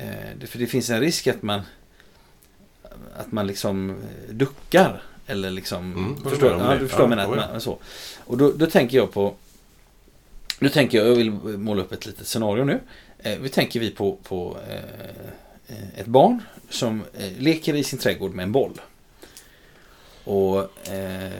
eh, 0.00 0.46
för 0.46 0.58
det 0.58 0.66
finns 0.66 0.90
en 0.90 1.00
risk 1.00 1.26
att 1.26 1.42
man 1.42 1.60
att 3.16 3.32
man 3.32 3.46
liksom 3.46 3.90
eh, 3.90 4.34
duckar. 4.34 5.02
Eller 5.26 5.50
liksom... 5.50 5.92
Mm, 5.92 6.30
förstår, 6.30 6.50
ja, 6.50 6.74
du 6.74 6.88
förstår 6.88 7.04
Ja, 7.04 7.08
menar. 7.08 7.36
ja, 7.36 7.48
man- 7.52 7.60
Så. 7.60 7.78
Och 8.18 8.38
då, 8.38 8.52
då 8.52 8.66
tänker 8.66 8.96
jag 8.96 9.12
på... 9.12 9.34
Nu 10.58 10.68
tänker 10.68 10.98
jag, 10.98 11.06
jag 11.08 11.14
vill 11.14 11.30
måla 11.58 11.82
upp 11.82 11.92
ett 11.92 12.06
litet 12.06 12.26
scenario 12.26 12.64
nu. 12.64 12.80
Eh, 13.18 13.38
vi 13.38 13.48
tänker 13.48 13.80
vi 13.80 13.90
på, 13.90 14.16
på 14.22 14.56
eh, 14.68 15.98
ett 16.00 16.06
barn 16.06 16.42
som 16.68 17.04
eh, 17.18 17.32
leker 17.38 17.74
i 17.74 17.84
sin 17.84 17.98
trädgård 17.98 18.34
med 18.34 18.42
en 18.42 18.52
boll. 18.52 18.80
Och 20.24 20.88
eh, 20.88 21.30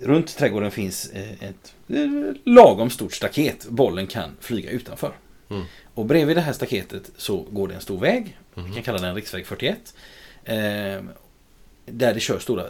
runt 0.00 0.36
trädgården 0.36 0.70
finns 0.70 1.06
eh, 1.10 1.32
ett 1.32 1.74
eh, 1.88 2.06
lagom 2.44 2.90
stort 2.90 3.12
staket. 3.14 3.66
Bollen 3.68 4.06
kan 4.06 4.36
flyga 4.40 4.70
utanför. 4.70 5.12
Mm. 5.50 5.62
Och 5.94 6.06
bredvid 6.06 6.36
det 6.36 6.40
här 6.40 6.52
staketet 6.52 7.10
så 7.16 7.36
går 7.50 7.68
det 7.68 7.74
en 7.74 7.80
stor 7.80 7.98
väg. 8.00 8.38
Vi 8.54 8.62
Mhm. 8.62 8.74
kan 8.74 8.82
kalla 8.82 8.98
den 8.98 9.14
riksväg 9.14 9.46
41. 9.46 9.94
Eh, 10.44 10.54
där 11.86 12.14
det 12.14 12.20
kör 12.20 12.38
stora 12.38 12.66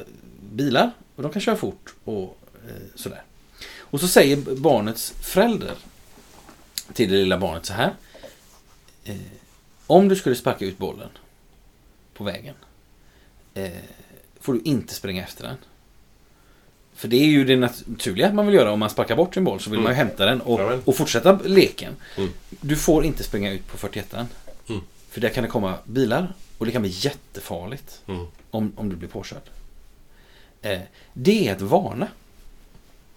bilar. 0.52 0.90
Och 1.16 1.22
de 1.22 1.32
kan 1.32 1.42
köra 1.42 1.56
fort 1.56 1.94
och 2.04 2.38
eh, 2.68 2.74
sådär. 2.94 3.22
Och 3.78 4.00
så 4.00 4.08
säger 4.08 4.36
barnets 4.56 5.10
förälder 5.20 5.74
till 6.92 7.10
det 7.10 7.16
lilla 7.16 7.38
barnet 7.38 7.66
så 7.66 7.72
här. 7.72 7.94
Eh, 9.04 9.16
om 9.86 10.08
du 10.08 10.16
skulle 10.16 10.34
sparka 10.36 10.64
ut 10.64 10.78
bollen 10.78 11.08
på 12.14 12.24
vägen 12.24 12.54
eh, 13.54 13.70
får 14.40 14.52
du 14.52 14.60
inte 14.64 14.94
springa 14.94 15.22
efter 15.24 15.44
den. 15.44 15.56
För 17.02 17.08
det 17.08 17.16
är 17.16 17.26
ju 17.26 17.44
det 17.44 17.56
naturliga 17.56 18.32
man 18.32 18.46
vill 18.46 18.54
göra 18.54 18.72
om 18.72 18.78
man 18.78 18.90
sparkar 18.90 19.16
bort 19.16 19.34
sin 19.34 19.44
boll 19.44 19.60
så 19.60 19.70
vill 19.70 19.78
Mm. 19.80 19.84
man 19.84 19.92
ju 19.92 19.96
hämta 19.96 20.26
den 20.26 20.40
och, 20.40 20.60
och 20.84 20.96
fortsätta 20.96 21.38
leken. 21.44 21.96
Mm. 22.16 22.30
Du 22.60 22.76
får 22.76 23.04
inte 23.04 23.22
springa 23.22 23.50
ut 23.52 23.66
på 23.68 23.76
41 23.78 24.14
Mm. 24.68 24.80
För 25.10 25.20
där 25.20 25.28
kan 25.28 25.44
det 25.44 25.50
komma 25.50 25.74
bilar 25.84 26.32
och 26.58 26.66
det 26.66 26.72
kan 26.72 26.82
bli 26.82 26.90
jättefarligt 26.94 28.00
Mm. 28.08 28.26
om, 28.50 28.72
om 28.76 28.88
du 28.88 28.96
blir 28.96 29.08
påkörd. 29.08 29.42
Eh, 30.62 30.80
det 31.12 31.48
är 31.48 31.52
att 31.54 31.60
varna. 31.60 32.08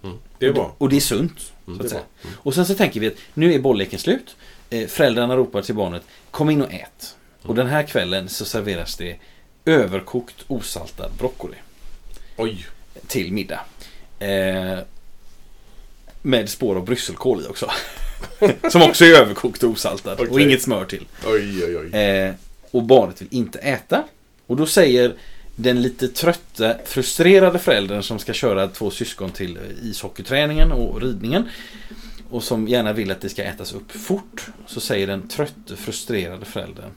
Mm. 0.03 0.17
Det 0.39 0.45
är 0.45 0.53
bra. 0.53 0.75
Och 0.77 0.89
det 0.89 0.95
är 0.95 0.99
sunt. 1.01 1.51
Mm, 1.67 1.77
så 1.77 1.83
det 1.83 1.83
att 1.83 1.89
säga. 1.89 2.01
Mm. 2.23 2.36
Och 2.39 2.55
sen 2.55 2.65
så 2.65 2.75
tänker 2.75 2.99
vi 2.99 3.07
att 3.07 3.13
nu 3.33 3.53
är 3.53 3.59
bollleken 3.59 3.99
slut. 3.99 4.36
Eh, 4.69 4.88
föräldrarna 4.88 5.36
ropar 5.36 5.61
till 5.61 5.75
barnet 5.75 6.03
Kom 6.31 6.49
in 6.49 6.61
och 6.61 6.73
ät. 6.73 7.15
Mm. 7.39 7.49
Och 7.49 7.55
den 7.55 7.67
här 7.67 7.83
kvällen 7.83 8.29
så 8.29 8.45
serveras 8.45 8.95
det 8.95 9.15
överkokt 9.65 10.36
osaltad 10.47 11.11
broccoli 11.17 11.57
Oj. 12.38 12.65
till 13.07 13.33
middag. 13.33 13.59
Eh, 14.20 14.80
med 16.22 16.49
spår 16.49 16.76
av 16.76 16.86
brysselkål 16.86 17.41
i 17.41 17.47
också. 17.47 17.72
Som 18.72 18.82
också 18.82 19.05
är 19.05 19.13
överkokt 19.13 19.63
och 19.63 19.70
osaltad. 19.70 20.20
Och 20.20 20.28
Okej. 20.32 20.43
inget 20.43 20.61
smör 20.61 20.86
till. 20.86 21.07
Oj, 21.26 21.63
oj, 21.66 21.78
oj. 21.78 21.99
Eh, 21.99 22.34
och 22.72 22.84
barnet 22.84 23.22
vill 23.22 23.28
inte 23.32 23.59
äta. 23.59 24.03
Och 24.47 24.55
då 24.55 24.66
säger 24.66 25.16
den 25.55 25.82
lite 25.82 26.07
trötta, 26.07 26.76
frustrerade 26.86 27.59
föräldern 27.59 28.03
som 28.03 28.20
ska 28.20 28.34
köra 28.34 28.68
två 28.68 28.91
syskon 28.91 29.32
till 29.32 29.59
ishockeyträningen 29.82 30.72
och 30.72 31.01
ridningen. 31.01 31.49
Och 32.30 32.43
som 32.43 32.68
gärna 32.68 32.93
vill 32.93 33.11
att 33.11 33.22
det 33.22 33.30
ska 33.30 33.43
ätas 33.43 33.74
upp 33.74 33.91
fort. 33.91 34.47
Så 34.68 34.80
säger 34.80 35.07
den 35.07 35.28
trötte, 35.28 35.76
frustrerade 35.76 36.45
föräldern. 36.45 36.91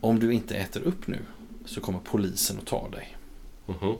Om 0.00 0.18
du 0.18 0.32
inte 0.32 0.54
äter 0.54 0.82
upp 0.82 1.06
nu 1.06 1.18
så 1.66 1.80
kommer 1.80 1.98
polisen 1.98 2.58
att 2.58 2.66
ta 2.66 2.88
dig. 2.88 3.16
Mhm. 3.66 3.94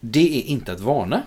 Det 0.00 0.38
är 0.38 0.42
inte 0.42 0.72
att 0.72 0.80
varna. 0.80 1.22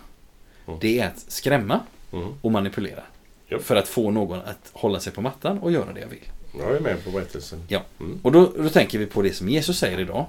Mm. 0.68 0.80
Det 0.82 1.00
är 1.00 1.08
att 1.08 1.26
skrämma 1.28 1.80
Mm. 2.14 2.34
och 2.42 2.52
manipulera. 2.52 3.04
Japp. 3.48 3.64
För 3.64 3.76
att 3.76 3.88
få 3.88 4.12
någon 4.12 4.40
att 4.40 4.70
hålla 4.74 5.00
sig 5.00 5.14
på 5.14 5.22
mattan 5.22 5.60
och 5.60 5.72
göra 5.72 5.94
det 5.94 6.00
jag 6.00 6.08
vill. 6.08 6.32
Jag 6.58 6.76
är 6.76 6.80
med 6.80 7.04
på 7.04 7.12
berättelsen. 7.12 7.64
Ja. 7.68 7.82
Mm. 8.00 8.20
Och 8.24 8.32
då, 8.32 8.54
då 8.58 8.70
tänker 8.70 9.00
vi 9.00 9.06
på 9.06 9.22
det 9.22 9.34
som 9.34 9.50
Jesus 9.50 9.80
säger 9.80 10.00
idag. 10.00 10.26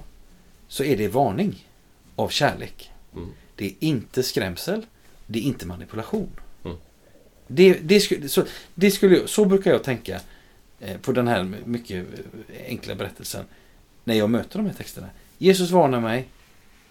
Så 0.67 0.83
är 0.83 0.97
det 0.97 1.07
varning 1.07 1.67
av 2.15 2.29
kärlek. 2.29 2.91
Mm. 3.15 3.29
Det 3.55 3.65
är 3.65 3.73
inte 3.79 4.23
skrämsel. 4.23 4.85
Det 5.27 5.39
är 5.39 5.43
inte 5.43 5.65
manipulation. 5.65 6.29
Mm. 6.65 6.77
Det, 7.47 7.73
det, 7.73 7.99
skulle, 7.99 8.29
så, 8.29 8.43
det 8.75 8.91
skulle, 8.91 9.27
så 9.27 9.45
brukar 9.45 9.71
jag 9.71 9.83
tänka 9.83 10.19
eh, 10.79 10.97
på 10.97 11.11
den 11.11 11.27
här 11.27 11.43
mycket 11.65 12.05
enkla 12.67 12.95
berättelsen. 12.95 13.45
När 14.03 14.15
jag 14.15 14.29
möter 14.29 14.57
de 14.59 14.65
här 14.65 14.73
texterna. 14.73 15.07
Jesus 15.37 15.71
varnar 15.71 15.99
mig 15.99 16.27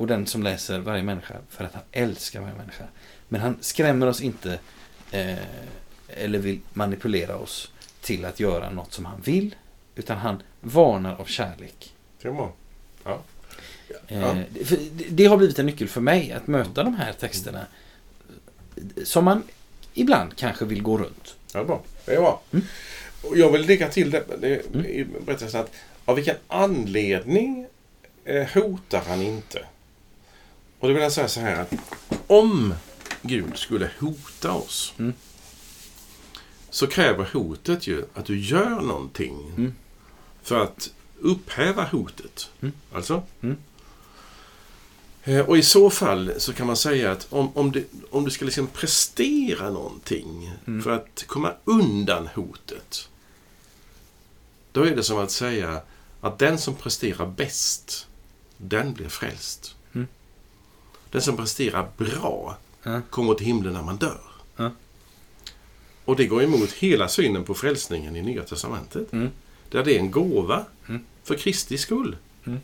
och 0.00 0.06
den 0.06 0.26
som 0.26 0.42
läser 0.42 0.78
varje 0.78 1.02
människa 1.02 1.34
för 1.48 1.64
att 1.64 1.74
han 1.74 1.82
älskar 1.92 2.40
varje 2.40 2.54
människa. 2.54 2.84
Men 3.28 3.40
han 3.40 3.56
skrämmer 3.60 4.06
oss 4.06 4.20
inte 4.20 4.58
eh, 5.10 5.34
eller 6.08 6.38
vill 6.38 6.60
manipulera 6.72 7.36
oss 7.36 7.72
till 8.00 8.24
att 8.24 8.40
göra 8.40 8.70
något 8.70 8.92
som 8.92 9.04
han 9.04 9.20
vill. 9.20 9.54
Utan 9.94 10.18
han 10.18 10.42
varnar 10.60 11.14
av 11.20 11.24
kärlek. 11.24 11.94
Bra. 12.22 12.52
Ja. 13.04 13.22
Eh, 14.08 14.38
det- 14.50 15.08
Det 15.10 15.24
har 15.26 15.36
blivit 15.36 15.58
en 15.58 15.66
nyckel 15.66 15.88
för 15.88 16.00
mig 16.00 16.32
att 16.32 16.46
möta 16.46 16.82
de 16.82 16.94
här 16.94 17.12
texterna. 17.12 17.66
Som 19.04 19.24
man 19.24 19.42
ibland 19.94 20.36
kanske 20.36 20.64
vill 20.64 20.82
gå 20.82 20.98
runt. 20.98 21.34
Ja, 21.54 21.64
bra. 21.64 21.82
Det 22.06 22.12
är 22.14 22.20
bra. 22.20 22.42
Mm. 22.52 22.64
Och 23.22 23.38
jag 23.38 23.52
vill 23.52 23.66
lägga 23.66 23.88
till 23.88 24.10
det, 24.10 24.24
det 24.40 24.66
Mm. 24.74 24.86
i 24.86 25.06
berättelsen 25.26 25.60
att 25.60 25.72
av 26.04 26.16
vilken 26.16 26.36
anledning 26.48 27.66
eh, 28.24 28.46
hotar 28.54 29.02
han 29.08 29.22
inte? 29.22 29.64
Och 30.80 30.88
då 30.88 30.94
vill 30.94 31.02
jag 31.02 31.12
säga 31.12 31.28
så 31.28 31.40
här 31.40 31.60
att 31.60 31.72
om 32.26 32.74
Gud 33.22 33.56
skulle 33.58 33.90
hota 33.98 34.52
oss 34.52 34.94
Mm. 34.98 35.12
så 36.70 36.86
kräver 36.86 37.24
hotet 37.32 37.86
ju 37.86 38.04
att 38.14 38.24
du 38.26 38.38
gör 38.40 38.80
någonting 38.80 39.52
Mm. 39.56 39.74
för 40.42 40.58
att 40.62 40.90
upphäva 41.20 41.84
hotet. 41.84 42.50
Mm. 42.60 42.74
Alltså? 42.92 43.22
Mm. 43.40 43.56
Eh, 45.24 45.40
Och 45.40 45.58
i 45.58 45.62
så 45.62 45.90
fall 45.90 46.32
så 46.38 46.52
kan 46.52 46.66
man 46.66 46.76
säga 46.76 47.12
att 47.12 47.26
om, 47.30 47.56
om, 47.56 47.72
du, 47.72 47.86
om 48.10 48.24
du 48.24 48.30
ska 48.30 48.44
liksom 48.44 48.66
prestera 48.66 49.70
någonting 49.70 50.52
Mm. 50.66 50.82
för 50.82 50.90
att 50.90 51.24
komma 51.26 51.52
undan 51.64 52.26
hotet. 52.34 53.08
Då 54.72 54.82
är 54.82 54.96
det 54.96 55.02
som 55.02 55.18
att 55.18 55.30
säga 55.30 55.80
att 56.20 56.38
den 56.38 56.58
som 56.58 56.74
presterar 56.74 57.26
bäst, 57.26 58.06
den 58.56 58.92
blir 58.94 59.08
frälst. 59.08 59.74
Mm. 61.10 61.12
Den 61.12 61.22
som 61.22 61.36
presterar 61.36 61.88
bra 61.96 62.56
Ja. 62.82 63.00
kommer 63.10 63.34
till 63.34 63.46
himlen 63.46 63.72
när 63.72 63.82
man 63.82 63.96
dör. 63.96 64.20
Ja. 64.56 64.70
Och 66.04 66.16
det 66.16 66.26
går 66.26 66.42
emot 66.42 66.72
hela 66.72 67.08
synen 67.08 67.44
på 67.44 67.54
frälsningen 67.54 68.16
i 68.16 68.22
Nya 68.22 68.42
Testamentet. 68.42 69.12
Mm. 69.12 69.28
Där 69.70 69.84
det 69.84 69.94
är 69.94 69.98
en 69.98 70.10
gåva 70.10 70.64
Mm. 70.88 71.04
för 71.24 71.34
Kristi 71.34 71.78
skull. 71.78 72.16
Mm. 72.46 72.58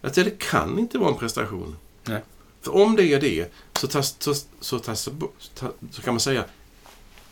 Att 0.00 0.14
det 0.14 0.38
kan 0.38 0.78
inte 0.78 0.98
vara 0.98 1.10
en 1.12 1.18
prestation. 1.18 1.76
Nej. 2.04 2.22
För 2.62 2.74
om 2.74 2.96
det 2.96 3.04
är 3.12 3.20
det 3.20 3.52
så, 3.74 3.86
tas, 3.86 4.16
så, 4.18 4.34
så, 4.60 4.78
tas, 4.78 5.08
ta- 5.54 5.72
så 5.90 6.02
kan 6.02 6.14
man 6.14 6.20
säga 6.20 6.44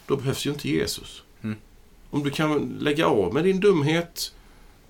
då 0.06 0.16
behövs 0.16 0.46
ju 0.46 0.50
inte 0.50 0.68
Jesus. 0.68 1.22
Mm. 1.42 1.56
Om 2.10 2.22
du 2.22 2.30
kan 2.30 2.76
lägga 2.80 3.06
av 3.06 3.34
med 3.34 3.44
din 3.44 3.60
dumhet 3.60 4.32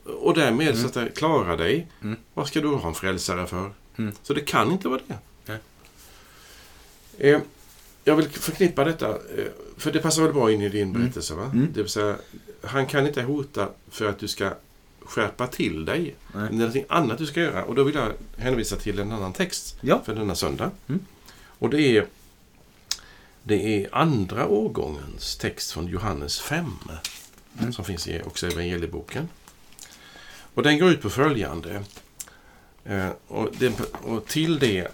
och 0.04 0.34
därmed 0.34 0.68
Mm. 0.68 0.80
så 0.80 0.86
att 0.86 0.94
det 0.94 1.10
klarar 1.16 1.56
dig. 1.56 1.86
Mm. 2.02 2.16
Vad 2.34 2.48
ska 2.48 2.60
du 2.60 2.68
ha 2.68 2.88
en 2.88 2.94
frälsare 2.94 3.46
för? 3.46 3.72
Mm. 3.96 4.12
Så 4.22 4.34
det 4.34 4.40
kan 4.40 4.72
inte 4.72 4.88
vara 4.88 5.00
det. 5.06 5.18
Eh, 7.18 7.40
jag 8.04 8.16
vill 8.16 8.28
förknippa 8.28 8.84
detta, 8.84 9.08
eh, 9.08 9.44
för 9.76 9.92
det 9.92 9.98
passar 9.98 10.22
väl 10.22 10.32
bra 10.32 10.52
in 10.52 10.60
i 10.62 10.68
din 10.68 10.88
Mm. 10.88 11.00
berättelse. 11.02 11.34
Va? 11.34 11.44
Mm. 11.44 11.68
Det 11.74 11.80
vill 11.82 11.90
säga, 11.90 12.16
han 12.62 12.86
kan 12.86 13.06
inte 13.06 13.22
hota 13.22 13.68
för 13.90 14.06
att 14.08 14.18
du 14.18 14.28
ska 14.28 14.50
skärpa 15.00 15.46
till 15.46 15.84
dig. 15.84 16.14
Nej. 16.34 16.48
Det 16.48 16.54
är 16.54 16.58
någonting 16.58 16.84
annat 16.88 17.18
du 17.18 17.26
ska 17.26 17.40
göra. 17.40 17.64
Och 17.64 17.74
då 17.74 17.82
vill 17.84 17.94
jag 17.94 18.12
hänvisa 18.36 18.76
till 18.76 18.98
en 18.98 19.12
annan 19.12 19.32
text 19.32 19.76
Ja. 19.80 20.02
för 20.04 20.14
denna 20.14 20.34
söndag. 20.34 20.70
Mm. 20.88 21.00
Och 21.58 21.70
det 21.70 21.80
är, 21.82 22.06
det 23.42 23.82
är 23.84 23.88
andra 23.94 24.46
årgångens 24.46 25.36
text 25.36 25.72
från 25.72 25.86
Johannes 25.86 26.40
5. 26.40 26.72
Mm. 27.58 27.72
Som 27.72 27.84
finns 27.84 28.08
i, 28.08 28.22
också 28.26 28.46
i 28.48 28.52
evangelieboken. 28.52 29.28
Och 30.54 30.62
den 30.62 30.78
går 30.78 30.90
ut 30.90 31.02
på 31.02 31.10
följande. 31.10 31.82
Eh, 32.84 33.08
och, 33.28 33.48
den, 33.58 33.72
och 34.02 34.26
till 34.26 34.58
det 34.58 34.88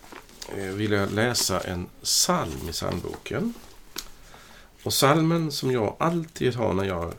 eh, 0.49 0.65
vill 0.65 0.93
jag 0.93 1.13
läsa 1.13 1.61
en 1.61 1.87
psalm 2.03 2.69
i 2.69 2.73
psalmboken. 2.73 3.55
Och 4.83 4.93
psalmen 4.93 5.53
som 5.53 5.71
jag 5.71 5.97
alltid 5.99 6.55
har 6.55 6.73
när 6.73 6.85
jag 6.85 7.15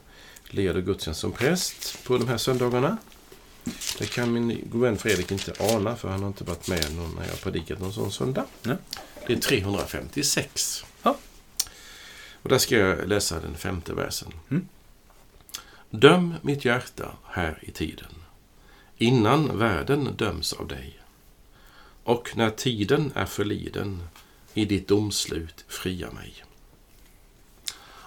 leder 0.49 0.81
gudstjänst 0.81 1.21
som 1.21 1.31
präst 1.31 2.03
på 2.03 2.17
de 2.17 2.27
här 2.27 2.37
söndagarna. 2.37 2.97
Det 3.97 4.05
kan 4.05 4.33
min 4.33 4.69
god 4.71 4.81
vän 4.81 4.97
Fredrik 4.97 5.31
inte 5.31 5.53
ana 5.59 5.95
för 5.95 6.09
han 6.09 6.21
har 6.21 6.27
inte 6.27 6.43
varit 6.43 6.67
med 6.67 6.95
någon, 6.95 7.15
när 7.15 7.27
jag 7.27 7.41
predikat 7.41 7.79
någon 7.79 7.93
sån 7.93 8.11
söndag. 8.11 8.45
Nej. 8.63 8.77
Det 9.27 9.33
är 9.33 9.37
356. 9.37 10.85
Ja. 11.03 11.17
Och 12.41 12.49
där 12.49 12.57
ska 12.57 12.77
jag 12.77 13.07
läsa 13.07 13.39
den 13.39 13.55
femte 13.55 13.93
versen. 13.93 14.33
Mm. 14.49 14.67
Döm 15.89 16.33
mitt 16.41 16.65
hjärta 16.65 17.11
här 17.25 17.59
i 17.61 17.71
tiden, 17.71 18.15
innan 18.97 19.57
världen 19.57 20.15
döms 20.17 20.53
av 20.53 20.67
dig. 20.67 21.00
Och 22.03 22.31
när 22.37 22.49
tiden 22.49 23.11
är 23.15 23.25
förliden, 23.25 24.03
i 24.53 24.65
ditt 24.65 24.87
domslut 24.87 25.65
fria 25.67 26.11
mig. 26.11 26.43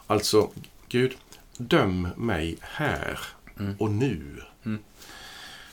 Alltså, 0.07 0.51
Gud, 0.89 1.17
döm 1.57 2.09
mig 2.17 2.57
här 2.61 3.19
Mm. 3.61 3.75
och 3.79 3.91
nu. 3.91 4.43
Mm. 4.65 4.79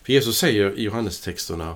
För 0.04 0.14
Jesus 0.14 0.38
säger 0.38 0.80
i 0.80 0.84
Johannestexterna, 0.84 1.76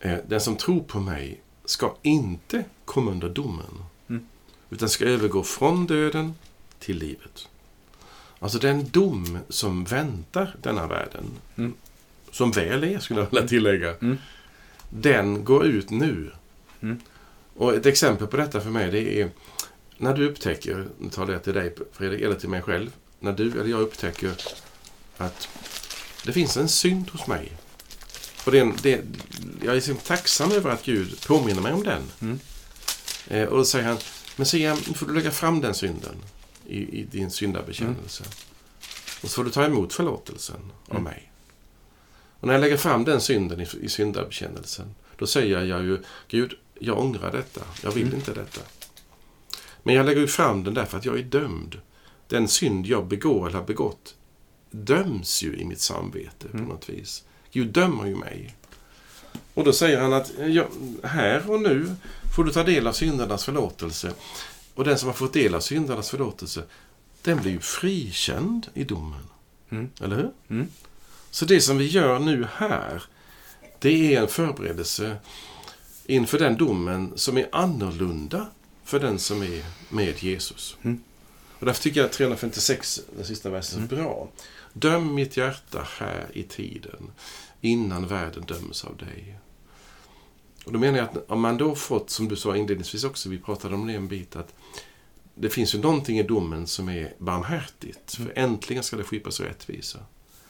eh, 0.00 0.18
den 0.28 0.40
som 0.40 0.56
tror 0.56 0.80
på 0.80 1.00
mig 1.00 1.40
ska 1.64 1.96
inte 2.02 2.64
komma 2.84 3.10
under 3.10 3.28
domen, 3.28 3.84
Mm. 4.08 4.26
utan 4.70 4.88
ska 4.88 5.04
övergå 5.04 5.42
från 5.42 5.86
döden 5.86 6.34
till 6.78 6.98
livet. 6.98 7.48
Alltså 8.38 8.58
den 8.58 8.88
dom 8.90 9.38
som 9.48 9.84
väntar 9.84 10.56
denna 10.62 10.86
världen, 10.86 11.24
Mm. 11.56 11.74
som 12.30 12.50
väl 12.52 12.84
är 12.84 12.98
skulle 12.98 13.20
jag 13.20 13.30
vilja 13.30 13.48
tillägga, 13.48 13.94
Mm. 13.96 14.18
Den 14.94 15.44
går 15.44 15.64
ut 15.66 15.90
nu. 15.90 16.32
Mm. 16.80 17.00
Och 17.56 17.74
ett 17.74 17.86
exempel 17.86 18.26
på 18.26 18.36
detta 18.36 18.60
för 18.60 18.70
mig 18.70 18.90
det 18.90 19.20
är 19.20 19.30
när 19.98 20.14
du 20.14 20.28
upptäcker, 20.28 20.86
nu 20.98 21.10
talar 21.10 21.32
jag 21.32 21.44
till 21.44 21.54
dig 21.54 21.74
Fredrik, 21.92 22.20
eller 22.22 22.34
till 22.34 22.48
mig 22.48 22.62
själv, 22.62 22.90
när 23.20 23.32
du 23.32 23.50
eller 23.50 23.66
jag 23.70 23.80
upptäcker 23.80 24.32
att 25.16 25.48
det 26.26 26.32
finns 26.32 26.56
en 26.56 26.68
synd 26.68 27.10
hos 27.10 27.26
mig. 27.26 27.52
Och 28.46 28.52
det, 28.52 28.58
är 28.58 28.62
en- 28.62 28.76
det, 28.82 29.00
jag 29.64 29.76
är 29.76 29.80
så 29.80 29.94
tacksam 29.94 30.52
över 30.52 30.70
att 30.70 30.84
Gud 30.84 31.20
påminner 31.26 31.62
mig 31.62 31.72
om 31.72 31.82
den. 31.84 32.02
Mm. 32.20 32.38
Eh, 33.28 33.48
och 33.48 33.56
då 33.56 33.64
säger 33.64 33.86
han, 33.88 33.96
men 34.36 34.46
Siam, 34.46 34.78
nu 34.88 34.94
får 34.94 35.06
du 35.06 35.14
lägga 35.14 35.30
fram 35.30 35.60
den 35.60 35.74
synden 35.74 36.14
i, 36.66 36.78
i 37.00 37.04
din 37.10 37.30
syndabekännelse. 37.30 38.24
Och 39.22 39.30
så 39.30 39.34
får 39.36 39.44
du 39.44 39.50
ta 39.50 39.64
emot 39.64 39.92
förlåtelsen 39.92 40.60
av 40.88 40.90
Mm. 40.90 41.02
mig. 41.04 41.31
Och 42.42 42.46
när 42.48 42.54
jag 42.54 42.60
lägger 42.60 42.76
fram 42.76 43.04
den 43.04 43.20
synden 43.20 43.60
i, 43.60 43.66
i 43.82 43.88
syndabekännelsen, 43.88 44.94
då 45.18 45.26
säger 45.26 45.64
jag 45.64 45.82
ju 45.84 45.98
Gud, 46.28 46.54
jag 46.78 46.98
ångrar 46.98 47.32
detta. 47.32 47.60
Jag 47.82 47.90
vill 47.90 48.02
Mm. 48.06 48.14
inte 48.14 48.34
detta. 48.34 48.60
Men 49.82 49.94
jag 49.94 50.06
lägger 50.06 50.20
ju 50.20 50.26
fram 50.26 50.64
den 50.64 50.74
därför 50.74 50.98
att 50.98 51.04
jag 51.04 51.18
är 51.18 51.22
dömd. 51.22 51.80
Den 52.28 52.48
synd 52.48 52.86
jag 52.86 53.06
begår 53.06 53.48
eller 53.48 53.58
har 53.58 53.66
begått 53.66 54.14
döms 54.70 55.42
ju 55.42 55.56
i 55.56 55.64
mitt 55.64 55.80
samvete 55.80 56.48
på 56.48 56.56
Mm. 56.56 56.68
något 56.68 56.88
vis. 56.88 57.24
Gud 57.52 57.68
dömer 57.68 58.06
ju 58.06 58.16
mig. 58.16 58.56
Och 59.54 59.64
då 59.64 59.72
säger 59.72 60.00
han 60.00 60.12
att 60.12 60.32
ja, 60.48 60.66
här 61.02 61.50
och 61.50 61.60
nu 61.60 61.94
får 62.36 62.44
du 62.44 62.52
ta 62.52 62.62
del 62.62 62.86
av 62.86 62.92
syndernas 62.92 63.44
förlåtelse. 63.44 64.12
Och 64.74 64.84
den 64.84 64.98
som 64.98 65.06
har 65.08 65.14
fått 65.14 65.32
del 65.32 65.54
av 65.54 65.60
syndernas 65.60 66.10
förlåtelse, 66.10 66.62
den 67.22 67.38
blir 67.42 67.52
ju 67.52 67.60
frikänd 67.60 68.66
i 68.74 68.84
domen. 68.84 69.22
Mm. 69.70 69.90
Eller 70.00 70.16
hur? 70.16 70.30
Mm. 70.48 70.68
Så 71.32 71.44
det 71.44 71.60
som 71.60 71.78
vi 71.78 71.86
gör 71.86 72.18
nu 72.18 72.46
här, 72.54 73.02
det 73.78 74.14
är 74.14 74.22
en 74.22 74.28
förberedelse 74.28 75.16
inför 76.06 76.38
den 76.38 76.56
domen 76.56 77.12
som 77.16 77.38
är 77.38 77.48
annorlunda 77.52 78.46
för 78.84 79.00
den 79.00 79.18
som 79.18 79.42
är 79.42 79.64
med 79.88 80.22
Jesus. 80.22 80.76
Mm. 80.82 81.02
Och 81.58 81.66
därför 81.66 81.82
tycker 81.82 82.00
jag 82.00 82.06
att 82.06 82.12
356, 82.12 83.00
den 83.16 83.26
sista 83.26 83.50
versen, 83.50 83.82
är 83.82 83.88
så 83.88 83.94
bra. 83.96 84.28
Döm 84.72 85.14
mitt 85.14 85.36
hjärta 85.36 85.86
här 85.98 86.26
i 86.32 86.42
tiden, 86.42 87.10
innan 87.60 88.06
världen 88.06 88.44
döms 88.44 88.84
av 88.84 88.96
dig. 88.96 89.38
Och 90.64 90.72
då 90.72 90.78
menar 90.78 90.98
jag 90.98 91.08
att 91.08 91.30
om 91.30 91.40
man 91.40 91.56
då 91.56 91.74
fått, 91.74 92.10
som 92.10 92.28
du 92.28 92.36
sa 92.36 92.56
inledningsvis 92.56 93.04
också, 93.04 93.28
vi 93.28 93.38
pratade 93.38 93.74
om 93.74 93.86
det 93.86 93.94
en 93.94 94.08
bit, 94.08 94.36
att 94.36 94.54
det 95.34 95.50
finns 95.50 95.74
ju 95.74 95.78
någonting 95.78 96.18
i 96.18 96.22
domen 96.22 96.66
som 96.66 96.88
är 96.88 97.14
barmhärtigt. 97.18 98.14
För 98.14 98.32
äntligen 98.36 98.82
ska 98.82 98.96
det 98.96 99.04
skipas 99.04 99.40
rättvisa. 99.40 99.98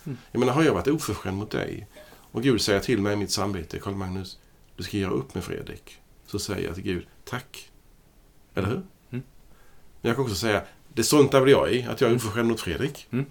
Mm. 0.05 0.19
Jag 0.33 0.39
menar, 0.39 0.53
har 0.53 0.63
jag 0.63 0.75
varit 0.75 0.89
oförskämd 0.89 1.37
mot 1.37 1.51
dig 1.51 1.87
och 2.33 2.43
Gud 2.43 2.61
säger 2.61 2.81
till 2.81 3.01
mig 3.01 3.13
i 3.13 3.17
mitt 3.17 3.31
samvete, 3.31 3.79
Karl 3.79 3.95
Magnus, 3.95 4.39
du 4.77 4.83
ska 4.83 4.97
göra 4.97 5.11
upp 5.13 5.35
med 5.35 5.45
Fredrik. 5.45 5.99
Så 6.27 6.39
säger 6.39 6.67
jag 6.67 6.75
till 6.75 6.85
Gud, 6.85 7.07
tack. 7.25 7.71
Eller 8.55 8.69
hur? 8.69 8.75
Mm. 8.77 8.85
Men 9.11 9.23
jag 10.01 10.17
kan 10.17 10.25
också 10.25 10.35
säga, 10.37 10.63
det 10.95 11.05
struntar 11.05 11.41
väl 11.41 11.51
jag 11.51 11.73
i, 11.73 11.83
att 11.83 12.01
jag 12.01 12.11
är 12.11 12.17
oförskämd 12.17 12.49
mot 12.49 12.61
Fredrik. 12.61 13.09
Mm. 13.11 13.27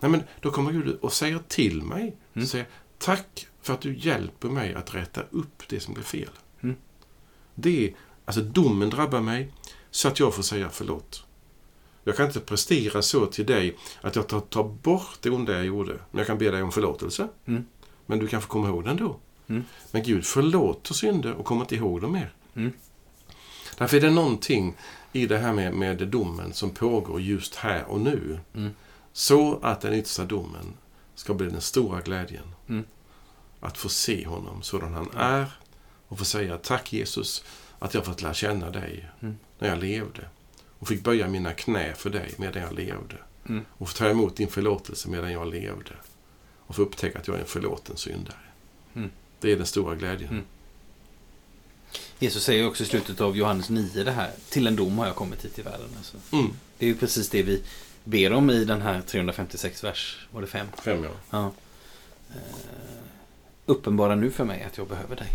Nej, 0.00 0.10
men 0.10 0.22
då 0.40 0.50
kommer 0.50 0.72
Gud 0.72 0.98
och 1.00 1.12
säger 1.12 1.40
till 1.48 1.82
mig, 1.82 2.16
Mm. 2.34 2.46
säger, 2.46 2.66
tack 2.98 3.46
för 3.62 3.74
att 3.74 3.80
du 3.80 3.96
hjälper 3.96 4.48
mig 4.48 4.74
att 4.74 4.94
rätta 4.94 5.22
upp 5.30 5.62
det 5.68 5.80
som 5.80 5.94
blev 5.94 6.04
fel. 6.04 6.30
Mm. 6.60 6.76
Det 7.54 7.94
alltså 8.24 8.40
domen 8.42 8.90
drabbar 8.90 9.20
mig 9.20 9.52
så 9.90 10.08
att 10.08 10.20
jag 10.20 10.34
får 10.34 10.42
säga 10.42 10.68
förlåt. 10.70 11.24
Jag 12.04 12.16
kan 12.16 12.26
inte 12.26 12.40
prestera 12.40 13.02
så 13.02 13.26
till 13.26 13.46
dig 13.46 13.76
att 14.00 14.16
jag 14.16 14.26
tar, 14.28 14.40
tar 14.40 14.64
bort 14.64 15.18
det 15.20 15.30
onda 15.30 15.52
jag 15.52 15.64
gjorde. 15.64 15.92
Men 16.10 16.18
jag 16.18 16.26
kan 16.26 16.38
be 16.38 16.50
dig 16.50 16.62
om 16.62 16.72
förlåtelse. 16.72 17.28
Mm. 17.46 17.64
Men 18.06 18.18
du 18.18 18.26
kan 18.28 18.42
få 18.42 18.48
komma 18.48 18.68
ihåg 18.68 18.84
den 18.84 18.96
då. 18.96 19.16
Mm. 19.48 19.64
Men 19.90 20.02
Gud 20.02 20.26
förlåter 20.26 20.94
synder 20.94 21.32
och 21.32 21.44
kommer 21.44 21.60
inte 21.60 21.74
ihåg 21.74 22.00
dem 22.00 22.12
mer. 22.12 22.32
Mm. 22.54 22.72
Därför 23.78 23.96
är 23.96 24.00
det 24.00 24.10
någonting 24.10 24.76
i 25.12 25.26
det 25.26 25.38
här 25.38 25.52
med, 25.52 25.74
med 25.74 26.08
domen 26.08 26.52
som 26.52 26.70
pågår 26.70 27.20
just 27.20 27.54
här 27.54 27.84
och 27.84 28.00
nu. 28.00 28.40
Mm. 28.54 28.70
Så 29.12 29.58
att 29.62 29.80
den 29.80 29.94
yttersta 29.94 30.24
domen 30.24 30.72
ska 31.14 31.34
bli 31.34 31.46
den 31.46 31.60
stora 31.60 32.00
glädjen. 32.00 32.54
Mm. 32.68 32.84
Att 33.60 33.78
få 33.78 33.88
se 33.88 34.26
honom 34.26 34.62
sådan 34.62 34.94
han 34.94 35.08
är 35.16 35.46
och 36.08 36.18
få 36.18 36.24
säga 36.24 36.58
tack 36.58 36.92
Jesus 36.92 37.44
att 37.78 37.94
jag 37.94 38.04
fått 38.04 38.22
lära 38.22 38.34
känna 38.34 38.70
dig 38.70 39.08
Mm. 39.20 39.36
när 39.58 39.68
jag 39.68 39.78
levde. 39.78 40.28
Och 40.82 40.88
fick 40.88 41.02
böja 41.02 41.28
mina 41.28 41.52
knä 41.52 41.94
för 41.94 42.10
dig 42.10 42.34
medan 42.36 42.62
jag 42.62 42.72
levde. 42.72 43.16
Mm. 43.48 43.64
Och 43.70 43.88
få 43.88 43.98
ta 43.98 44.08
emot 44.08 44.36
din 44.36 44.48
förlåtelse 44.48 45.08
medan 45.08 45.32
jag 45.32 45.50
levde. 45.50 45.92
Och 46.66 46.76
få 46.76 46.82
upptäcka 46.82 47.18
att 47.18 47.28
jag 47.28 47.36
är 47.36 47.40
en 47.40 47.46
förlåten 47.46 47.96
syndare. 47.96 48.36
Mm. 48.94 49.10
Det 49.40 49.52
är 49.52 49.56
den 49.56 49.66
stora 49.66 49.94
glädjen. 49.94 50.30
Mm. 50.30 50.44
Jesus 52.18 52.44
säger 52.44 52.66
också 52.66 52.82
i 52.82 52.86
slutet 52.86 53.20
av 53.20 53.36
Johannes 53.36 53.70
9 53.70 54.04
det 54.04 54.10
här. 54.10 54.30
Till 54.48 54.66
en 54.66 54.76
dom 54.76 54.98
har 54.98 55.06
jag 55.06 55.16
kommit 55.16 55.44
hit 55.44 55.58
i 55.58 55.62
världen. 55.62 55.88
Alltså. 55.96 56.16
Mm. 56.32 56.50
Det 56.78 56.86
är 56.86 56.88
ju 56.88 56.96
precis 56.96 57.28
det 57.28 57.42
vi 57.42 57.62
ber 58.04 58.32
om 58.32 58.50
i 58.50 58.64
den 58.64 58.82
här 58.82 59.00
356 59.00 59.84
vers. 59.84 60.26
Var 60.30 60.40
det 60.40 60.46
fem? 60.46 60.66
Fem 60.82 61.04
år. 61.04 61.16
Ja. 61.30 61.52
Eh, 62.30 62.36
uppenbara 63.66 64.14
nu 64.14 64.30
för 64.30 64.44
mig 64.44 64.62
att 64.62 64.78
jag 64.78 64.88
behöver 64.88 65.16
dig. 65.16 65.28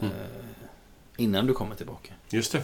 Eh, 0.00 0.08
innan 1.16 1.46
du 1.46 1.54
kommer 1.54 1.74
tillbaka. 1.74 2.12
Just 2.30 2.52
det. 2.52 2.62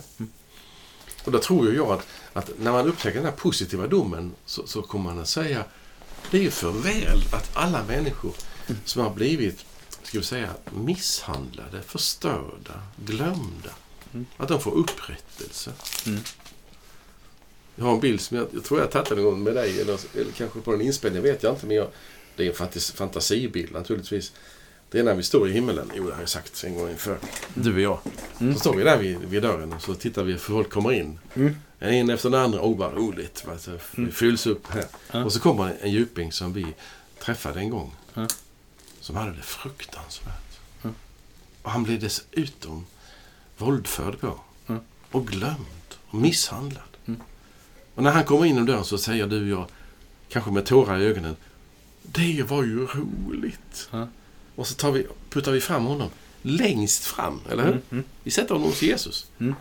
Och 1.27 1.33
då 1.33 1.39
tror 1.39 1.75
jag 1.75 1.91
att, 1.91 2.07
att 2.33 2.51
när 2.59 2.73
man 2.73 2.89
upptäcker 2.89 3.17
den 3.17 3.25
här 3.25 3.37
positiva 3.37 3.87
domen 3.87 4.33
så, 4.47 4.67
så 4.67 4.83
kommer 4.83 5.05
man 5.05 5.19
att 5.23 5.29
säga 5.29 5.65
det 6.31 6.39
är 6.39 6.43
ju 6.43 6.51
för 6.51 6.71
väl 6.71 7.23
att 7.33 7.51
alla 7.57 7.85
människor 7.85 8.33
som 8.85 9.03
har 9.03 9.11
blivit 9.11 9.65
ska 10.03 10.19
vi 10.19 10.25
säga, 10.25 10.51
misshandlade, 10.75 11.83
förstörda, 11.83 12.83
glömda, 12.97 13.71
Mm. 14.17 14.27
att 14.37 14.49
de 14.49 14.61
får 14.61 14.73
upprättelse. 14.75 15.73
Mm. 16.07 16.21
Jag 17.77 17.85
har 17.85 17.95
en 17.95 18.01
bild 18.01 18.21
som 18.21 18.37
jag, 18.37 18.47
jag 18.53 18.65
tror 18.65 18.81
jag 18.81 18.91
tagit 18.91 19.11
en 19.11 19.25
gång 19.25 19.43
med 19.43 19.55
dig, 19.55 19.81
eller, 19.81 20.01
eller 20.15 20.33
kanske 20.33 20.61
på 20.61 20.75
en 20.75 20.81
inspelning, 20.81 21.23
vet 21.23 21.43
jag 21.43 21.53
inte. 21.53 21.67
Men 21.67 21.77
jag, 21.77 21.89
det 22.37 22.45
är 22.45 22.49
en 22.49 22.55
fantas, 22.55 22.91
fantasibild 22.93 23.73
naturligtvis. 23.73 24.33
Det 24.91 24.99
är 24.99 25.05
när 25.05 25.15
vi 25.15 25.23
står 25.23 25.49
i 25.49 25.53
himmelen. 25.53 25.91
Jo, 25.95 26.07
det 26.07 26.15
har 26.15 26.21
jag 26.21 26.29
sagt 26.29 26.65
en 26.65 26.75
gång 26.75 26.91
inför. 26.91 27.19
Du 27.55 27.75
och 27.75 27.81
jag. 27.81 27.99
Mm. 28.41 28.55
Så 28.55 28.61
står 28.61 28.75
vi 28.75 28.85
där 28.85 28.99
vid, 28.99 29.19
vid 29.19 29.43
dörren 29.43 29.73
och 29.73 29.83
så 29.83 29.95
tittar 29.95 30.23
vi 30.23 30.39
för 30.39 30.53
folk 30.53 30.71
kommer 30.71 30.93
in. 30.93 31.19
Mm. 31.35 31.57
En 31.79 32.11
efter 32.11 32.31
den 32.31 32.41
andra. 32.41 32.61
Oh, 32.61 32.79
vad 32.79 32.95
roligt. 32.95 33.45
så 33.59 33.71
Mm. 33.71 33.81
Det 33.95 34.13
fylls 34.13 34.47
upp 34.47 34.67
här. 34.67 34.85
Ja. 35.13 35.25
Och 35.25 35.33
så 35.33 35.41
kommer 35.41 35.77
en 35.81 35.91
djuping 35.91 36.33
som 36.33 36.53
vi 36.53 36.67
träffade 37.19 37.61
en 37.61 37.71
gång. 37.71 37.95
Ja. 38.15 38.29
Som 39.01 39.17
hade 39.17 39.33
det 39.33 39.43
fruktansvärt. 39.43 40.59
Ja. 40.83 40.91
Och 41.63 41.71
han 41.71 41.83
blev 41.83 42.01
dessutom 42.01 42.87
våldförd 43.59 44.21
på. 44.21 44.41
Och 45.11 45.27
glömd. 45.27 45.95
Och 46.07 46.15
misshandlad. 46.15 46.83
Mm. 47.07 47.21
Och 47.95 48.03
när 48.03 48.11
han 48.11 48.25
kommer 48.25 48.45
in 48.45 48.53
genom 48.53 48.67
dörren 48.67 48.85
så 48.85 48.99
säger 48.99 49.27
du 49.27 49.41
och 49.43 49.61
jag, 49.61 49.67
kanske 50.29 50.51
med 50.51 50.67
tårar 50.67 50.99
i 50.99 51.05
ögonen. 51.05 51.37
Det 52.03 52.43
var 52.49 52.63
ju 52.63 52.87
roligt. 52.87 53.89
Ja. 54.57 54.61
Och 54.61 54.67
så 54.67 54.75
tar 54.75 54.91
vi, 54.93 55.07
puttar 55.31 55.53
vi 55.53 55.61
fram 55.61 55.85
honom 55.85 56.11
längst 56.43 57.05
fram, 57.05 57.41
eller 57.51 57.63
hur? 57.63 57.71
Mm. 57.73 57.83
Mm. 57.91 58.05
Vi 58.23 58.31
sätter 58.31 58.55
honom 58.55 58.69
hos 58.71 58.83
Jesus. 58.83 59.27
Mm. 59.39 59.55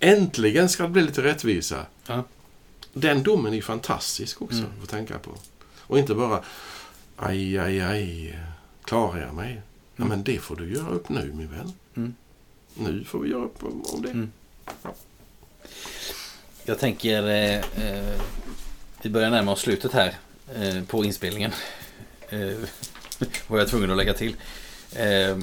Äntligen 0.00 0.68
ska 0.68 0.82
det 0.82 0.88
bli 0.88 1.02
lite 1.02 1.22
rättvisa. 1.22 1.86
Ja. 2.06 2.24
Den 2.92 3.22
domen 3.22 3.54
är 3.54 3.62
fantastisk 3.62 4.42
också 4.42 4.58
Mm. 4.58 4.70
att 4.82 4.88
tänka 4.88 5.18
på. 5.18 5.30
Och 5.80 5.98
inte 5.98 6.14
bara 6.14 6.42
aj, 7.16 7.58
aj, 7.58 7.80
aj, 7.80 8.38
klarar 8.84 9.20
jag 9.20 9.34
mig? 9.34 9.62
Ja, 9.96 10.04
Mm. 10.04 10.08
men 10.08 10.24
det 10.24 10.38
får 10.38 10.56
du 10.56 10.72
göra 10.74 10.88
upp 10.88 11.08
nu, 11.08 11.32
min 11.32 11.48
vän. 11.50 11.72
Mm. 11.96 12.14
Nu 12.74 13.04
får 13.04 13.18
vi 13.20 13.30
göra 13.30 13.44
upp 13.44 13.62
om, 13.64 14.02
det. 14.02 14.10
Mm. 14.10 14.30
Jag 16.64 16.78
tänker, 16.78 17.28
eh, 17.28 17.58
eh, 17.86 18.20
vi 19.02 19.10
börjar 19.10 19.30
närma 19.30 19.52
oss 19.52 19.60
slutet 19.60 19.92
här 19.92 20.14
eh, 20.54 20.84
på 20.84 21.04
inspelningen. 21.04 21.52
Var 23.46 23.58
jag 23.58 23.68
tvungen 23.68 23.90
att 23.90 23.96
lägga 23.96 24.14
till. 24.14 24.36
Eh, 24.92 25.38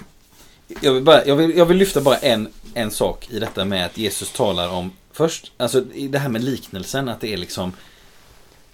jag, 0.82 0.94
vill 0.94 1.04
bara, 1.04 1.26
jag, 1.26 1.36
vill, 1.36 1.58
jag 1.58 1.66
vill 1.66 1.78
lyfta 1.78 2.02
bara 2.02 2.18
en, 2.18 2.50
en 2.74 2.92
sak 2.92 3.28
i 3.30 3.40
detta 3.40 3.66
med 3.66 3.86
att 3.86 3.98
Jesus 3.98 4.32
talar 4.32 4.70
om 4.70 4.92
först, 5.12 5.52
alltså 5.58 5.82
det 5.82 6.20
här 6.20 6.30
med 6.30 6.44
liknelsen, 6.44 7.10
att 7.10 7.22
det 7.22 7.34
är 7.34 7.38
liksom 7.38 7.74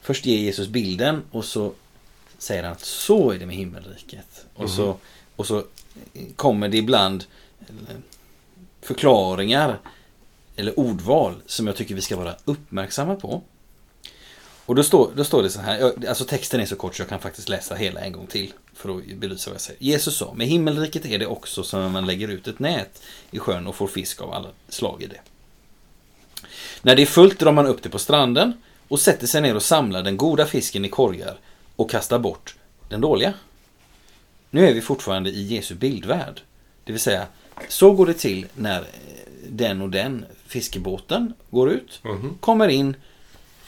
Först 0.02 0.26
ger 0.26 0.38
Jesus 0.38 0.68
bilden 0.68 1.22
och 1.32 1.46
så 1.46 1.74
säger 2.38 2.64
han 2.64 2.72
att 2.72 2.82
så 2.86 3.32
är 3.32 3.40
det 3.40 3.46
med 3.46 3.56
himmelriket. 3.56 4.46
Och, 4.54 4.70
så, 4.70 4.86
Mhm. 4.86 4.98
och 5.36 5.48
så 5.48 5.64
kommer 6.36 6.70
det 6.70 6.78
ibland 6.78 7.24
förklaringar 8.82 9.80
eller 10.56 10.80
ordval 10.80 11.36
som 11.46 11.68
jag 11.68 11.76
tycker 11.76 11.96
vi 11.96 12.02
ska 12.02 12.16
vara 12.16 12.36
uppmärksamma 12.46 13.16
på. 13.16 13.42
Och 14.66 14.76
då 14.76 14.84
står, 14.84 15.12
då 15.16 15.24
står 15.24 15.44
det 15.44 15.50
så 15.50 15.60
här, 15.60 16.08
alltså 16.10 16.26
texten 16.26 16.60
är 16.60 16.66
så 16.66 16.76
kort 16.76 16.96
så 16.96 17.02
jag 17.02 17.10
kan 17.10 17.20
faktiskt 17.20 17.50
läsa 17.50 17.76
hela 17.76 18.00
en 18.02 18.12
gång 18.12 18.28
till 18.28 18.54
för 18.84 18.98
att 18.98 19.06
belysa 19.18 19.50
vad 19.50 19.56
jag 19.56 19.62
säger. 19.62 19.84
Jesus 19.84 20.18
sa, 20.18 20.34
med 20.34 20.48
himmelriket 20.48 21.06
är 21.06 21.20
det 21.20 21.26
också 21.28 21.64
som 21.64 21.82
när 21.82 21.90
man 21.90 22.06
lägger 22.06 22.28
ut 22.28 22.48
ett 22.48 22.60
nät 22.60 23.02
i 23.32 23.40
sjön 23.40 23.68
och 23.68 23.76
får 23.76 23.88
fisk 23.88 24.22
av 24.22 24.34
alla 24.34 24.50
slag 24.70 25.02
i 25.04 25.08
det. 25.08 25.20
När 26.82 26.96
det 26.96 27.02
är 27.02 27.06
fullt 27.06 27.40
drar 27.40 27.52
man 27.52 27.66
upp 27.66 27.84
det 27.84 27.90
på 27.90 28.00
stranden 28.00 28.54
och 28.88 29.00
sätter 29.00 29.28
sig 29.28 29.42
ner 29.42 29.56
och 29.56 29.64
samlar 29.64 30.04
den 30.04 30.18
goda 30.18 30.46
fisken 30.46 30.86
i 30.86 30.90
korgar 30.90 31.40
och 31.76 31.90
kastar 31.92 32.20
bort 32.20 32.56
den 32.90 33.02
dåliga. 33.02 33.34
Nu 34.50 34.68
är 34.68 34.74
vi 34.74 34.82
fortfarande 34.82 35.30
i 35.30 35.44
Jesu 35.44 35.76
bildvärld. 35.76 36.42
Det 36.84 36.92
vill 36.92 37.02
säga, 37.02 37.26
så 37.70 37.92
går 37.92 38.06
det 38.06 38.14
till 38.14 38.46
när 38.56 38.84
den 39.50 39.82
och 39.82 39.90
den 39.90 40.26
fiskebåten 40.48 41.34
går 41.50 41.70
ut, 41.72 42.00
Mhm. 42.04 42.38
kommer 42.40 42.68
in. 42.68 42.96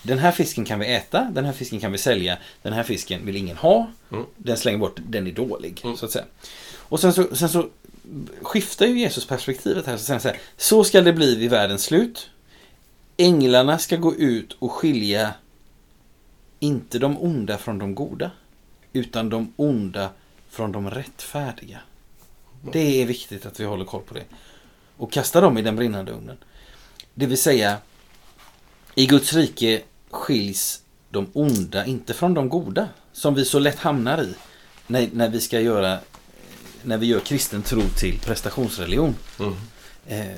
Den 0.06 0.20
här 0.20 0.32
fisken 0.32 0.66
kan 0.66 0.80
vi 0.80 0.94
äta, 0.94 1.32
den 1.32 1.46
här 1.46 1.54
fisken 1.54 1.80
kan 1.80 1.92
vi 1.92 1.98
sälja, 1.98 2.38
den 2.62 2.74
här 2.74 2.84
fisken 2.84 3.26
vill 3.26 3.36
ingen 3.36 3.58
ha. 3.58 3.92
Mm. 4.12 4.26
Den 4.38 4.58
slänger 4.58 4.78
bort, 4.78 5.00
den 5.08 5.28
är 5.28 5.32
dålig. 5.32 5.82
Mm. 5.84 5.98
Så 5.98 6.06
att 6.06 6.12
säga. 6.12 6.26
Och 6.74 7.00
sen 7.00 7.14
så, 7.14 7.36
sen 7.36 7.50
så 7.50 7.70
skiftar 8.42 8.86
ju 8.86 9.00
Jesus 9.00 9.28
perspektivet 9.28 9.86
här. 9.86 9.98
Så 9.98 10.14
han 10.14 10.22
så 10.22 10.28
här, 10.28 10.38
så 10.58 10.84
ska 10.84 11.02
det 11.02 11.14
bli 11.14 11.36
vid 11.36 11.50
världens 11.50 11.84
slut. 11.84 12.30
Änglarna 13.18 13.80
ska 13.80 13.96
gå 13.96 14.16
ut 14.16 14.56
och 14.60 14.72
skilja 14.72 15.34
inte 16.60 17.00
de 17.00 17.18
onda 17.18 17.58
från 17.58 17.80
de 17.80 17.96
goda, 17.96 18.32
utan 18.94 19.30
de 19.30 19.54
onda 19.56 20.10
från 20.50 20.72
de 20.72 20.90
rättfärdiga. 20.90 21.80
Det 22.72 23.02
är 23.02 23.06
viktigt 23.06 23.46
att 23.46 23.60
vi 23.60 23.66
håller 23.66 23.86
koll 23.86 24.02
på 24.02 24.14
det. 24.14 24.24
Och 24.98 25.12
kasta 25.12 25.42
dem 25.42 25.58
i 25.58 25.62
den 25.62 25.76
brinnande 25.76 26.12
ugnen. 26.12 26.38
Det 27.14 27.26
vill 27.26 27.38
säga, 27.38 27.78
i 28.96 29.06
Guds 29.06 29.34
rike 29.34 29.82
skiljs 30.16 30.82
de 31.10 31.28
onda 31.34 31.86
inte 31.86 32.14
från 32.14 32.34
de 32.34 32.50
goda. 32.50 32.90
Som 33.14 33.36
vi 33.36 33.46
så 33.46 33.60
lätt 33.60 33.80
hamnar 33.80 34.24
i 34.24 34.36
när, 34.88 35.10
när 35.14 35.30
vi 35.30 35.42
ska 35.42 35.60
göra 35.60 36.00
när 36.84 36.98
vi 36.98 37.06
gör 37.06 37.20
kristen 37.20 37.62
tro 37.62 37.82
till 38.00 38.20
prestationsreligion. 38.20 39.16
Mm. 39.40 39.54
Eh, 40.08 40.38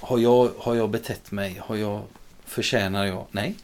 har, 0.00 0.18
jag, 0.18 0.50
har 0.58 0.74
jag 0.74 0.90
betett 0.90 1.30
mig? 1.30 1.62
Har 1.64 1.76
jag, 1.76 2.02
förtjänar 2.44 3.06
jag? 3.06 3.26
Nej. 3.30 3.54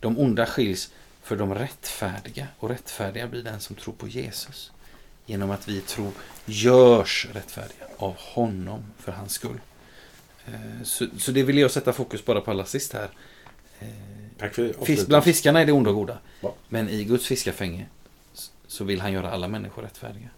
De 0.00 0.18
onda 0.18 0.46
skiljs 0.46 0.90
för 1.22 1.36
de 1.36 1.54
rättfärdiga. 1.54 2.46
Och 2.58 2.68
rättfärdiga 2.68 3.26
blir 3.26 3.42
den 3.42 3.60
som 3.60 3.76
tror 3.76 3.94
på 3.94 4.08
Jesus. 4.08 4.72
Genom 5.26 5.50
att 5.50 5.68
vi 5.68 5.80
tror 5.80 6.12
görs 6.44 7.26
rättfärdiga 7.32 7.86
av 7.96 8.16
honom 8.18 8.84
för 8.98 9.12
hans 9.12 9.32
skull. 9.32 9.60
Eh, 10.46 10.82
så, 10.84 11.06
så 11.18 11.32
det 11.32 11.42
vill 11.42 11.58
jag 11.58 11.70
sätta 11.70 11.92
fokus 11.92 12.24
bara 12.24 12.40
på 12.40 12.50
allra 12.50 12.64
sist 12.64 12.92
här. 12.92 13.10
Eh, 13.80 14.21
Tack 14.42 14.54
för 14.54 14.84
Fisk, 14.84 15.06
bland 15.06 15.24
fiskarna 15.24 15.60
är 15.60 15.66
det 15.66 15.72
onda 15.72 15.90
och 15.90 15.96
goda. 15.96 16.18
Ja. 16.40 16.54
Men 16.68 16.88
i 16.88 17.04
Guds 17.04 17.26
fiskafänge 17.26 17.86
så 18.66 18.84
vill 18.84 19.00
han 19.00 19.12
göra 19.12 19.30
alla 19.30 19.48
människor 19.48 19.82
rättfärdiga. 19.82 20.28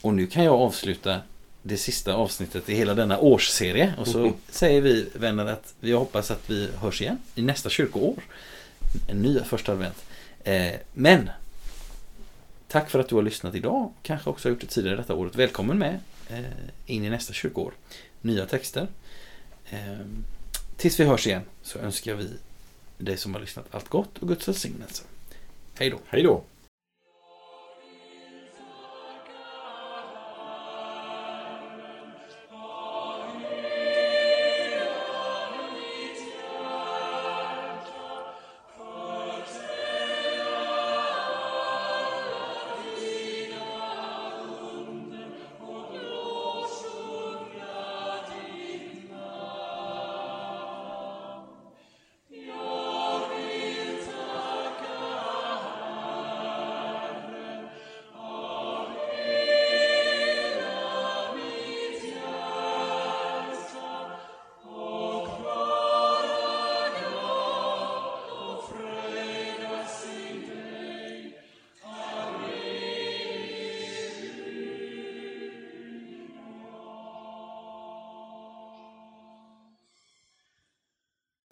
Och 0.00 0.14
nu 0.14 0.26
kan 0.26 0.44
jag 0.44 0.54
avsluta 0.54 1.20
det 1.62 1.76
sista 1.76 2.14
avsnittet 2.14 2.68
i 2.68 2.74
hela 2.74 2.94
denna 2.94 3.18
årsserie. 3.18 3.94
Och 3.98 4.08
så 4.08 4.32
säger 4.48 4.80
vi 4.80 5.08
vänner 5.14 5.46
att 5.46 5.74
vi 5.80 5.92
hoppas 5.92 6.30
att 6.30 6.50
vi 6.50 6.68
hörs 6.80 7.02
igen 7.02 7.18
i 7.34 7.42
nästa 7.42 7.70
kyrkoår. 7.70 8.22
En 9.08 9.22
nya 9.22 9.44
första 9.44 9.72
advent. 9.72 10.04
Eh, 10.44 10.72
men 10.92 11.30
tack 12.68 12.90
för 12.90 12.98
att 12.98 13.08
du 13.08 13.14
har 13.14 13.22
lyssnat 13.22 13.54
idag. 13.54 13.92
Kanske 14.02 14.30
också 14.30 14.48
har 14.48 14.50
gjort 14.50 14.60
det 14.60 14.66
tidigare 14.66 14.96
detta 14.96 15.14
året. 15.14 15.36
Välkommen 15.36 15.78
med 15.78 16.00
eh, 16.28 16.44
in 16.86 17.04
i 17.04 17.10
nästa 17.10 17.32
kyrkoår. 17.32 17.72
Nya 18.20 18.46
texter. 18.46 18.88
Tills 20.78 21.00
vi 21.00 21.04
hörs 21.04 21.26
igen 21.26 21.42
så 21.62 21.78
önskar 21.78 22.14
vi 22.14 22.30
dig 22.98 23.16
som 23.16 23.34
har 23.34 23.40
lyssnat 23.40 23.66
allt 23.70 23.88
gott 23.88 24.18
och 24.18 24.28
Guds 24.28 24.48
välsignelse. 24.48 25.02
Hej 25.74 25.90
då. 25.90 25.98
Hej 26.06 26.22
då. 26.22 26.42